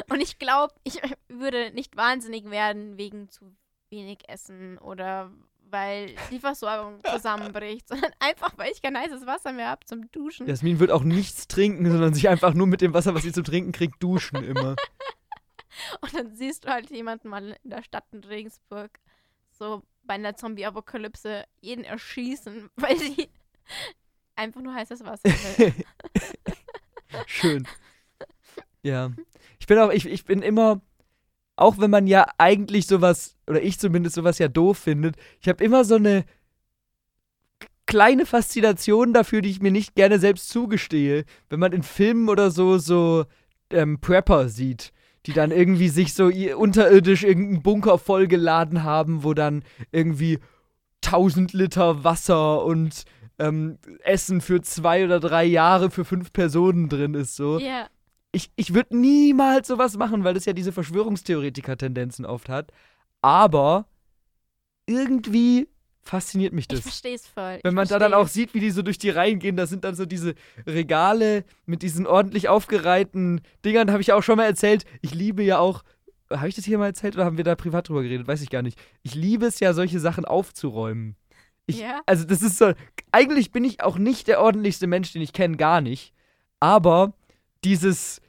Und 0.09 0.21
ich 0.21 0.39
glaube, 0.39 0.73
ich 0.83 1.01
würde 1.27 1.71
nicht 1.71 1.97
wahnsinnig 1.97 2.49
werden 2.49 2.97
wegen 2.97 3.29
zu 3.29 3.53
wenig 3.89 4.19
Essen 4.29 4.77
oder 4.77 5.31
weil 5.69 6.15
die 6.31 6.39
Versorgung 6.39 7.01
zusammenbricht, 7.11 7.87
sondern 7.87 8.11
einfach, 8.19 8.57
weil 8.57 8.71
ich 8.71 8.81
kein 8.81 8.97
heißes 8.97 9.25
Wasser 9.25 9.51
mehr 9.51 9.69
habe 9.69 9.85
zum 9.85 10.09
Duschen. 10.11 10.47
Jasmin 10.47 10.79
wird 10.79 10.91
auch 10.91 11.03
nichts 11.03 11.47
trinken, 11.47 11.89
sondern 11.89 12.13
sich 12.13 12.29
einfach 12.29 12.53
nur 12.53 12.67
mit 12.67 12.81
dem 12.81 12.93
Wasser, 12.93 13.13
was 13.13 13.23
sie 13.23 13.31
zu 13.31 13.43
trinken 13.43 13.71
kriegt, 13.71 14.01
duschen 14.01 14.43
immer. 14.43 14.75
Und 16.01 16.13
dann 16.15 16.35
siehst 16.35 16.65
du 16.65 16.69
halt 16.69 16.89
jemanden 16.89 17.29
mal 17.29 17.55
in 17.63 17.69
der 17.69 17.83
Stadt 17.83 18.05
in 18.11 18.23
Regensburg 18.23 18.99
so 19.51 19.83
bei 20.03 20.15
einer 20.15 20.35
Zombie-Apokalypse 20.35 21.45
jeden 21.61 21.83
erschießen, 21.83 22.69
weil 22.75 22.97
sie 22.97 23.29
einfach 24.35 24.61
nur 24.61 24.73
heißes 24.73 25.03
Wasser 25.03 25.29
will. 25.57 25.73
Schön. 27.25 27.67
Ja. 28.81 29.11
Ich 29.59 29.67
bin 29.67 29.77
auch, 29.79 29.91
ich, 29.91 30.05
ich 30.05 30.25
bin 30.25 30.41
immer, 30.41 30.81
auch 31.57 31.79
wenn 31.79 31.91
man 31.91 32.07
ja 32.07 32.27
eigentlich 32.37 32.87
sowas, 32.87 33.35
oder 33.47 33.61
ich 33.61 33.79
zumindest 33.79 34.15
sowas 34.15 34.39
ja 34.39 34.47
doof 34.47 34.77
findet, 34.77 35.15
ich 35.41 35.49
habe 35.49 35.63
immer 35.63 35.83
so 35.83 35.95
eine 35.95 36.23
kleine 37.87 38.25
Faszination 38.25 39.13
dafür, 39.13 39.41
die 39.41 39.49
ich 39.49 39.61
mir 39.61 39.71
nicht 39.71 39.95
gerne 39.95 40.19
selbst 40.19 40.49
zugestehe, 40.49 41.25
wenn 41.49 41.59
man 41.59 41.73
in 41.73 41.83
Filmen 41.83 42.29
oder 42.29 42.51
so 42.51 42.77
so 42.77 43.25
ähm, 43.71 43.99
Prepper 43.99 44.49
sieht, 44.49 44.91
die 45.25 45.33
dann 45.33 45.51
irgendwie 45.51 45.89
sich 45.89 46.13
so 46.13 46.29
unterirdisch 46.55 47.23
irgendeinen 47.23 47.63
Bunker 47.63 47.97
vollgeladen 47.97 48.83
haben, 48.83 49.23
wo 49.23 49.33
dann 49.33 49.63
irgendwie 49.91 50.39
1000 51.05 51.53
Liter 51.53 52.03
Wasser 52.03 52.63
und 52.63 53.03
ähm, 53.39 53.77
Essen 54.03 54.41
für 54.41 54.61
zwei 54.61 55.05
oder 55.05 55.19
drei 55.19 55.45
Jahre 55.45 55.89
für 55.89 56.05
fünf 56.05 56.33
Personen 56.33 56.89
drin 56.89 57.13
ist. 57.13 57.35
So. 57.35 57.59
Ja. 57.59 57.87
Ich, 58.37 58.51
ich 58.55 58.75
würde 58.75 58.95
niemals 58.95 59.67
sowas 59.67 59.97
machen, 59.97 60.23
weil 60.23 60.35
das 60.35 60.45
ja 60.45 60.53
diese 60.53 60.71
Verschwörungstheoretiker-Tendenzen 60.71 62.23
oft 62.23 62.49
hat. 62.49 62.71
Aber 63.23 63.87
irgendwie 64.85 65.67
fasziniert 66.03 66.53
mich 66.53 66.65
Ich 66.65 66.67
das. 66.67 66.79
verstehe 66.81 67.15
es 67.15 67.25
voll. 67.25 67.59
Wenn 67.63 67.71
ich 67.71 67.75
man 67.75 67.87
da 67.87 67.97
dann 67.97 68.13
auch 68.13 68.27
sieht, 68.27 68.53
wie 68.53 68.59
die 68.59 68.69
so 68.69 68.83
durch 68.83 68.99
die 68.99 69.09
Reihen 69.09 69.39
gehen, 69.39 69.57
da 69.57 69.65
sind 69.65 69.83
dann 69.83 69.95
so 69.95 70.05
diese 70.05 70.35
Regale 70.67 71.45
mit 71.65 71.81
diesen 71.81 72.05
ordentlich 72.05 72.47
aufgereihten 72.47 73.41
Dingern, 73.65 73.89
habe 73.89 74.01
ich 74.01 74.07
ja 74.07 74.15
auch 74.15 74.21
schon 74.21 74.37
mal 74.37 74.45
erzählt. 74.45 74.85
Ich 75.01 75.15
liebe 75.15 75.41
ja 75.43 75.57
auch, 75.57 75.83
habe 76.31 76.47
ich 76.47 76.55
das 76.55 76.65
hier 76.65 76.77
mal 76.77 76.85
erzählt 76.85 77.15
oder 77.15 77.25
haben 77.25 77.37
wir 77.37 77.43
da 77.43 77.55
privat 77.55 77.89
drüber 77.89 78.03
geredet? 78.03 78.27
Weiß 78.27 78.43
ich 78.43 78.51
gar 78.51 78.61
nicht. 78.61 78.77
Ich 79.01 79.15
liebe 79.15 79.47
es 79.47 79.59
ja, 79.59 79.73
solche 79.73 79.99
Sachen 79.99 80.25
aufzuräumen. 80.25 81.15
Ich, 81.65 81.79
Ja. 81.79 82.01
Also 82.05 82.23
das 82.23 82.43
ist 82.43 82.59
so, 82.59 82.73
eigentlich 83.11 83.51
bin 83.51 83.63
ich 83.65 83.81
auch 83.81 83.97
nicht 83.97 84.27
der 84.27 84.41
ordentlichste 84.41 84.85
Mensch, 84.85 85.11
den 85.11 85.23
ich 85.23 85.33
kenne, 85.33 85.57
gar 85.57 85.81
nicht. 85.81 86.13
Aber 86.59 87.13
dieses 87.63 88.21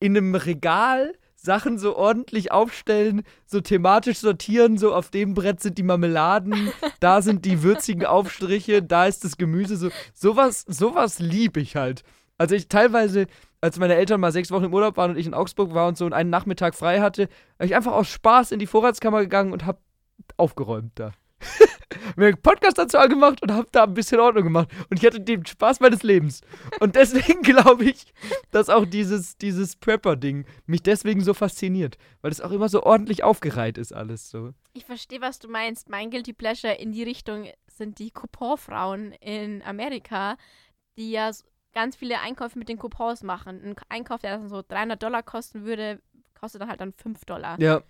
in 0.00 0.16
einem 0.16 0.34
Regal 0.34 1.12
Sachen 1.42 1.78
so 1.78 1.96
ordentlich 1.96 2.52
aufstellen, 2.52 3.22
so 3.46 3.60
thematisch 3.60 4.18
sortieren, 4.18 4.76
so 4.76 4.94
auf 4.94 5.10
dem 5.10 5.34
Brett 5.34 5.60
sind 5.60 5.78
die 5.78 5.82
Marmeladen, 5.82 6.70
da 7.00 7.22
sind 7.22 7.44
die 7.44 7.62
würzigen 7.62 8.04
Aufstriche, 8.04 8.82
da 8.82 9.06
ist 9.06 9.24
das 9.24 9.36
Gemüse, 9.36 9.76
so 9.76 9.88
sowas, 10.12 10.64
sowas 10.68 11.18
liebe 11.18 11.60
ich 11.60 11.76
halt. 11.76 12.02
Also 12.36 12.54
ich 12.54 12.68
teilweise, 12.68 13.26
als 13.60 13.78
meine 13.78 13.94
Eltern 13.94 14.20
mal 14.20 14.32
sechs 14.32 14.50
Wochen 14.50 14.64
im 14.64 14.74
Urlaub 14.74 14.96
waren 14.96 15.12
und 15.12 15.18
ich 15.18 15.26
in 15.26 15.34
Augsburg 15.34 15.74
war 15.74 15.88
und 15.88 15.96
so 15.96 16.04
und 16.06 16.12
einen 16.12 16.30
Nachmittag 16.30 16.74
frei 16.74 17.00
hatte, 17.00 17.28
habe 17.58 17.66
ich 17.66 17.74
einfach 17.74 17.92
aus 17.92 18.08
Spaß 18.08 18.52
in 18.52 18.58
die 18.58 18.66
Vorratskammer 18.66 19.20
gegangen 19.20 19.52
und 19.52 19.64
habe 19.64 19.78
aufgeräumt 20.36 20.92
da. 20.96 21.12
mir 22.16 22.26
einen 22.26 22.42
Podcast 22.42 22.78
dazu 22.78 22.98
angemacht 22.98 23.42
und 23.42 23.52
habe 23.52 23.68
da 23.72 23.84
ein 23.84 23.94
bisschen 23.94 24.20
Ordnung 24.20 24.44
gemacht. 24.44 24.68
Und 24.88 24.98
ich 24.98 25.06
hatte 25.06 25.20
den 25.20 25.44
Spaß 25.44 25.80
meines 25.80 26.02
Lebens. 26.02 26.40
Und 26.80 26.96
deswegen 26.96 27.42
glaube 27.42 27.84
ich, 27.84 28.12
dass 28.50 28.68
auch 28.68 28.84
dieses, 28.84 29.36
dieses 29.36 29.76
Prepper-Ding 29.76 30.46
mich 30.66 30.82
deswegen 30.82 31.22
so 31.22 31.34
fasziniert. 31.34 31.96
Weil 32.22 32.32
es 32.32 32.40
auch 32.40 32.50
immer 32.50 32.68
so 32.68 32.82
ordentlich 32.82 33.24
aufgereiht 33.24 33.78
ist, 33.78 33.92
alles 33.92 34.30
so. 34.30 34.52
Ich 34.72 34.84
verstehe, 34.84 35.20
was 35.20 35.38
du 35.38 35.48
meinst. 35.48 35.88
Mein 35.88 36.10
Guilty 36.10 36.32
Pleasure 36.32 36.74
in 36.74 36.92
die 36.92 37.02
Richtung 37.02 37.48
sind 37.68 37.98
die 37.98 38.10
Couponfrauen 38.10 39.12
in 39.12 39.62
Amerika, 39.62 40.36
die 40.96 41.10
ja 41.10 41.30
ganz 41.72 41.96
viele 41.96 42.20
Einkäufe 42.20 42.58
mit 42.58 42.68
den 42.68 42.78
Coupons 42.78 43.22
machen. 43.22 43.60
Ein 43.64 43.76
Einkauf, 43.88 44.20
der 44.20 44.36
dann 44.36 44.48
so 44.48 44.62
300 44.66 45.02
Dollar 45.02 45.22
kosten 45.22 45.64
würde, 45.64 46.00
kostet 46.38 46.60
dann 46.60 46.68
halt 46.68 46.80
dann 46.80 46.92
5 46.92 47.24
Dollar. 47.24 47.60
Ja, 47.60 47.82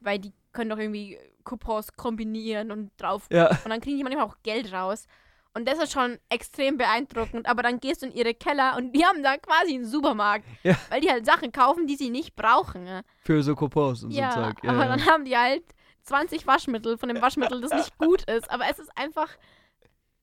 Weil 0.00 0.18
die 0.18 0.32
können 0.52 0.70
doch 0.70 0.78
irgendwie 0.78 1.18
Coupons 1.44 1.92
kombinieren 1.94 2.70
und 2.70 2.90
drauf. 2.98 3.26
ja. 3.30 3.48
Und 3.50 3.70
dann 3.70 3.80
kriegen 3.80 3.96
die 3.96 4.04
manchmal 4.04 4.24
auch 4.26 4.36
Geld 4.42 4.72
raus. 4.72 5.06
Und 5.54 5.66
das 5.66 5.78
ist 5.82 5.92
schon 5.92 6.18
extrem 6.28 6.76
beeindruckend. 6.76 7.48
Aber 7.48 7.62
dann 7.62 7.80
gehst 7.80 8.02
du 8.02 8.06
in 8.06 8.12
ihre 8.12 8.34
Keller 8.34 8.76
und 8.76 8.92
die 8.92 9.04
haben 9.06 9.22
da 9.22 9.38
quasi 9.38 9.74
einen 9.74 9.86
Supermarkt. 9.86 10.44
Ja. 10.62 10.76
Weil 10.90 11.00
die 11.00 11.10
halt 11.10 11.24
Sachen 11.24 11.50
kaufen, 11.50 11.86
die 11.86 11.96
sie 11.96 12.10
nicht 12.10 12.36
brauchen. 12.36 12.84
ne? 12.84 13.02
Für 13.22 13.42
so 13.42 13.54
Coupons 13.54 14.04
und 14.04 14.10
Ja, 14.10 14.32
so 14.32 14.42
Zeug. 14.42 14.56
Ja, 14.62 14.70
aber 14.70 14.84
dann 14.84 15.06
haben 15.06 15.24
die 15.24 15.36
halt 15.36 15.64
20 16.02 16.46
Waschmittel 16.46 16.98
von 16.98 17.08
dem 17.08 17.22
Waschmittel, 17.22 17.60
das 17.62 17.72
nicht 17.72 17.96
gut 17.96 18.22
ist. 18.30 18.50
Aber 18.50 18.64
es 18.70 18.78
ist 18.78 18.90
einfach 18.96 19.30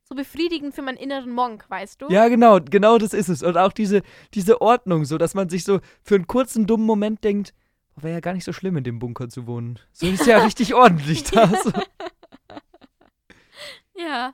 so 0.03 0.13
befriedigend 0.13 0.75
für 0.75 0.81
meinen 0.83 0.97
inneren 0.97 1.31
Monk, 1.31 1.65
weißt 1.67 2.01
du? 2.01 2.09
Ja, 2.09 2.27
genau, 2.27 2.59
genau 2.59 2.97
das 2.97 3.13
ist 3.13 3.29
es. 3.29 3.41
Und 3.41 3.57
auch 3.57 3.71
diese, 3.73 4.03
diese 4.35 4.61
Ordnung, 4.61 5.05
so 5.05 5.17
dass 5.17 5.33
man 5.33 5.49
sich 5.49 5.63
so 5.63 5.79
für 6.03 6.15
einen 6.15 6.27
kurzen, 6.27 6.67
dummen 6.67 6.85
Moment 6.85 7.23
denkt, 7.23 7.53
wäre 7.95 8.13
ja 8.13 8.19
gar 8.19 8.33
nicht 8.33 8.43
so 8.43 8.53
schlimm, 8.53 8.77
in 8.77 8.83
dem 8.83 8.99
Bunker 8.99 9.29
zu 9.29 9.47
wohnen. 9.47 9.79
So 9.91 10.07
ist 10.07 10.25
ja 10.25 10.43
richtig 10.43 10.73
ordentlich 10.73 11.23
da. 11.23 11.51
So, 11.63 11.71
Ja. 13.95 14.33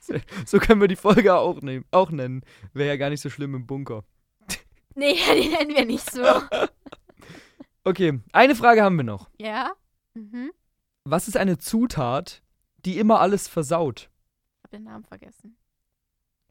so 0.46 0.58
können 0.58 0.80
wir 0.80 0.88
die 0.88 0.96
Folge 0.96 1.34
auch, 1.34 1.60
nehmen, 1.62 1.84
auch 1.90 2.10
nennen. 2.10 2.42
Wäre 2.72 2.88
ja 2.88 2.96
gar 2.96 3.10
nicht 3.10 3.20
so 3.20 3.30
schlimm 3.30 3.54
im 3.54 3.66
Bunker. 3.66 4.04
Nee, 4.94 5.14
die 5.40 5.48
nennen 5.48 5.74
wir 5.76 5.84
nicht 5.84 6.10
so. 6.10 6.22
Okay, 7.84 8.20
eine 8.32 8.54
Frage 8.54 8.82
haben 8.82 8.96
wir 8.96 9.04
noch. 9.04 9.30
Ja? 9.40 9.72
Mhm. 10.12 10.50
Was 11.04 11.26
ist 11.26 11.38
eine 11.38 11.56
Zutat, 11.56 12.42
die 12.84 12.98
immer 12.98 13.20
alles 13.20 13.48
versaut? 13.48 14.10
Hab 14.62 14.70
den 14.72 14.82
Namen 14.84 15.04
vergessen. 15.04 15.56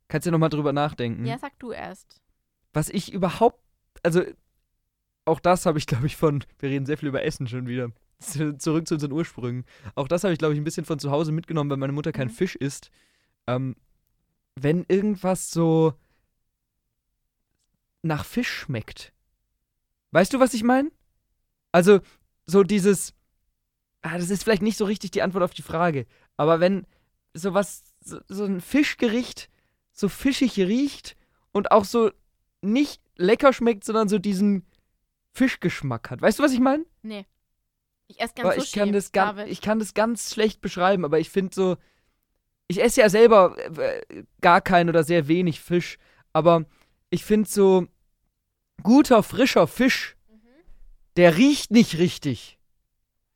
Kannst 0.07 0.25
du 0.25 0.29
ja 0.29 0.31
nochmal 0.31 0.49
drüber 0.49 0.73
nachdenken. 0.73 1.25
Ja, 1.27 1.37
sag 1.37 1.59
du 1.59 1.71
erst. 1.71 2.21
Was 2.73 2.89
ich 2.89 3.13
überhaupt, 3.13 3.61
also 4.01 4.23
auch 5.27 5.39
das 5.39 5.65
habe 5.65 5.77
ich, 5.77 5.87
glaube 5.87 6.05
ich, 6.07 6.15
von, 6.15 6.43
wir 6.59 6.69
reden 6.69 6.85
sehr 6.85 6.97
viel 6.97 7.09
über 7.09 7.23
Essen 7.23 7.47
schon 7.47 7.67
wieder. 7.67 7.91
Zurück 8.19 8.87
zu 8.87 8.95
unseren 8.95 9.11
Ursprüngen. 9.11 9.65
Auch 9.95 10.07
das 10.07 10.23
habe 10.23 10.33
ich, 10.33 10.39
glaube 10.39 10.53
ich, 10.53 10.59
ein 10.59 10.63
bisschen 10.63 10.85
von 10.85 10.99
zu 10.99 11.11
Hause 11.11 11.31
mitgenommen, 11.31 11.69
weil 11.69 11.77
meine 11.77 11.93
Mutter 11.93 12.11
kein 12.11 12.27
Mhm. 12.27 12.33
Fisch 12.33 12.55
isst. 12.55 12.89
Ähm, 13.45 13.75
wenn 14.55 14.85
irgendwas 14.87 15.51
so 15.51 15.93
nach 18.01 18.25
Fisch 18.25 18.49
schmeckt. 18.49 19.13
Weißt 20.11 20.33
du, 20.33 20.39
was 20.39 20.53
ich 20.53 20.63
meine? 20.63 20.91
Also, 21.71 21.99
so 22.45 22.63
dieses. 22.63 23.13
Ah, 24.01 24.17
das 24.17 24.29
ist 24.29 24.43
vielleicht 24.43 24.61
nicht 24.61 24.77
so 24.77 24.85
richtig 24.85 25.11
die 25.11 25.21
Antwort 25.21 25.43
auf 25.43 25.53
die 25.53 25.61
Frage. 25.61 26.05
Aber 26.37 26.59
wenn 26.59 26.87
sowas, 27.33 27.83
so, 27.99 28.19
so 28.27 28.45
ein 28.45 28.61
Fischgericht 28.61 29.49
so 29.97 30.09
fischig 30.09 30.57
riecht 30.57 31.15
und 31.51 31.71
auch 31.71 31.83
so 31.83 32.11
nicht 32.61 33.01
lecker 33.15 33.51
schmeckt, 33.51 33.83
sondern 33.83 34.07
so 34.07 34.19
diesen 34.19 34.65
Fischgeschmack 35.37 36.09
hat. 36.09 36.21
Weißt 36.21 36.39
du, 36.39 36.43
was 36.43 36.51
ich 36.51 36.59
meine? 36.59 36.85
Nee. 37.03 37.25
Ich 38.07 38.19
esse 38.19 38.33
Aber 38.39 38.49
ganz 38.51 38.63
ich 38.63 38.69
Sushi, 38.71 38.79
kann 38.79 38.91
das 38.93 39.11
ganz, 39.11 39.37
David. 39.37 39.51
ich 39.51 39.61
kann 39.61 39.79
das 39.79 39.93
ganz 39.93 40.33
schlecht 40.33 40.61
beschreiben, 40.61 41.05
aber 41.05 41.19
ich 41.19 41.29
finde 41.29 41.53
so, 41.53 41.77
ich 42.67 42.81
esse 42.81 43.01
ja 43.01 43.09
selber 43.09 43.55
äh, 43.77 44.23
gar 44.41 44.61
keinen 44.61 44.89
oder 44.89 45.03
sehr 45.03 45.27
wenig 45.27 45.59
Fisch, 45.61 45.97
aber 46.33 46.65
ich 47.09 47.23
finde 47.25 47.49
so 47.49 47.87
guter 48.83 49.23
frischer 49.23 49.67
Fisch, 49.67 50.15
Mhm. 50.29 50.37
der 51.17 51.37
riecht 51.37 51.71
nicht 51.71 51.97
richtig. 51.97 52.57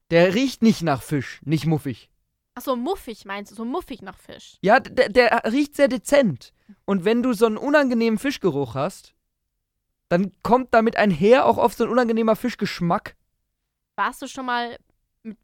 Der 0.10 0.34
riecht 0.34 0.62
nicht 0.64 0.82
nach 0.82 1.02
Fisch, 1.02 1.40
nicht 1.46 1.66
muffig. 1.66 2.10
Ach 2.56 2.62
so, 2.62 2.76
muffig 2.76 3.24
meinst 3.26 3.52
du? 3.52 3.56
So 3.56 3.66
muffig 3.66 4.02
nach 4.02 4.18
Fisch. 4.18 4.58
Ja, 4.62 4.80
der, 4.82 5.08
der 5.10 5.44
riecht 5.52 5.76
sehr 5.76 5.88
dezent. 5.88 6.52
Und 6.86 7.06
wenn 7.06 7.24
du 7.24 7.32
so 7.34 7.46
einen 7.46 7.58
unangenehmen 7.58 8.20
Fischgeruch 8.20 8.76
hast, 8.76 9.14
dann 10.12 10.34
kommt 10.44 10.74
damit 10.74 10.98
einher 10.98 11.46
auch 11.46 11.58
oft 11.58 11.78
so 11.78 11.86
ein 11.86 11.90
unangenehmer 11.90 12.36
Fischgeschmack. 12.36 13.16
Warst 13.96 14.22
du 14.22 14.28
schon 14.28 14.46
mal 14.46 14.78
in 15.24 15.38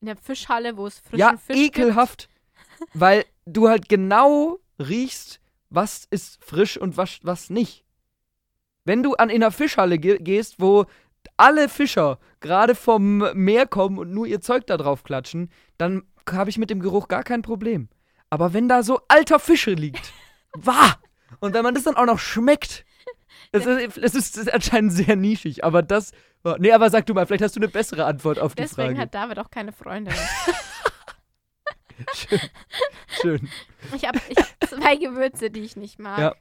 der 0.00 0.16
Fischhalle, 0.16 0.76
wo 0.76 0.86
es 0.86 1.00
frischen 1.00 1.18
ja, 1.18 1.36
Fisch 1.36 1.56
ekelhaft. 1.56 2.28
weil 2.94 3.24
du 3.46 3.68
halt 3.68 3.88
genau 3.88 4.60
riechst, 4.78 5.40
was 5.70 6.06
ist 6.08 6.38
frisch 6.44 6.76
und 6.76 6.96
was, 6.96 7.18
was 7.24 7.50
nicht. 7.50 7.84
Wenn 8.84 9.02
du 9.02 9.14
an 9.14 9.28
in 9.28 9.42
einer 9.42 9.50
Fischhalle 9.50 9.98
ge 9.98 10.18
gehst, 10.20 10.60
wo 10.60 10.86
alle 11.36 11.68
Fischer 11.68 12.20
gerade 12.38 12.76
vom 12.76 13.28
Meer 13.34 13.66
kommen 13.66 13.98
und 13.98 14.12
nur 14.12 14.28
ihr 14.28 14.40
Zeug 14.40 14.68
da 14.68 14.76
drauf 14.76 15.02
klatschen, 15.02 15.50
dann 15.78 16.04
habe 16.30 16.48
ich 16.48 16.58
mit 16.58 16.70
dem 16.70 16.78
Geruch 16.78 17.08
gar 17.08 17.24
kein 17.24 17.42
Problem. 17.42 17.88
Aber 18.30 18.52
wenn 18.52 18.68
da 18.68 18.84
so 18.84 19.00
alter 19.08 19.40
Fische 19.40 19.72
liegt, 19.72 20.12
wah! 20.52 20.94
Und 21.40 21.54
wenn 21.54 21.64
man 21.64 21.74
das 21.74 21.82
dann 21.82 21.96
auch 21.96 22.06
noch 22.06 22.20
schmeckt, 22.20 22.84
das 23.50 23.66
ist, 23.66 23.96
das 23.96 24.14
ist, 24.14 24.52
anscheinend 24.52 24.92
sehr 24.92 25.16
nischig, 25.16 25.64
aber 25.64 25.82
das. 25.82 26.12
Nee, 26.58 26.72
aber 26.72 26.90
sag 26.90 27.06
du 27.06 27.14
mal, 27.14 27.26
vielleicht 27.26 27.44
hast 27.44 27.56
du 27.56 27.60
eine 27.60 27.68
bessere 27.68 28.04
Antwort 28.04 28.38
auf 28.38 28.54
die 28.54 28.62
Deswegen 28.62 28.96
Frage. 28.96 29.00
hat 29.00 29.14
David 29.14 29.38
auch 29.38 29.50
keine 29.50 29.72
Freundin. 29.72 30.14
Schön. 32.14 32.40
Schön. 33.20 33.48
ich 33.94 34.04
habe 34.04 34.18
hab 34.18 34.68
zwei 34.68 34.96
Gewürze, 34.96 35.50
die 35.50 35.60
ich 35.60 35.76
nicht 35.76 35.98
mag. 35.98 36.18
Ja. 36.18 36.34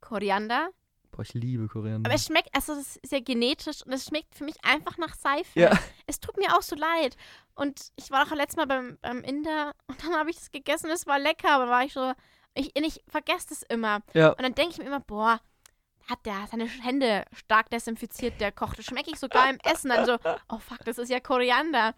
Koriander. 0.00 0.68
Boah, 1.10 1.22
ich 1.22 1.34
liebe 1.34 1.68
Koriander. 1.68 2.08
Aber 2.08 2.14
es 2.14 2.26
schmeckt, 2.26 2.48
also 2.54 2.74
das 2.74 2.96
ist 2.96 3.12
ja 3.12 3.20
genetisch 3.20 3.84
und 3.84 3.92
es 3.92 4.06
schmeckt 4.06 4.34
für 4.34 4.44
mich 4.44 4.56
einfach 4.62 4.96
nach 4.98 5.14
Seife. 5.14 5.58
Ja. 5.58 5.78
Es 6.06 6.20
tut 6.20 6.36
mir 6.38 6.56
auch 6.56 6.62
so 6.62 6.74
leid. 6.74 7.16
Und 7.54 7.92
ich 7.96 8.10
war 8.10 8.26
auch 8.26 8.32
letztes 8.32 8.56
Mal 8.56 8.66
beim, 8.66 8.98
beim 9.02 9.22
Inder 9.22 9.72
und 9.86 10.02
dann 10.02 10.14
habe 10.14 10.30
ich 10.30 10.36
das 10.36 10.50
gegessen, 10.50 10.90
es 10.90 11.06
war 11.06 11.18
lecker, 11.18 11.50
aber 11.50 11.68
war 11.68 11.84
ich 11.84 11.92
so, 11.92 12.12
ich, 12.54 12.74
ich 12.74 13.04
vergesse 13.08 13.48
das 13.50 13.62
immer. 13.62 14.00
Ja. 14.14 14.30
Und 14.30 14.42
dann 14.42 14.54
denke 14.54 14.72
ich 14.72 14.78
mir 14.78 14.86
immer, 14.86 15.00
boah, 15.00 15.40
hat 16.08 16.24
der 16.26 16.46
seine 16.50 16.66
Hände 16.66 17.24
stark 17.32 17.70
desinfiziert, 17.70 18.40
der 18.40 18.52
Koch. 18.52 18.74
Das 18.74 18.86
schmecke 18.86 19.10
ich 19.10 19.18
sogar 19.18 19.48
im 19.50 19.58
Essen. 19.64 19.90
Dann 19.90 20.06
so, 20.06 20.18
oh 20.48 20.58
fuck, 20.58 20.84
das 20.84 20.98
ist 20.98 21.10
ja 21.10 21.20
Koriander. 21.20 21.94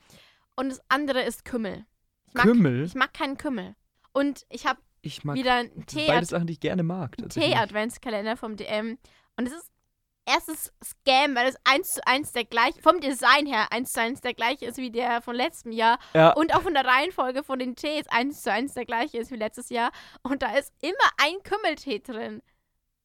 Und 0.57 0.71
das 0.71 0.81
andere 0.89 1.23
ist 1.23 1.45
Kümmel. 1.45 1.85
Ich 2.29 2.35
mag, 2.35 2.45
Kümmel? 2.45 2.85
Ich 2.85 2.95
mag 2.95 3.13
keinen 3.13 3.37
Kümmel. 3.37 3.75
Und 4.13 4.47
ich 4.49 4.67
habe 4.67 4.81
wieder 5.03 5.55
einen 5.55 5.87
Tee 5.87 6.07
beides 6.07 6.31
Sachen, 6.31 6.47
die 6.47 6.55
ich 6.55 6.61
gerne 6.61 6.83
mag. 6.83 7.17
Tee-Adventskalender 7.29 8.37
vom 8.37 8.57
DM. 8.57 8.99
Und 9.37 9.47
es 9.47 9.53
ist 9.53 9.71
erstes 10.27 10.73
Scam, 10.83 11.35
weil 11.35 11.49
es 11.49 11.57
eins 11.65 11.95
zu 11.95 12.07
eins 12.07 12.33
der 12.33 12.45
gleiche, 12.45 12.81
vom 12.81 13.01
Design 13.01 13.47
her 13.47 13.73
eins 13.73 13.93
zu 13.93 14.01
eins 14.01 14.21
der 14.21 14.35
gleiche 14.35 14.67
ist 14.67 14.79
wie 14.79 14.91
der 14.91 15.21
von 15.23 15.37
letztem 15.37 15.73
Jahr. 15.73 15.99
Ja. 16.15 16.33
Und 16.33 16.55
auch 16.55 16.63
von 16.63 16.75
der 16.75 16.85
Reihenfolge 16.85 17.43
von 17.43 17.59
den 17.59 17.77
Tees 17.77 18.07
eins 18.09 18.43
zu 18.43 18.51
eins 18.51 18.75
der 18.75 18.87
gleiche 18.87 19.19
ist 19.19 19.31
wie 19.31 19.37
letztes 19.37 19.69
Jahr. 19.71 19.91
Und 20.23 20.43
da 20.43 20.57
ist 20.57 20.73
immer 20.81 20.95
ein 21.23 21.43
Kümmeltee 21.43 21.99
drin. 22.01 22.43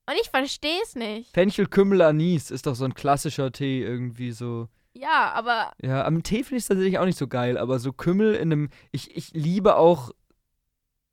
Und 0.10 0.16
ich 0.22 0.30
verstehe 0.30 0.80
es 0.84 0.95
nicht. 0.95 1.32
Fenchel, 1.34 1.68
Kümmel, 1.68 2.01
Anis 2.01 2.49
ist 2.49 2.66
doch 2.66 2.74
so 2.76 2.86
ein 2.86 2.93
klassischer 2.95 3.51
Tee 3.51 3.84
irgendwie 3.84 4.32
so. 4.32 4.68
Ja, 4.93 5.32
aber 5.34 5.72
Ja, 5.82 6.03
am 6.05 6.24
Tee 6.24 6.43
finde 6.43 6.57
ich 6.57 6.64
es 6.64 6.68
tatsächlich 6.68 6.97
auch 6.97 7.05
nicht 7.05 7.18
so 7.18 7.28
geil, 7.28 7.57
aber 7.60 7.78
so 7.80 7.93
Kümmel 7.93 8.34
in 8.34 8.51
einem. 8.51 8.70
Ich, 8.91 9.16
ich 9.16 9.32
liebe 9.34 9.76
auch 9.76 10.12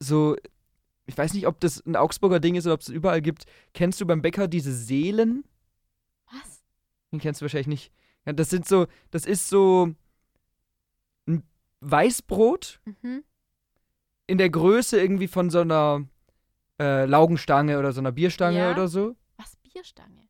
so. 0.01 0.36
Ich 1.09 1.16
weiß 1.16 1.34
nicht, 1.34 1.47
ob 1.47 1.61
das 1.61 1.84
ein 1.86 1.94
Augsburger 1.94 2.40
Ding 2.40 2.55
ist 2.57 2.64
oder 2.66 2.74
ob 2.74 2.80
es 2.80 2.88
überall 2.88 3.20
gibt. 3.22 3.44
Kennst 3.74 4.01
du 4.01 4.07
beim 4.07 4.22
Bäcker 4.22 4.49
diese 4.49 4.72
Seelen? 4.74 5.44
was? 6.32 6.62
Den 7.12 7.20
kennst 7.20 7.40
du 7.40 7.44
wahrscheinlich 7.44 7.66
nicht. 7.68 7.92
Ja, 8.24 8.32
das 8.32 8.49
sind 8.51 8.66
so. 8.66 8.86
Das 9.11 9.26
ist 9.26 9.49
so. 9.49 9.94
Ein 11.28 11.42
Weißbrot 11.80 12.80
Mhm. 13.03 13.22
in 14.26 14.38
der 14.38 14.49
Größe 14.51 14.99
irgendwie 14.99 15.28
von 15.28 15.51
so 15.51 15.61
einer 15.61 16.05
äh, 16.81 17.05
Laugenstange 17.07 17.79
oder 17.79 17.93
so 17.93 18.01
einer 18.01 18.12
Bierstange 18.12 18.59
Ja. 18.59 18.70
oder 18.72 18.89
so. 18.89 19.16
Was 19.37 19.57
Bierstange? 19.57 20.29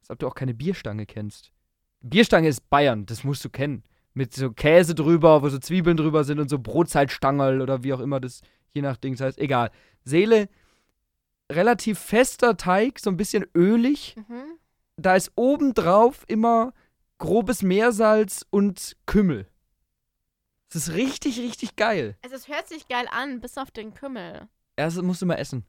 Als 0.00 0.10
ob 0.10 0.18
du 0.18 0.26
auch 0.26 0.34
keine 0.34 0.54
Bierstange 0.54 1.06
kennst. 1.06 1.52
Bierstange 2.00 2.48
ist 2.48 2.68
Bayern, 2.70 3.06
das 3.06 3.24
musst 3.24 3.44
du 3.44 3.50
kennen. 3.50 3.82
Mit 4.14 4.34
so 4.34 4.50
Käse 4.52 4.94
drüber, 4.94 5.42
wo 5.42 5.48
so 5.48 5.58
Zwiebeln 5.58 5.96
drüber 5.96 6.24
sind 6.24 6.38
und 6.40 6.48
so 6.48 6.58
Brotzeitstangerl 6.58 7.60
oder 7.60 7.82
wie 7.84 7.92
auch 7.92 8.00
immer 8.00 8.20
das 8.20 8.40
je 8.72 8.82
nach 8.82 8.96
Dings 8.96 9.20
heißt. 9.20 9.38
Egal. 9.38 9.70
Seele, 10.04 10.48
relativ 11.50 11.98
fester 11.98 12.56
Teig, 12.56 12.98
so 12.98 13.10
ein 13.10 13.16
bisschen 13.16 13.46
ölig. 13.54 14.16
Mhm. 14.16 14.58
Da 14.96 15.14
ist 15.16 15.32
obendrauf 15.36 16.24
immer 16.28 16.72
grobes 17.18 17.62
Meersalz 17.62 18.44
und 18.50 18.96
Kümmel. 19.06 19.46
Das 20.70 20.88
ist 20.88 20.94
richtig, 20.94 21.38
richtig 21.40 21.76
geil. 21.76 22.16
Also 22.22 22.36
es 22.36 22.48
hört 22.48 22.68
sich 22.68 22.88
geil 22.88 23.06
an, 23.10 23.40
bis 23.40 23.56
auf 23.56 23.70
den 23.70 23.94
Kümmel. 23.94 24.48
Erst 24.76 25.00
musst 25.02 25.22
du 25.22 25.26
mal 25.26 25.36
essen. 25.36 25.64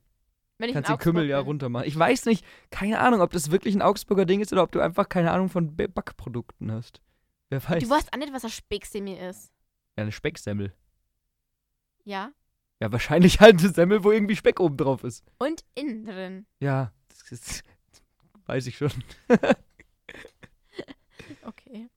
Wenn 0.60 0.70
ich 0.70 0.74
Kannst 0.76 0.90
den 0.90 0.98
Kümmel 0.98 1.26
ja 1.26 1.40
bin. 1.40 1.48
runter 1.48 1.70
machen. 1.70 1.88
Ich 1.88 1.98
weiß 1.98 2.26
nicht, 2.26 2.46
keine 2.70 3.00
Ahnung, 3.00 3.22
ob 3.22 3.32
das 3.32 3.50
wirklich 3.50 3.74
ein 3.76 3.82
Augsburger 3.82 4.26
Ding 4.26 4.42
ist 4.42 4.52
oder 4.54 4.62
ob 4.62 4.72
du 4.72 4.82
einfach 4.82 5.08
keine 5.10 5.32
Ahnung 5.32 5.50
von 5.50 5.76
Backprodukten 5.76 6.72
hast. 6.72 7.02
Wer 7.50 7.68
weiß. 7.68 7.82
Du 7.82 7.90
weißt 7.90 8.14
auch 8.14 8.18
nicht, 8.18 8.34
was 8.34 8.44
ein 8.44 8.52
Specksemi 8.52 9.14
ist. 9.14 9.52
Ja, 9.98 10.04
eine 10.04 10.12
Specksemmel. 10.12 10.74
Ja? 12.04 12.32
Ja, 12.82 12.92
wahrscheinlich 12.92 13.40
halt 13.40 13.60
eine 13.60 13.70
Semmel, 13.70 14.04
wo 14.04 14.12
irgendwie 14.12 14.36
Speck 14.36 14.60
oben 14.60 14.78
drauf 14.78 15.04
ist. 15.04 15.24
Und 15.40 15.64
innen 15.76 16.06
drin. 16.06 16.46
Ja, 16.60 16.92
das 17.08 17.32
ist, 17.32 17.64
weiß 18.46 18.68
ich 18.68 18.78
schon. 18.78 18.92
Okay. 21.44 21.88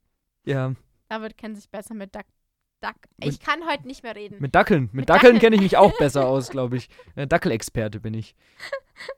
Ja, 0.45 0.75
David 1.09 1.37
kennt 1.37 1.57
sich 1.57 1.69
besser 1.69 1.95
mit 1.95 2.15
Duck 2.15 2.27
Duck. 2.83 2.97
Ich 3.21 3.41
kann 3.41 3.67
heute 3.69 3.87
nicht 3.87 4.03
mehr 4.03 4.17
reden. 4.17 4.37
Mit 4.41 4.55
Dackeln. 4.55 4.85
Mit, 4.85 4.95
Mit 4.95 5.09
Dackeln 5.09 5.35
Dackeln. 5.35 5.41
kenne 5.41 5.57
ich 5.57 5.63
mich 5.63 5.77
auch 5.77 5.97
besser 5.99 6.27
aus, 6.27 6.49
glaube 6.51 6.77
ich. 6.77 6.89
Äh, 7.15 7.27
Dackelexperte 7.27 8.01
bin 8.01 8.15
ich. 8.15 8.35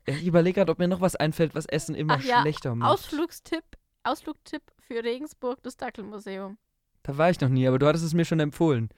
Ich 0.07 0.25
überlege 0.27 0.61
gerade, 0.61 0.73
ob 0.73 0.79
mir 0.79 0.89
noch 0.89 1.01
was 1.03 1.17
einfällt, 1.17 1.55
was 1.55 1.67
Essen 1.67 1.95
immer 1.95 2.15
Ach 2.15 2.25
ja, 2.25 2.41
schlechter 2.41 2.75
macht. 2.75 2.91
Ausflugstipp, 2.93 3.65
Ausflugtipp 4.05 4.63
für 4.79 5.03
Regensburg, 5.03 5.63
das 5.63 5.77
Dackelmuseum. 5.77 6.57
Da 7.03 7.19
war 7.19 7.29
ich 7.29 7.41
noch 7.41 7.49
nie, 7.51 7.67
aber 7.67 7.79
du 7.79 7.87
hattest 7.87 8.05
es 8.05 8.15
mir 8.15 8.25
schon 8.25 8.41
empfohlen. 8.41 8.89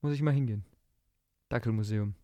Muss 0.00 0.14
ich 0.14 0.22
mal 0.22 0.32
hingehen. 0.32 0.64
Dackelmuseum. 1.50 2.14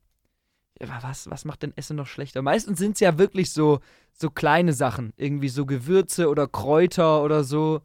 Ja, 0.80 0.88
Aber 0.88 1.02
was, 1.08 1.28
was 1.28 1.44
macht 1.44 1.62
denn 1.62 1.76
Essen 1.76 1.96
noch 1.96 2.06
schlechter? 2.06 2.40
Meistens 2.42 2.78
sind 2.78 2.92
es 2.92 3.00
ja 3.00 3.18
wirklich 3.18 3.50
so, 3.52 3.80
so 4.12 4.30
kleine 4.30 4.72
Sachen. 4.72 5.12
Irgendwie 5.16 5.48
so 5.48 5.66
Gewürze 5.66 6.30
oder 6.30 6.46
Kräuter 6.46 7.22
oder 7.22 7.44
so. 7.44 7.82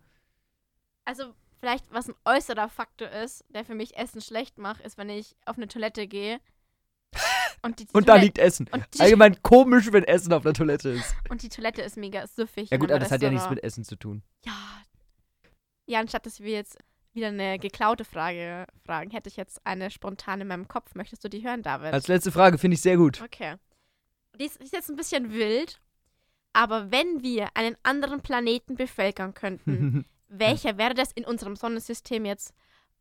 Also 1.04 1.34
vielleicht, 1.62 1.90
was 1.94 2.10
ein 2.10 2.16
äußerer 2.26 2.68
Faktor 2.68 3.10
ist, 3.10 3.46
der 3.50 3.64
für 3.64 3.76
mich 3.76 3.96
Essen 3.96 4.20
schlecht 4.20 4.58
macht, 4.58 4.82
ist, 4.82 4.98
wenn 4.98 5.10
ich 5.10 5.38
auf 5.46 5.56
eine 5.56 5.68
Toilette 5.70 6.08
gehe 6.08 6.42
und 7.62 7.80
die, 7.80 7.88
Und 7.94 8.10
da 8.10 8.16
liegt 8.16 8.38
Essen. 8.38 8.70
die, 8.94 9.00
Allgemein 9.00 9.42
komisch, 9.42 9.92
wenn 9.92 10.04
Essen 10.04 10.34
auf 10.34 10.44
der 10.44 10.54
Toilette 10.54 10.90
ist. 10.90 11.16
und 11.30 11.42
die 11.44 11.50
Toilette 11.50 11.82
ist 11.82 11.96
mega 11.96 12.28
süffig. 12.28 12.70
Ja 12.70 12.78
gut, 12.78 12.92
aber 12.92 13.00
das 13.00 13.12
hat 13.12 13.22
ja 13.22 13.30
nichts 13.30 13.50
mit 13.50 13.64
Essen 13.64 13.86
zu 13.86 13.96
tun. 13.96 14.24
Ja. 14.46 14.54
Ja, 15.86 16.00
anstatt 16.00 16.26
dass 16.26 16.40
wir 16.40 16.52
jetzt 16.52 16.78
wieder 17.14 17.28
eine 17.28 17.60
geklaute 17.60 18.06
Frage 18.06 18.66
fragen, 18.86 19.12
hätte 19.12 19.28
ich 19.30 19.36
jetzt 19.36 19.60
eine 19.66 19.92
spontane 19.92 20.44
in 20.44 20.48
meinem 20.48 20.68
Kopf. 20.68 20.96
Möchtest 20.96 21.24
du 21.24 21.30
die 21.30 21.44
hören, 21.44 21.62
David? 21.62 21.94
Als 21.94 22.08
letzte 22.08 22.32
Frage 22.32 22.58
finde 22.58 22.76
ich 22.76 22.82
sehr 22.82 22.98
gut. 22.98 23.22
okay. 23.22 23.56
Die 24.40 24.46
ist, 24.46 24.62
ist 24.62 24.72
jetzt 24.74 24.90
ein 24.90 24.96
bisschen 24.96 25.32
wild, 25.34 25.82
aber 26.54 26.90
wenn 26.92 27.22
wir 27.22 27.50
einen 27.56 27.76
anderen 27.84 28.22
Planeten 28.22 28.76
bevölkern 28.76 29.34
könnten, 29.34 30.06
welcher 30.40 30.78
wäre 30.78 30.94
das 30.94 31.12
in 31.12 31.26
unserem 31.26 31.56
Sonnensystem 31.56 32.26
jetzt? 32.26 32.54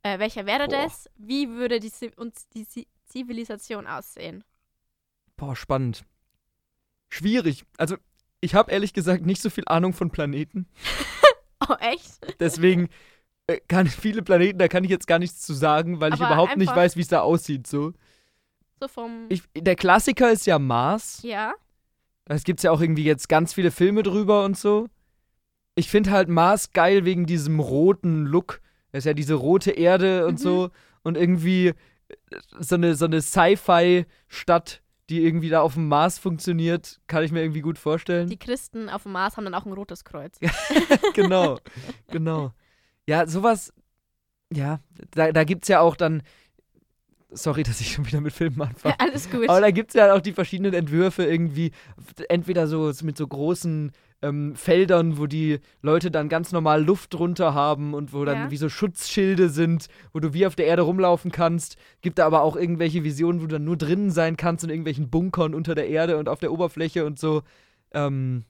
Äh, 0.02 0.18
welcher 0.18 0.46
wäre 0.46 0.66
Boah. 0.66 0.82
das? 0.82 1.08
Wie 1.16 1.48
würde 1.48 1.80
die, 1.80 1.90
uns 2.16 2.48
die 2.48 2.66
Zi- 2.66 2.88
Zivilisation 3.06 3.86
aussehen? 3.86 4.44
Boah, 5.36 5.54
spannend. 5.56 6.04
Schwierig. 7.08 7.64
Also, 7.76 7.96
ich 8.40 8.54
habe 8.54 8.70
ehrlich 8.70 8.92
gesagt 8.92 9.26
nicht 9.26 9.42
so 9.42 9.50
viel 9.50 9.64
Ahnung 9.66 9.92
von 9.92 10.10
Planeten. 10.10 10.66
Oh, 11.68 11.74
echt? 11.78 12.40
Deswegen 12.40 12.88
äh, 13.46 13.60
kann 13.68 13.86
viele 13.86 14.22
Planeten, 14.22 14.58
da 14.58 14.66
kann 14.66 14.82
ich 14.82 14.90
jetzt 14.90 15.06
gar 15.06 15.18
nichts 15.18 15.42
zu 15.42 15.52
sagen, 15.52 16.00
weil 16.00 16.12
ich 16.14 16.20
Aber 16.20 16.32
überhaupt 16.32 16.56
nicht 16.56 16.74
weiß, 16.74 16.96
wie 16.96 17.02
es 17.02 17.08
da 17.08 17.20
aussieht. 17.20 17.66
So. 17.66 17.92
So 18.80 18.88
vom. 18.88 19.26
Ich, 19.28 19.42
der 19.54 19.76
Klassiker 19.76 20.32
ist 20.32 20.46
ja 20.46 20.58
Mars. 20.58 21.20
ja. 21.22 21.52
Da 22.24 22.36
gibt 22.38 22.60
es 22.60 22.64
ja 22.64 22.70
auch 22.72 22.80
irgendwie 22.80 23.04
jetzt 23.04 23.28
ganz 23.28 23.52
viele 23.52 23.70
Filme 23.70 24.02
drüber 24.02 24.44
und 24.44 24.56
so. 24.56 24.88
Ich 25.80 25.88
finde 25.88 26.10
halt 26.10 26.28
Mars 26.28 26.72
geil 26.74 27.06
wegen 27.06 27.24
diesem 27.24 27.58
roten 27.58 28.26
Look. 28.26 28.60
Das 28.92 29.00
ist 29.00 29.04
ja 29.06 29.14
diese 29.14 29.32
rote 29.34 29.70
Erde 29.70 30.26
und 30.26 30.34
Mhm. 30.34 30.38
so. 30.38 30.70
Und 31.02 31.16
irgendwie 31.16 31.68
äh, 31.68 31.74
so 32.58 32.74
eine, 32.74 32.94
so 32.94 33.06
eine 33.06 33.22
Sci-Fi-Stadt, 33.22 34.82
die 35.08 35.24
irgendwie 35.24 35.48
da 35.48 35.62
auf 35.62 35.74
dem 35.74 35.88
Mars 35.88 36.18
funktioniert, 36.18 37.00
kann 37.06 37.24
ich 37.24 37.32
mir 37.32 37.40
irgendwie 37.42 37.62
gut 37.62 37.78
vorstellen. 37.78 38.28
Die 38.28 38.38
Christen 38.38 38.90
auf 38.90 39.04
dem 39.04 39.12
Mars 39.12 39.36
haben 39.38 39.44
dann 39.44 39.54
auch 39.54 39.64
ein 39.64 39.72
rotes 39.72 40.04
Kreuz. 40.04 40.38
genau, 41.14 41.58
genau. 42.08 42.52
Ja, 43.06 43.26
sowas, 43.26 43.72
ja, 44.52 44.80
da, 45.12 45.32
da 45.32 45.44
gibt 45.44 45.64
es 45.64 45.68
ja 45.68 45.80
auch 45.80 45.96
dann, 45.96 46.22
sorry, 47.32 47.62
dass 47.62 47.80
ich 47.80 47.92
schon 47.92 48.06
wieder 48.06 48.20
mit 48.20 48.32
Filmen 48.32 48.60
anfange. 48.62 48.98
Alles 48.98 49.30
gut. 49.30 49.48
Aber 49.48 49.60
da 49.60 49.70
gibt 49.70 49.90
es 49.90 49.94
ja 49.94 50.12
auch 50.14 50.20
die 50.20 50.32
verschiedenen 50.32 50.74
Entwürfe 50.74 51.24
irgendwie, 51.24 51.72
entweder 52.28 52.66
so 52.66 52.92
mit 53.02 53.16
so 53.16 53.26
großen 53.26 53.92
ähm, 54.22 54.54
Feldern, 54.54 55.16
wo 55.18 55.26
die 55.26 55.60
Leute 55.80 56.10
dann 56.10 56.28
ganz 56.28 56.52
normal 56.52 56.84
Luft 56.84 57.14
drunter 57.14 57.54
haben 57.54 57.94
und 57.94 58.12
wo 58.12 58.24
dann 58.24 58.36
Ja. 58.36 58.50
wie 58.50 58.56
so 58.58 58.68
Schutzschilde 58.68 59.48
sind, 59.48 59.86
wo 60.12 60.20
du 60.20 60.34
wie 60.34 60.46
auf 60.46 60.56
der 60.56 60.66
Erde 60.66 60.82
rumlaufen 60.82 61.32
kannst. 61.32 61.76
Gibt 62.02 62.18
da 62.18 62.26
aber 62.26 62.42
auch 62.42 62.56
irgendwelche 62.56 63.02
Visionen, 63.02 63.40
wo 63.40 63.46
du 63.46 63.54
dann 63.54 63.64
nur 63.64 63.78
drinnen 63.78 64.10
sein 64.10 64.36
kannst 64.36 64.62
in 64.64 64.70
irgendwelchen 64.70 65.08
Bunkern 65.08 65.54
unter 65.54 65.74
der 65.74 65.88
Erde 65.88 66.18
und 66.18 66.28
auf 66.28 66.38
der 66.40 66.52
Oberfläche 66.52 67.06
und 67.06 67.18
so. 67.18 67.42
Ähm, 67.92 68.44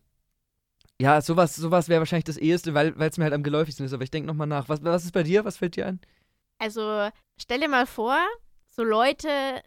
ja, 1.01 1.21
sowas, 1.23 1.55
sowas 1.57 1.89
wäre 1.89 2.01
wahrscheinlich 2.01 2.25
das 2.25 2.37
eheste, 2.37 2.75
weil 2.75 2.95
es 2.99 3.17
mir 3.17 3.25
halt 3.25 3.33
am 3.35 3.43
geläufigsten 3.43 3.87
ist. 3.87 3.93
Aber 3.93 4.03
ich 4.03 4.11
denke 4.11 4.27
nochmal 4.27 4.47
nach. 4.49 4.69
Was, 4.69 4.83
was 4.83 5.05
ist 5.05 5.13
bei 5.13 5.23
dir? 5.23 5.45
Was 5.45 5.57
fällt 5.59 5.77
dir 5.77 5.87
ein? 5.87 6.01
Also 6.59 7.09
stell 7.39 7.61
dir 7.61 7.69
mal 7.69 7.87
vor, 7.87 8.19
so 8.81 8.85
Leute, 8.85 9.63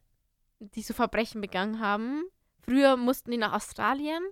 die 0.60 0.82
so 0.82 0.96
Verbrechen 0.96 1.40
begangen 1.40 1.80
haben, 1.80 2.24
früher 2.66 2.98
mussten 2.98 3.30
die 3.30 3.38
nach 3.38 3.54
Australien 3.54 4.24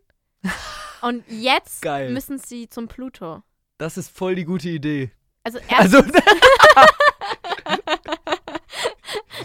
und 1.02 1.24
jetzt 1.30 1.84
Geil. 1.84 2.10
müssen 2.12 2.40
sie 2.40 2.68
zum 2.68 2.88
Pluto. 2.88 3.44
Das 3.78 3.96
ist 3.98 4.10
voll 4.18 4.34
die 4.34 4.44
gute 4.46 4.70
Idee. 4.70 5.12
Also 5.44 5.60
Also, 5.78 6.00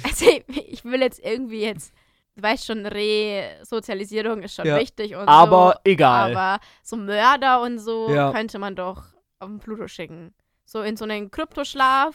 also 0.04 0.26
ich 0.48 0.84
will 0.84 1.02
jetzt 1.02 1.18
irgendwie 1.22 1.60
jetzt, 1.60 1.92
du 2.34 2.42
weißt 2.42 2.64
schon, 2.66 2.86
Resozialisierung 2.86 4.42
ist 4.42 4.54
schon 4.54 4.64
Ja. 4.66 4.78
wichtig 4.78 5.16
und 5.16 5.28
aber 5.28 5.74
so, 5.84 5.90
egal. 5.90 6.34
aber 6.34 6.64
so 6.82 6.96
Mörder 6.96 7.60
und 7.60 7.78
so 7.78 8.08
Ja. 8.10 8.32
könnte 8.32 8.58
man 8.58 8.74
doch 8.74 9.02
auf 9.38 9.48
den 9.48 9.58
Pluto 9.58 9.86
schicken. 9.86 10.34
So 10.64 10.80
in 10.80 10.96
so 10.96 11.04
einen 11.04 11.30
Kryptoschlaf. 11.30 12.14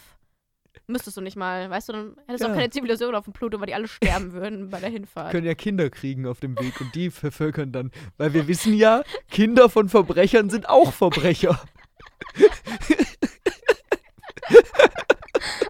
Müsstest 0.88 1.17
du 1.17 1.22
nicht 1.22 1.36
mal, 1.38 1.69
weißt 1.69 1.89
du, 1.89 1.93
dann 1.93 2.15
hättest 2.28 2.43
du 2.43 2.47
Ja. 2.47 2.53
auch 2.53 2.57
keine 2.57 2.69
Zivilisation 2.69 3.15
auf 3.15 3.26
dem 3.26 3.34
Pluto, 3.34 3.59
weil 3.59 3.67
die 3.67 3.74
alle 3.74 3.88
sterben 3.88 4.34
würden 4.34 4.69
bei 4.69 4.80
der 4.80 4.89
Hinfahrt. 4.89 5.32
können 5.32 5.45
ja 5.45 5.53
Kinder 5.53 5.89
kriegen 5.89 6.26
auf 6.28 6.39
dem 6.39 6.57
Weg 6.59 6.80
und 6.82 6.93
die 6.95 7.11
vervölkern 7.11 7.72
dann. 7.72 7.91
Weil 8.17 8.34
wir 8.34 8.47
wissen 8.47 8.74
ja, 8.74 9.03
Kinder 9.30 9.69
von 9.69 9.89
Verbrechern 9.89 10.49
sind 10.49 10.67
auch 10.69 10.91
Verbrecher. 10.93 11.61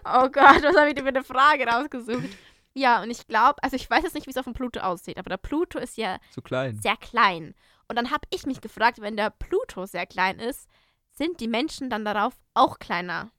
Oh 0.04 0.28
Gott, 0.28 0.62
was 0.62 0.76
habe 0.76 0.88
ich 0.88 0.94
denn 0.94 1.04
für 1.04 1.08
eine 1.08 1.24
Frage 1.24 1.64
rausgesucht? 1.66 2.28
Ja, 2.74 3.02
und 3.02 3.10
ich 3.10 3.26
glaube, 3.26 3.62
also 3.62 3.76
ich 3.76 3.88
weiß 3.88 4.02
jetzt 4.02 4.14
nicht, 4.14 4.26
wie 4.26 4.30
es 4.30 4.36
auf 4.36 4.44
dem 4.44 4.54
Pluto 4.54 4.80
aussieht, 4.80 5.18
aber 5.18 5.28
der 5.30 5.36
Pluto 5.36 5.78
ist 5.78 5.96
ja 5.96 6.18
klein. 6.44 6.78
sehr 6.82 6.96
klein. 6.96 7.54
Und 7.88 7.96
dann 7.96 8.10
habe 8.10 8.26
ich 8.30 8.46
mich 8.46 8.60
gefragt, 8.60 9.00
wenn 9.00 9.16
der 9.16 9.30
Pluto 9.30 9.86
sehr 9.86 10.06
klein 10.06 10.38
ist, 10.38 10.68
sind 11.12 11.40
die 11.40 11.48
Menschen 11.48 11.90
dann 11.90 12.04
darauf 12.04 12.34
auch 12.54 12.78
kleiner? 12.78 13.30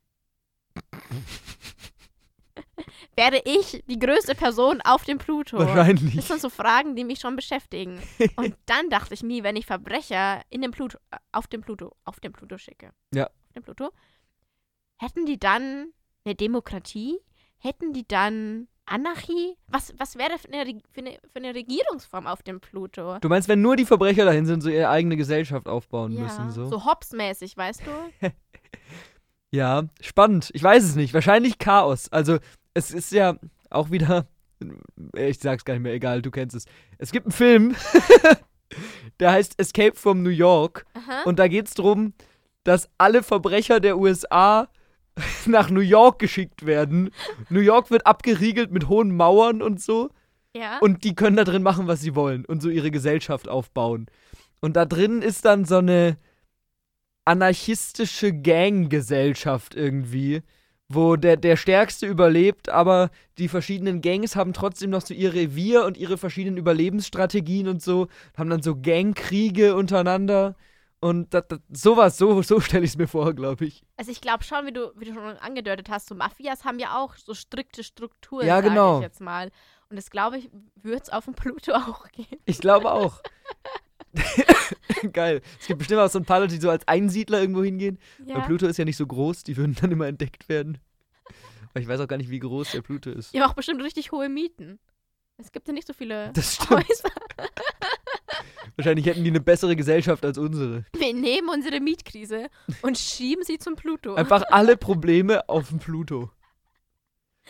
Wäre 3.16 3.40
ich 3.44 3.84
die 3.86 3.98
größte 3.98 4.34
Person 4.34 4.80
auf 4.82 5.04
dem 5.04 5.18
Pluto? 5.18 5.58
Das 5.58 5.68
Wahrscheinlich. 5.68 6.24
sind 6.24 6.40
so 6.40 6.50
Fragen, 6.50 6.96
die 6.96 7.04
mich 7.04 7.20
schon 7.20 7.36
beschäftigen. 7.36 8.00
Und 8.36 8.56
dann 8.66 8.90
dachte 8.90 9.14
ich 9.14 9.22
mir, 9.22 9.44
wenn 9.44 9.56
ich 9.56 9.66
Verbrecher 9.66 10.42
in 10.50 10.62
dem 10.62 10.72
Pluto, 10.72 10.98
äh, 11.10 11.16
auf 11.32 11.46
dem 11.46 11.60
Pluto, 11.60 11.94
auf 12.04 12.20
dem 12.20 12.32
Pluto 12.32 12.58
schicke. 12.58 12.90
Ja. 13.14 13.26
Auf 13.26 13.52
dem 13.54 13.62
Pluto. 13.62 13.90
Hätten 14.96 15.26
die 15.26 15.38
dann 15.38 15.92
eine 16.24 16.34
Demokratie? 16.34 17.18
Hätten 17.58 17.92
die 17.92 18.06
dann 18.06 18.68
Anarchie? 18.86 19.56
Was, 19.68 19.94
was 19.98 20.16
wäre 20.16 20.38
für 20.38 20.52
eine, 20.52 20.80
für, 20.90 21.00
eine, 21.00 21.18
für 21.32 21.36
eine 21.36 21.54
Regierungsform 21.54 22.26
auf 22.26 22.42
dem 22.42 22.60
Pluto? 22.60 23.18
Du 23.20 23.28
meinst, 23.28 23.48
wenn 23.48 23.62
nur 23.62 23.76
die 23.76 23.86
Verbrecher 23.86 24.24
dahin 24.24 24.46
sind, 24.46 24.60
so 24.60 24.70
ihre 24.70 24.88
eigene 24.88 25.16
Gesellschaft 25.16 25.68
aufbauen 25.68 26.12
ja, 26.12 26.22
müssen, 26.22 26.50
so? 26.50 26.66
so 26.66 26.84
Hobbes-mäßig, 26.84 27.56
weißt 27.56 27.82
du? 27.86 28.28
Ja, 29.54 29.84
spannend. 30.00 30.50
Ich 30.52 30.64
weiß 30.64 30.82
es 30.82 30.96
nicht. 30.96 31.14
Wahrscheinlich 31.14 31.58
Chaos. 31.58 32.08
Also, 32.10 32.38
es 32.74 32.90
ist 32.90 33.12
ja 33.12 33.36
auch 33.70 33.92
wieder. 33.92 34.26
Ich 35.16 35.38
sag's 35.38 35.64
gar 35.64 35.74
nicht 35.74 35.84
mehr, 35.84 35.92
egal, 35.92 36.22
du 36.22 36.32
kennst 36.32 36.56
es. 36.56 36.64
Es 36.98 37.12
gibt 37.12 37.26
einen 37.26 37.32
Film, 37.32 37.76
der 39.20 39.30
heißt 39.30 39.54
Escape 39.60 39.94
from 39.94 40.24
New 40.24 40.30
York. 40.30 40.86
Aha. 40.94 41.22
Und 41.24 41.38
da 41.38 41.46
geht's 41.46 41.74
drum, 41.74 42.14
dass 42.64 42.88
alle 42.98 43.22
Verbrecher 43.22 43.78
der 43.78 43.96
USA 43.96 44.68
nach 45.46 45.70
New 45.70 45.80
York 45.80 46.18
geschickt 46.18 46.66
werden. 46.66 47.10
New 47.48 47.60
York 47.60 47.92
wird 47.92 48.08
abgeriegelt 48.08 48.72
mit 48.72 48.88
hohen 48.88 49.14
Mauern 49.14 49.62
und 49.62 49.80
so. 49.80 50.10
ja. 50.56 50.78
Und 50.78 51.04
die 51.04 51.14
können 51.14 51.36
da 51.36 51.44
drin 51.44 51.62
machen, 51.62 51.86
was 51.86 52.00
sie 52.00 52.16
wollen 52.16 52.44
und 52.44 52.60
so 52.60 52.70
ihre 52.70 52.90
Gesellschaft 52.90 53.48
aufbauen. 53.48 54.06
Und 54.58 54.74
da 54.74 54.84
drin 54.84 55.22
ist 55.22 55.44
dann 55.44 55.64
so 55.64 55.76
eine 55.76 56.16
anarchistische 57.24 58.32
Gang-Gesellschaft 58.32 59.74
irgendwie, 59.74 60.42
wo 60.88 61.16
der, 61.16 61.36
der 61.36 61.56
Stärkste 61.56 62.06
überlebt, 62.06 62.68
aber 62.68 63.10
die 63.38 63.48
verschiedenen 63.48 64.00
Gangs 64.00 64.36
haben 64.36 64.52
trotzdem 64.52 64.90
noch 64.90 65.00
so 65.00 65.14
ihr 65.14 65.32
Revier 65.32 65.84
und 65.84 65.96
ihre 65.96 66.18
verschiedenen 66.18 66.58
Überlebensstrategien 66.58 67.68
und 67.68 67.82
so, 67.82 68.08
haben 68.36 68.50
dann 68.50 68.62
so 68.62 68.76
Gangkriege 68.80 69.74
untereinander. 69.74 70.54
Und 71.00 71.34
das, 71.34 71.44
das, 71.48 71.58
sowas, 71.70 72.16
so, 72.16 72.40
so 72.40 72.60
stelle 72.60 72.84
ich 72.84 72.92
es 72.92 72.96
mir 72.96 73.08
vor, 73.08 73.34
glaube 73.34 73.66
ich. 73.66 73.82
Also 73.98 74.10
ich 74.10 74.22
glaube 74.22 74.42
schon, 74.42 74.66
wie 74.66 74.72
du, 74.72 74.90
wie 74.96 75.04
du 75.04 75.12
schon 75.12 75.36
angedeutet 75.36 75.90
hast, 75.90 76.08
so 76.08 76.14
Mafias 76.14 76.64
haben 76.64 76.78
ja 76.78 76.98
auch 76.98 77.16
so 77.16 77.34
strikte 77.34 77.84
Strukturen, 77.84 78.46
Ja, 78.46 78.62
genau. 78.62 78.96
ich 78.98 79.02
jetzt 79.02 79.20
mal. 79.20 79.50
Und 79.90 79.96
das 79.96 80.10
glaube 80.10 80.38
ich, 80.38 80.50
würde 80.76 81.02
es 81.02 81.10
auf 81.10 81.26
dem 81.26 81.34
Pluto 81.34 81.72
auch 81.74 82.08
gehen. 82.12 82.38
Ich 82.46 82.58
glaube 82.58 82.90
auch. 82.90 83.20
Geil. 85.12 85.40
Es 85.60 85.66
gibt 85.66 85.78
bestimmt 85.78 86.00
auch 86.00 86.10
so 86.10 86.18
ein 86.18 86.24
paar 86.24 86.40
Leute, 86.40 86.54
die 86.54 86.60
so 86.60 86.70
als 86.70 86.86
Einsiedler 86.88 87.40
irgendwo 87.40 87.62
hingehen. 87.62 87.98
Ja. 88.26 88.36
Weil 88.36 88.42
Pluto 88.42 88.66
ist 88.66 88.76
ja 88.78 88.84
nicht 88.84 88.96
so 88.96 89.06
groß, 89.06 89.44
die 89.44 89.56
würden 89.56 89.76
dann 89.80 89.92
immer 89.92 90.06
entdeckt 90.06 90.48
werden. 90.48 90.78
Aber 91.70 91.80
ich 91.80 91.88
weiß 91.88 92.00
auch 92.00 92.08
gar 92.08 92.16
nicht, 92.16 92.30
wie 92.30 92.38
groß 92.38 92.72
der 92.72 92.82
Pluto 92.82 93.10
ist. 93.10 93.34
Die 93.34 93.40
haben 93.40 93.50
auch 93.50 93.54
bestimmt 93.54 93.82
richtig 93.82 94.12
hohe 94.12 94.28
Mieten. 94.28 94.78
Es 95.36 95.50
gibt 95.50 95.66
ja 95.66 95.74
nicht 95.74 95.86
so 95.86 95.92
viele 95.92 96.30
Das 96.32 96.54
stimmt. 96.54 96.70
Häuser. 96.88 97.10
Wahrscheinlich 98.76 99.06
hätten 99.06 99.24
die 99.24 99.30
eine 99.30 99.40
bessere 99.40 99.76
Gesellschaft 99.76 100.24
als 100.24 100.38
unsere. 100.38 100.84
Wir 100.96 101.14
nehmen 101.14 101.48
unsere 101.48 101.80
Mietkrise 101.80 102.48
und 102.82 102.98
schieben 102.98 103.44
sie 103.44 103.58
zum 103.58 103.76
Pluto. 103.76 104.14
Einfach 104.14 104.44
alle 104.50 104.76
Probleme 104.76 105.48
auf 105.48 105.68
den 105.68 105.78
Pluto. 105.78 106.30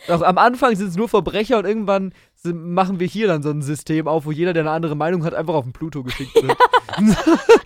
Doch 0.07 0.21
am 0.21 0.37
Anfang 0.37 0.75
sind 0.75 0.87
es 0.89 0.95
nur 0.97 1.07
Verbrecher 1.09 1.57
und 1.57 1.65
irgendwann 1.65 2.13
sind, 2.35 2.61
machen 2.73 2.99
wir 2.99 3.07
hier 3.07 3.27
dann 3.27 3.41
so 3.43 3.49
ein 3.49 3.61
System 3.61 4.07
auf, 4.07 4.25
wo 4.25 4.31
jeder, 4.31 4.53
der 4.53 4.63
eine 4.63 4.71
andere 4.71 4.95
Meinung 4.95 5.23
hat, 5.23 5.33
einfach 5.33 5.53
auf 5.53 5.63
den 5.63 5.73
Pluto 5.73 6.03
geschickt 6.03 6.35
wird. 6.35 6.57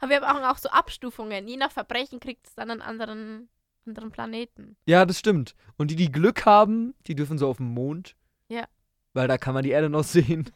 Aber 0.00 0.10
wir 0.10 0.20
haben 0.22 0.42
auch 0.44 0.58
so 0.58 0.68
Abstufungen. 0.70 1.46
Je 1.46 1.56
nach 1.56 1.70
Verbrechen 1.70 2.18
kriegt 2.20 2.46
es 2.46 2.54
dann 2.54 2.70
einen 2.70 2.82
anderen, 2.82 3.48
anderen 3.86 4.10
Planeten. 4.10 4.76
ja, 4.86 5.04
das 5.06 5.18
stimmt. 5.18 5.54
Und 5.76 5.90
die, 5.90 5.96
die 5.96 6.10
Glück 6.10 6.44
haben, 6.46 6.94
die 7.06 7.14
dürfen 7.14 7.38
so 7.38 7.48
auf 7.48 7.58
den 7.58 7.66
Mond. 7.72 8.16
Ja. 8.48 8.64
Weil 9.12 9.28
da 9.28 9.38
kann 9.38 9.54
man 9.54 9.62
die 9.62 9.70
Erde 9.70 9.88
noch 9.90 10.04
sehen. 10.04 10.50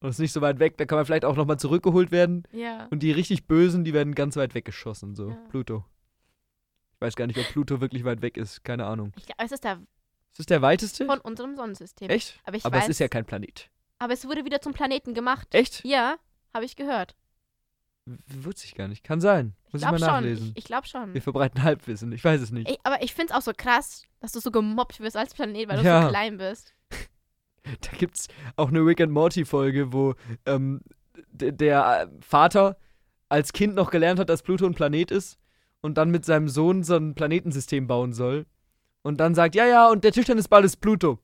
Und 0.00 0.10
ist 0.10 0.18
nicht 0.18 0.32
so 0.32 0.40
weit 0.40 0.58
weg. 0.58 0.76
Da 0.78 0.84
kann 0.84 0.98
man 0.98 1.06
vielleicht 1.06 1.24
auch 1.24 1.36
nochmal 1.36 1.58
zurückgeholt 1.58 2.10
werden. 2.10 2.42
Ja. 2.52 2.88
Und 2.90 3.02
die 3.04 3.12
richtig 3.12 3.46
Bösen, 3.46 3.84
die 3.84 3.94
werden 3.94 4.14
ganz 4.16 4.36
weit 4.36 4.54
weggeschossen. 4.54 5.14
So, 5.14 5.28
Ja. 5.30 5.36
Pluto. 5.48 5.84
Ich 7.02 7.06
weiß 7.06 7.16
gar 7.16 7.26
nicht, 7.26 7.38
ob 7.38 7.46
Pluto 7.48 7.80
wirklich 7.80 8.04
weit 8.04 8.22
weg 8.22 8.36
ist. 8.36 8.62
Keine 8.64 8.86
Ahnung. 8.86 9.12
Ich 9.16 9.26
glaube, 9.26 9.42
es 9.44 9.50
ist 9.52 9.64
der 9.64 9.80
Ist 10.38 10.50
der 10.50 10.62
weiteste? 10.62 11.04
von 11.06 11.18
unserem 11.20 11.56
Sonnensystem. 11.56 12.08
Echt? 12.10 12.38
Aber 12.44 12.56
ich 12.56 12.64
Aber 12.64 12.76
weiß, 12.76 12.84
es 12.84 12.90
ist 12.90 12.98
ja 13.00 13.08
kein 13.08 13.24
Planet. 13.24 13.68
aber 13.98 14.12
es 14.12 14.24
wurde 14.26 14.44
wieder 14.44 14.60
zum 14.60 14.72
Planeten 14.72 15.12
gemacht. 15.14 15.48
Echt? 15.54 15.84
Ja, 15.84 16.16
habe 16.54 16.64
ich 16.64 16.76
gehört. 16.76 17.16
W- 18.06 18.16
Wusste 18.44 18.66
ich 18.66 18.74
gar 18.74 18.86
nicht. 18.88 19.02
Kann 19.04 19.20
sein. 19.20 19.54
Ich 19.66 19.72
Muss 19.72 19.82
ich 19.82 19.88
glaube 19.88 20.00
mal 20.00 20.06
schon. 20.06 20.14
nachlesen. 20.14 20.48
Ich, 20.52 20.58
ich 20.58 20.64
glaube 20.64 20.86
schon. 20.86 21.12
Wir 21.14 21.22
verbreiten 21.22 21.62
Halbwissen. 21.62 22.12
Ich 22.12 22.22
weiß 22.24 22.40
es 22.40 22.50
nicht. 22.52 22.68
Ey, 22.68 22.78
aber 22.84 23.02
ich 23.02 23.14
finde 23.14 23.32
es 23.32 23.36
auch 23.38 23.42
so 23.42 23.52
krass, 23.56 24.04
dass 24.20 24.32
du 24.32 24.40
so 24.40 24.50
gemobbt 24.50 25.00
wirst 25.00 25.16
als 25.16 25.34
Planet, 25.34 25.68
weil 25.68 25.78
du 25.78 25.84
Ja. 25.84 26.02
so 26.02 26.08
klein 26.08 26.38
bist. 26.38 26.72
Da 27.80 27.90
gibt's 27.96 28.26
auch 28.56 28.68
eine 28.70 28.80
Rick 28.80 29.00
and 29.00 29.12
Morty 29.12 29.44
Folge, 29.44 29.92
wo 29.92 30.14
ähm, 30.46 30.80
d- 31.30 31.52
der 31.52 32.02
äh, 32.02 32.24
Vater 32.24 32.76
als 33.28 33.52
Kind 33.52 33.76
noch 33.76 33.90
gelernt 33.92 34.18
hat, 34.18 34.28
dass 34.28 34.42
Pluto 34.42 34.66
ein 34.66 34.74
Planet 34.74 35.10
ist 35.12 35.38
und 35.82 35.98
dann 35.98 36.10
mit 36.10 36.24
seinem 36.24 36.48
Sohn 36.48 36.82
so 36.82 36.96
ein 36.96 37.14
Planetensystem 37.14 37.86
bauen 37.86 38.12
soll. 38.12 38.46
Und 39.02 39.18
dann 39.18 39.34
sagt, 39.34 39.54
ja, 39.54 39.66
ja, 39.66 39.90
und 39.90 40.04
der 40.04 40.12
Tischtennisball 40.12 40.64
ist 40.64 40.76
Pluto. 40.76 41.18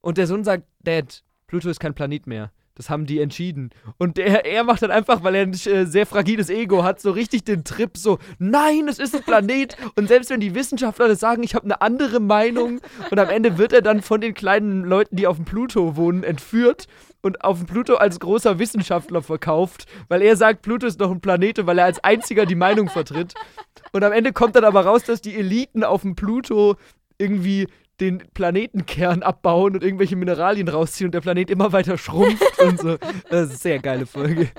Und 0.00 0.18
der 0.18 0.26
Sohn 0.26 0.44
sagt, 0.44 0.66
Dad, 0.82 1.24
Pluto 1.46 1.70
ist 1.70 1.80
kein 1.80 1.94
Planet 1.94 2.26
mehr. 2.26 2.52
Das 2.76 2.90
haben 2.90 3.06
die 3.06 3.20
entschieden. 3.20 3.70
Und 3.98 4.16
der, 4.16 4.44
er 4.46 4.64
macht 4.64 4.82
dann 4.82 4.90
einfach, 4.90 5.22
weil 5.22 5.34
er 5.36 5.42
ein 5.42 5.52
äh, 5.52 5.86
sehr 5.86 6.06
fragiles 6.06 6.50
Ego 6.50 6.82
hat, 6.82 7.00
so 7.00 7.12
richtig 7.12 7.44
den 7.44 7.62
Trip, 7.62 7.96
so, 7.96 8.18
nein, 8.38 8.88
es 8.88 8.98
ist 8.98 9.14
ein 9.14 9.22
Planet. 9.22 9.76
Und 9.96 10.08
selbst 10.08 10.30
wenn 10.30 10.40
die 10.40 10.54
Wissenschaftler 10.54 11.06
das 11.06 11.20
sagen, 11.20 11.44
ich 11.44 11.54
habe 11.54 11.64
eine 11.64 11.80
andere 11.80 12.18
Meinung. 12.18 12.80
Und 13.10 13.18
am 13.18 13.28
Ende 13.28 13.58
wird 13.58 13.72
er 13.72 13.82
dann 13.82 14.02
von 14.02 14.20
den 14.20 14.34
kleinen 14.34 14.84
Leuten, 14.84 15.14
die 15.14 15.26
auf 15.28 15.36
dem 15.36 15.44
Pluto 15.44 15.96
wohnen, 15.96 16.24
entführt 16.24 16.88
und 17.22 17.42
auf 17.42 17.58
dem 17.58 17.66
Pluto 17.66 17.94
als 17.94 18.20
großer 18.20 18.58
Wissenschaftler 18.58 19.22
verkauft, 19.22 19.86
weil 20.08 20.20
er 20.20 20.36
sagt, 20.36 20.62
Pluto 20.62 20.86
ist 20.86 21.00
noch 21.00 21.10
ein 21.10 21.20
Planet, 21.20 21.66
weil 21.66 21.78
er 21.78 21.86
als 21.86 22.02
einziger 22.02 22.44
die 22.44 22.54
Meinung 22.54 22.88
vertritt. 22.88 23.34
Und 23.92 24.04
am 24.04 24.12
Ende 24.12 24.32
kommt 24.32 24.56
dann 24.56 24.64
aber 24.64 24.84
raus, 24.84 25.04
dass 25.04 25.20
die 25.20 25.34
Eliten 25.34 25.84
auf 25.84 26.02
dem 26.02 26.16
Pluto 26.16 26.76
irgendwie 27.16 27.68
den 28.04 28.18
Planetenkern 28.34 29.22
abbauen 29.22 29.74
und 29.74 29.82
irgendwelche 29.82 30.16
Mineralien 30.16 30.68
rausziehen 30.68 31.08
und 31.08 31.12
der 31.12 31.20
Planet 31.20 31.50
immer 31.50 31.72
weiter 31.72 31.98
schrumpft 31.98 32.58
und 32.62 32.80
so. 32.80 32.96
Das 32.96 33.12
ist 33.14 33.32
eine 33.32 33.46
sehr 33.46 33.78
geile 33.78 34.06
Folge. 34.06 34.50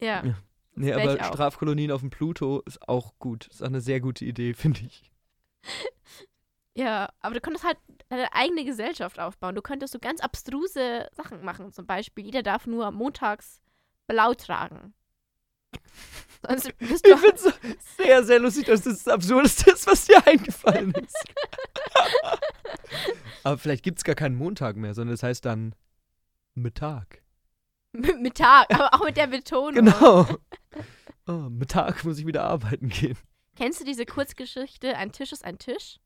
Ja. 0.00 0.24
Ja. 0.24 0.34
Nee, 0.76 0.92
aber. 0.92 1.22
Strafkolonien 1.22 1.92
auf 1.92 2.00
dem 2.00 2.10
Pluto 2.10 2.62
ist 2.66 2.88
auch 2.88 3.14
gut. 3.18 3.46
Ist 3.46 3.62
auch 3.62 3.68
eine 3.68 3.80
sehr 3.80 4.00
gute 4.00 4.24
Idee, 4.24 4.54
finde 4.54 4.80
ich. 4.80 5.10
Ja, 6.76 7.08
aber 7.20 7.34
du 7.34 7.40
könntest 7.40 7.64
halt 7.64 7.78
deine 8.08 8.32
eigene 8.32 8.64
Gesellschaft 8.64 9.20
aufbauen. 9.20 9.54
Du 9.54 9.62
könntest 9.62 9.92
so 9.92 10.00
ganz 10.00 10.20
abstruse 10.20 11.08
Sachen 11.12 11.44
machen. 11.44 11.70
Zum 11.70 11.86
Beispiel, 11.86 12.24
jeder 12.24 12.42
darf 12.42 12.66
nur 12.66 12.90
montags 12.90 13.60
blau 14.08 14.34
tragen. 14.34 14.92
Sonst 16.46 16.76
bist 16.78 17.06
Ich 17.06 17.16
finde 17.16 17.36
es 17.36 17.96
sehr, 17.96 18.24
sehr 18.24 18.38
lustig, 18.38 18.66
dass 18.66 18.82
das 18.82 19.04
das 19.04 19.12
Absurdeste 19.12 19.70
ist, 19.70 19.86
was 19.86 20.04
dir 20.04 20.26
eingefallen 20.26 20.92
ist. 20.92 21.24
aber 23.44 23.58
vielleicht 23.58 23.82
gibt 23.82 23.98
es 23.98 24.04
gar 24.04 24.14
keinen 24.14 24.36
Montag 24.36 24.76
mehr, 24.76 24.94
sondern 24.94 25.14
es 25.14 25.22
heißt 25.22 25.44
dann 25.44 25.74
Mittag. 26.54 27.22
mit 27.92 28.20
Mittag, 28.20 28.72
aber 28.74 28.94
auch 28.94 29.04
mit 29.04 29.16
der 29.16 29.26
Betonung. 29.28 29.74
Genau. 29.74 30.26
Oh, 31.26 31.48
Mittag 31.48 32.04
muss 32.04 32.18
ich 32.18 32.26
wieder 32.26 32.44
arbeiten 32.44 32.88
gehen. 32.90 33.16
Kennst 33.56 33.80
du 33.80 33.84
diese 33.84 34.04
Kurzgeschichte 34.04 34.96
Ein 34.96 35.12
Tisch 35.12 35.32
ist 35.32 35.44
ein 35.44 35.58
Tisch? 35.58 35.98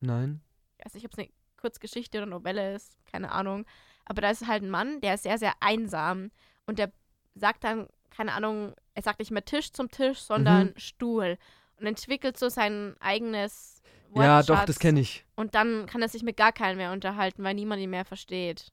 Nein. 0.00 0.42
Ich 0.76 0.84
weiß 0.84 0.94
nicht, 0.94 1.06
ob 1.06 1.12
es 1.12 1.18
eine 1.18 1.28
Kurzgeschichte 1.56 2.18
oder 2.18 2.26
Novelle 2.26 2.74
ist, 2.74 2.96
keine 3.10 3.32
Ahnung. 3.32 3.64
Aber 4.04 4.20
da 4.20 4.30
ist 4.30 4.46
halt 4.46 4.62
ein 4.62 4.70
Mann, 4.70 5.00
der 5.00 5.14
ist 5.14 5.22
sehr, 5.22 5.38
sehr 5.38 5.54
einsam. 5.60 6.30
Und 6.66 6.78
der 6.78 6.92
sagt 7.34 7.64
dann, 7.64 7.88
keine 8.10 8.32
Ahnung, 8.32 8.74
er 8.98 9.02
sagt 9.02 9.20
nicht 9.20 9.30
mehr 9.30 9.44
Tisch 9.44 9.70
zum 9.72 9.92
Tisch, 9.92 10.18
sondern 10.18 10.74
Stuhl. 10.76 11.38
Und 11.78 11.86
entwickelt 11.86 12.36
so 12.36 12.48
sein 12.48 12.96
eigenes 12.98 13.80
Ja, 14.12 14.42
doch, 14.42 14.64
das 14.64 14.80
kenne 14.80 14.98
ich. 14.98 15.24
Und 15.36 15.54
dann 15.54 15.86
kann 15.86 16.02
er 16.02 16.08
sich 16.08 16.24
mit 16.24 16.36
gar 16.36 16.50
keinem 16.50 16.78
mehr 16.78 16.90
unterhalten, 16.90 17.44
weil 17.44 17.54
niemand 17.54 17.80
ihn 17.80 17.90
mehr 17.90 18.04
versteht. 18.04 18.72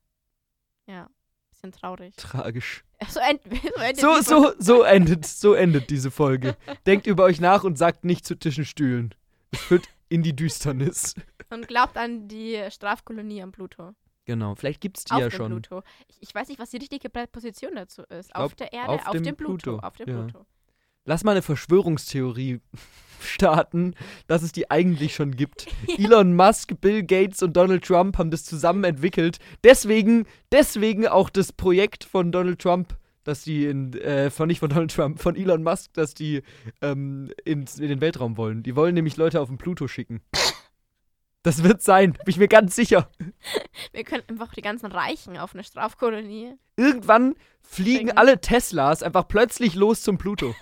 Ja, 0.88 1.12
bisschen 1.52 1.72
traurig. 1.72 2.16
Tragisch. 2.16 2.84
So, 3.10 3.20
end, 3.20 3.42
so 3.76 3.82
endet 3.82 4.00
So, 4.00 4.22
so, 4.22 4.54
so 4.58 4.82
endet, 4.82 5.26
so 5.28 5.54
endet 5.54 5.90
diese 5.92 6.10
Folge. 6.10 6.56
Denkt 6.88 7.06
über 7.06 7.26
euch 7.26 7.40
nach 7.40 7.64
und 7.64 7.78
sagt 7.78 8.04
nicht 8.04 8.26
zu 8.26 8.36
Tischen 8.36 8.66
Stühlen. 8.66 9.14
Es 9.52 9.60
führt 9.60 9.86
in 10.10 10.24
die 10.24 10.36
Düsternis. 10.36 11.14
Und 11.52 11.68
glaubt 11.68 11.98
an 11.98 12.30
die 12.30 12.66
Strafkolonie 12.72 13.44
am 13.44 13.52
Pluto. 13.52 13.94
Genau, 14.26 14.56
vielleicht 14.56 14.82
gibt 14.82 14.98
es 14.98 15.04
die 15.06 15.14
auf 15.14 15.20
ja 15.20 15.30
dem 15.30 15.38
schon. 15.38 15.52
Pluto. 15.52 15.84
Ich, 16.08 16.18
ich 16.22 16.36
weiß 16.36 16.50
nicht, 16.50 16.60
was 16.60 16.72
die 16.72 16.78
richtige 16.78 17.10
Position 17.10 17.76
dazu 17.76 18.02
ist. 18.04 18.34
glaub, 18.34 18.46
auf 18.46 18.56
der 18.56 18.74
Erde, 18.74 18.90
auf 18.90 19.08
auf, 19.08 19.14
dem 19.14 19.36
Pluto. 19.36 19.58
Pluto, 19.58 19.80
Auf 19.80 19.96
dem 19.96 20.10
ja. 20.10 20.16
Pluto. 20.16 20.46
Lass 21.06 21.24
mal 21.24 21.32
eine 21.32 21.44
Verschwörungstheorie 21.44 22.60
starten, 23.22 23.94
dass 24.26 24.42
es 24.42 24.52
die 24.52 24.72
eigentlich 24.72 25.14
schon 25.14 25.36
gibt. 25.36 25.68
Elon 25.98 26.36
Musk, 26.36 26.82
Bill 26.82 27.04
Gates 27.04 27.44
und 27.44 27.56
Donald 27.56 27.86
Trump 27.86 28.18
haben 28.18 28.32
das 28.32 28.44
zusammen 28.44 28.84
entwickelt. 28.84 29.38
Deswegen, 29.64 30.26
deswegen 30.52 31.08
auch 31.08 31.30
das 31.30 31.54
Projekt 31.54 32.04
von 32.04 32.32
Donald 32.32 32.60
Trump, 32.60 32.98
dass 33.24 33.44
die 33.44 33.66
in, 33.66 33.94
äh, 33.94 34.32
von 34.32 34.48
nicht 34.48 34.60
von 34.60 34.70
Donald 34.70 34.92
Trump, 34.92 35.20
von 35.20 35.36
Elon 35.36 35.62
Musk, 35.62 35.94
dass 35.94 36.16
die 36.16 36.42
ähm, 36.82 37.32
ins, 37.44 37.78
in 37.80 37.90
den 37.90 38.02
Weltraum 38.02 38.38
wollen. 38.38 38.64
Die 38.64 38.76
wollen 38.76 38.96
nämlich 38.96 39.18
Leute 39.18 39.42
auf 39.42 39.50
den 39.50 39.60
Pluto 39.60 39.88
schicken. 39.88 40.22
Das 41.46 41.62
wird 41.62 41.84
sein, 41.84 42.14
bin 42.14 42.24
ich 42.26 42.38
mir 42.40 42.48
ganz 42.48 42.76
sicher. 42.76 43.08
Wir 43.92 44.04
können 44.04 44.24
einfach 44.28 44.52
die 44.56 44.64
ganzen 44.64 44.88
Reichen 44.92 45.38
auf 45.38 45.54
eine 45.54 45.64
Strafkolonie. 45.64 46.56
Irgendwann 46.76 47.36
fliegen 47.62 48.18
alle 48.18 48.42
Teslas 48.42 49.04
einfach 49.04 49.28
plötzlich 49.28 49.76
los 49.76 50.02
zum 50.02 50.18
Pluto. 50.18 50.56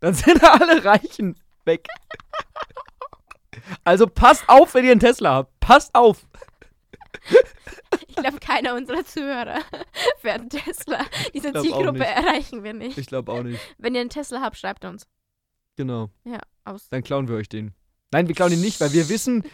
Dann 0.00 0.14
sind 0.14 0.42
alle 0.60 0.82
Reichen 0.82 1.38
weg. 1.64 1.86
Also 3.84 4.06
passt 4.06 4.46
auf, 4.48 4.74
wenn 4.74 4.84
ihr 4.84 4.90
einen 4.90 5.00
Tesla 5.00 5.36
habt. 5.36 5.60
Passt 5.60 5.94
auf. 5.94 6.26
Ich 8.08 8.16
glaube, 8.16 8.38
keiner 8.38 8.74
unserer 8.74 9.04
Zuhörer 9.06 9.60
fährt 10.18 10.40
einen 10.40 10.50
Tesla. 10.50 11.06
Diese 11.32 11.52
Zielgruppe 11.52 12.04
erreichen 12.04 12.64
wir 12.64 12.74
nicht. 12.74 12.98
Ich 12.98 13.06
glaube 13.06 13.32
auch 13.32 13.42
nicht. 13.42 13.60
Wenn 13.78 13.94
ihr 13.94 14.02
einen 14.02 14.10
Tesla 14.10 14.42
habt, 14.42 14.58
schreibt 14.58 14.84
uns. 14.84 15.06
Genau. 15.76 16.10
Ja, 16.24 16.40
aus. 16.64 16.88
Dann 16.90 17.04
klauen 17.04 17.28
wir 17.28 17.36
euch 17.36 17.48
den. 17.48 17.74
Nein, 18.10 18.28
wir 18.28 18.34
klauen 18.34 18.52
ihn 18.52 18.60
nicht, 18.60 18.80
weil 18.80 18.92
wir 18.92 19.08
wissen, 19.08 19.44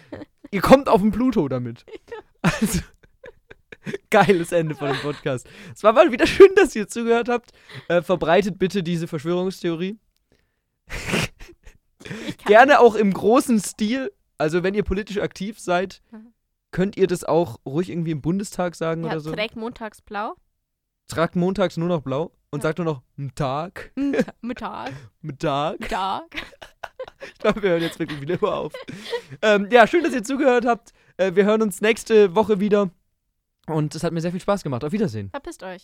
ihr 0.51 0.61
kommt 0.61 0.89
auf 0.89 1.01
den 1.01 1.11
Pluto 1.13 1.49
damit. 1.49 1.85
Also, 2.43 2.81
geiles 4.11 4.51
Ende 4.53 4.75
von 4.75 4.89
dem 4.89 4.97
Podcast. 5.01 5.47
Es 5.75 5.83
war 5.83 5.93
mal 5.93 6.11
wieder 6.11 6.27
schön, 6.27 6.49
dass 6.57 6.75
ihr 6.75 6.89
zugehört 6.89 7.29
habt. 7.29 7.51
Äh, 7.89 8.01
verbreitet 8.01 8.59
bitte 8.59 8.83
diese 8.83 9.07
Verschwörungstheorie. 9.07 9.99
Gerne 12.47 12.81
auch 12.81 12.95
im 12.95 13.13
großen 13.13 13.61
Stil. 13.61 14.11
Also, 14.39 14.63
wenn 14.63 14.73
ihr 14.73 14.85
politisch 14.85 15.19
aktiv 15.19 15.61
seid, 15.61 16.01
könnt 16.71 16.97
ihr 16.97 17.07
das 17.07 17.25
auch 17.25 17.61
ruhig 17.67 17.91
irgendwie 17.91 18.13
im 18.13 18.23
Bundestag 18.23 18.75
sagen 18.75 19.05
Ja, 19.05 19.11
oder 19.11 19.21
so. 19.21 19.33
trägt 19.33 19.57
montags 19.57 20.01
blau. 20.01 20.35
Tragt 21.09 21.37
montags 21.37 21.77
nur 21.77 21.89
noch 21.89 22.01
blau 22.01 22.33
und 22.51 22.61
Ja. 22.61 22.63
sagt 22.69 22.79
nur 22.79 22.85
noch 22.85 23.03
Mittag. 23.17 23.93
Mittag. 23.95 24.93
Mittag. 25.23 25.81
Mittag. 25.81 26.25
Ich 27.33 27.39
glaube, 27.39 27.63
wir 27.63 27.71
hören 27.71 27.83
jetzt 27.83 27.99
wirklich 27.99 28.21
wieder 28.21 28.39
mal 28.41 28.53
auf. 28.53 28.73
ähm, 29.43 29.69
ja, 29.71 29.87
schön, 29.87 30.03
dass 30.03 30.13
ihr 30.15 30.23
zugehört 30.23 30.67
habt. 30.67 30.93
Äh, 31.17 31.35
wir 31.35 31.45
hören 31.45 31.63
uns 31.63 31.81
nächste 31.81 32.35
Woche 32.35 32.61
wieder. 32.61 32.91
Und 33.67 33.95
es 33.95 34.03
hat 34.03 34.13
mir 34.13 34.21
sehr 34.21 34.33
viel 34.33 34.41
Spaß 34.41 34.63
gemacht. 34.65 34.83
Auf 34.85 34.93
Wiedersehen. 34.93 35.31
Verpisst 35.31 35.63
euch. 35.63 35.79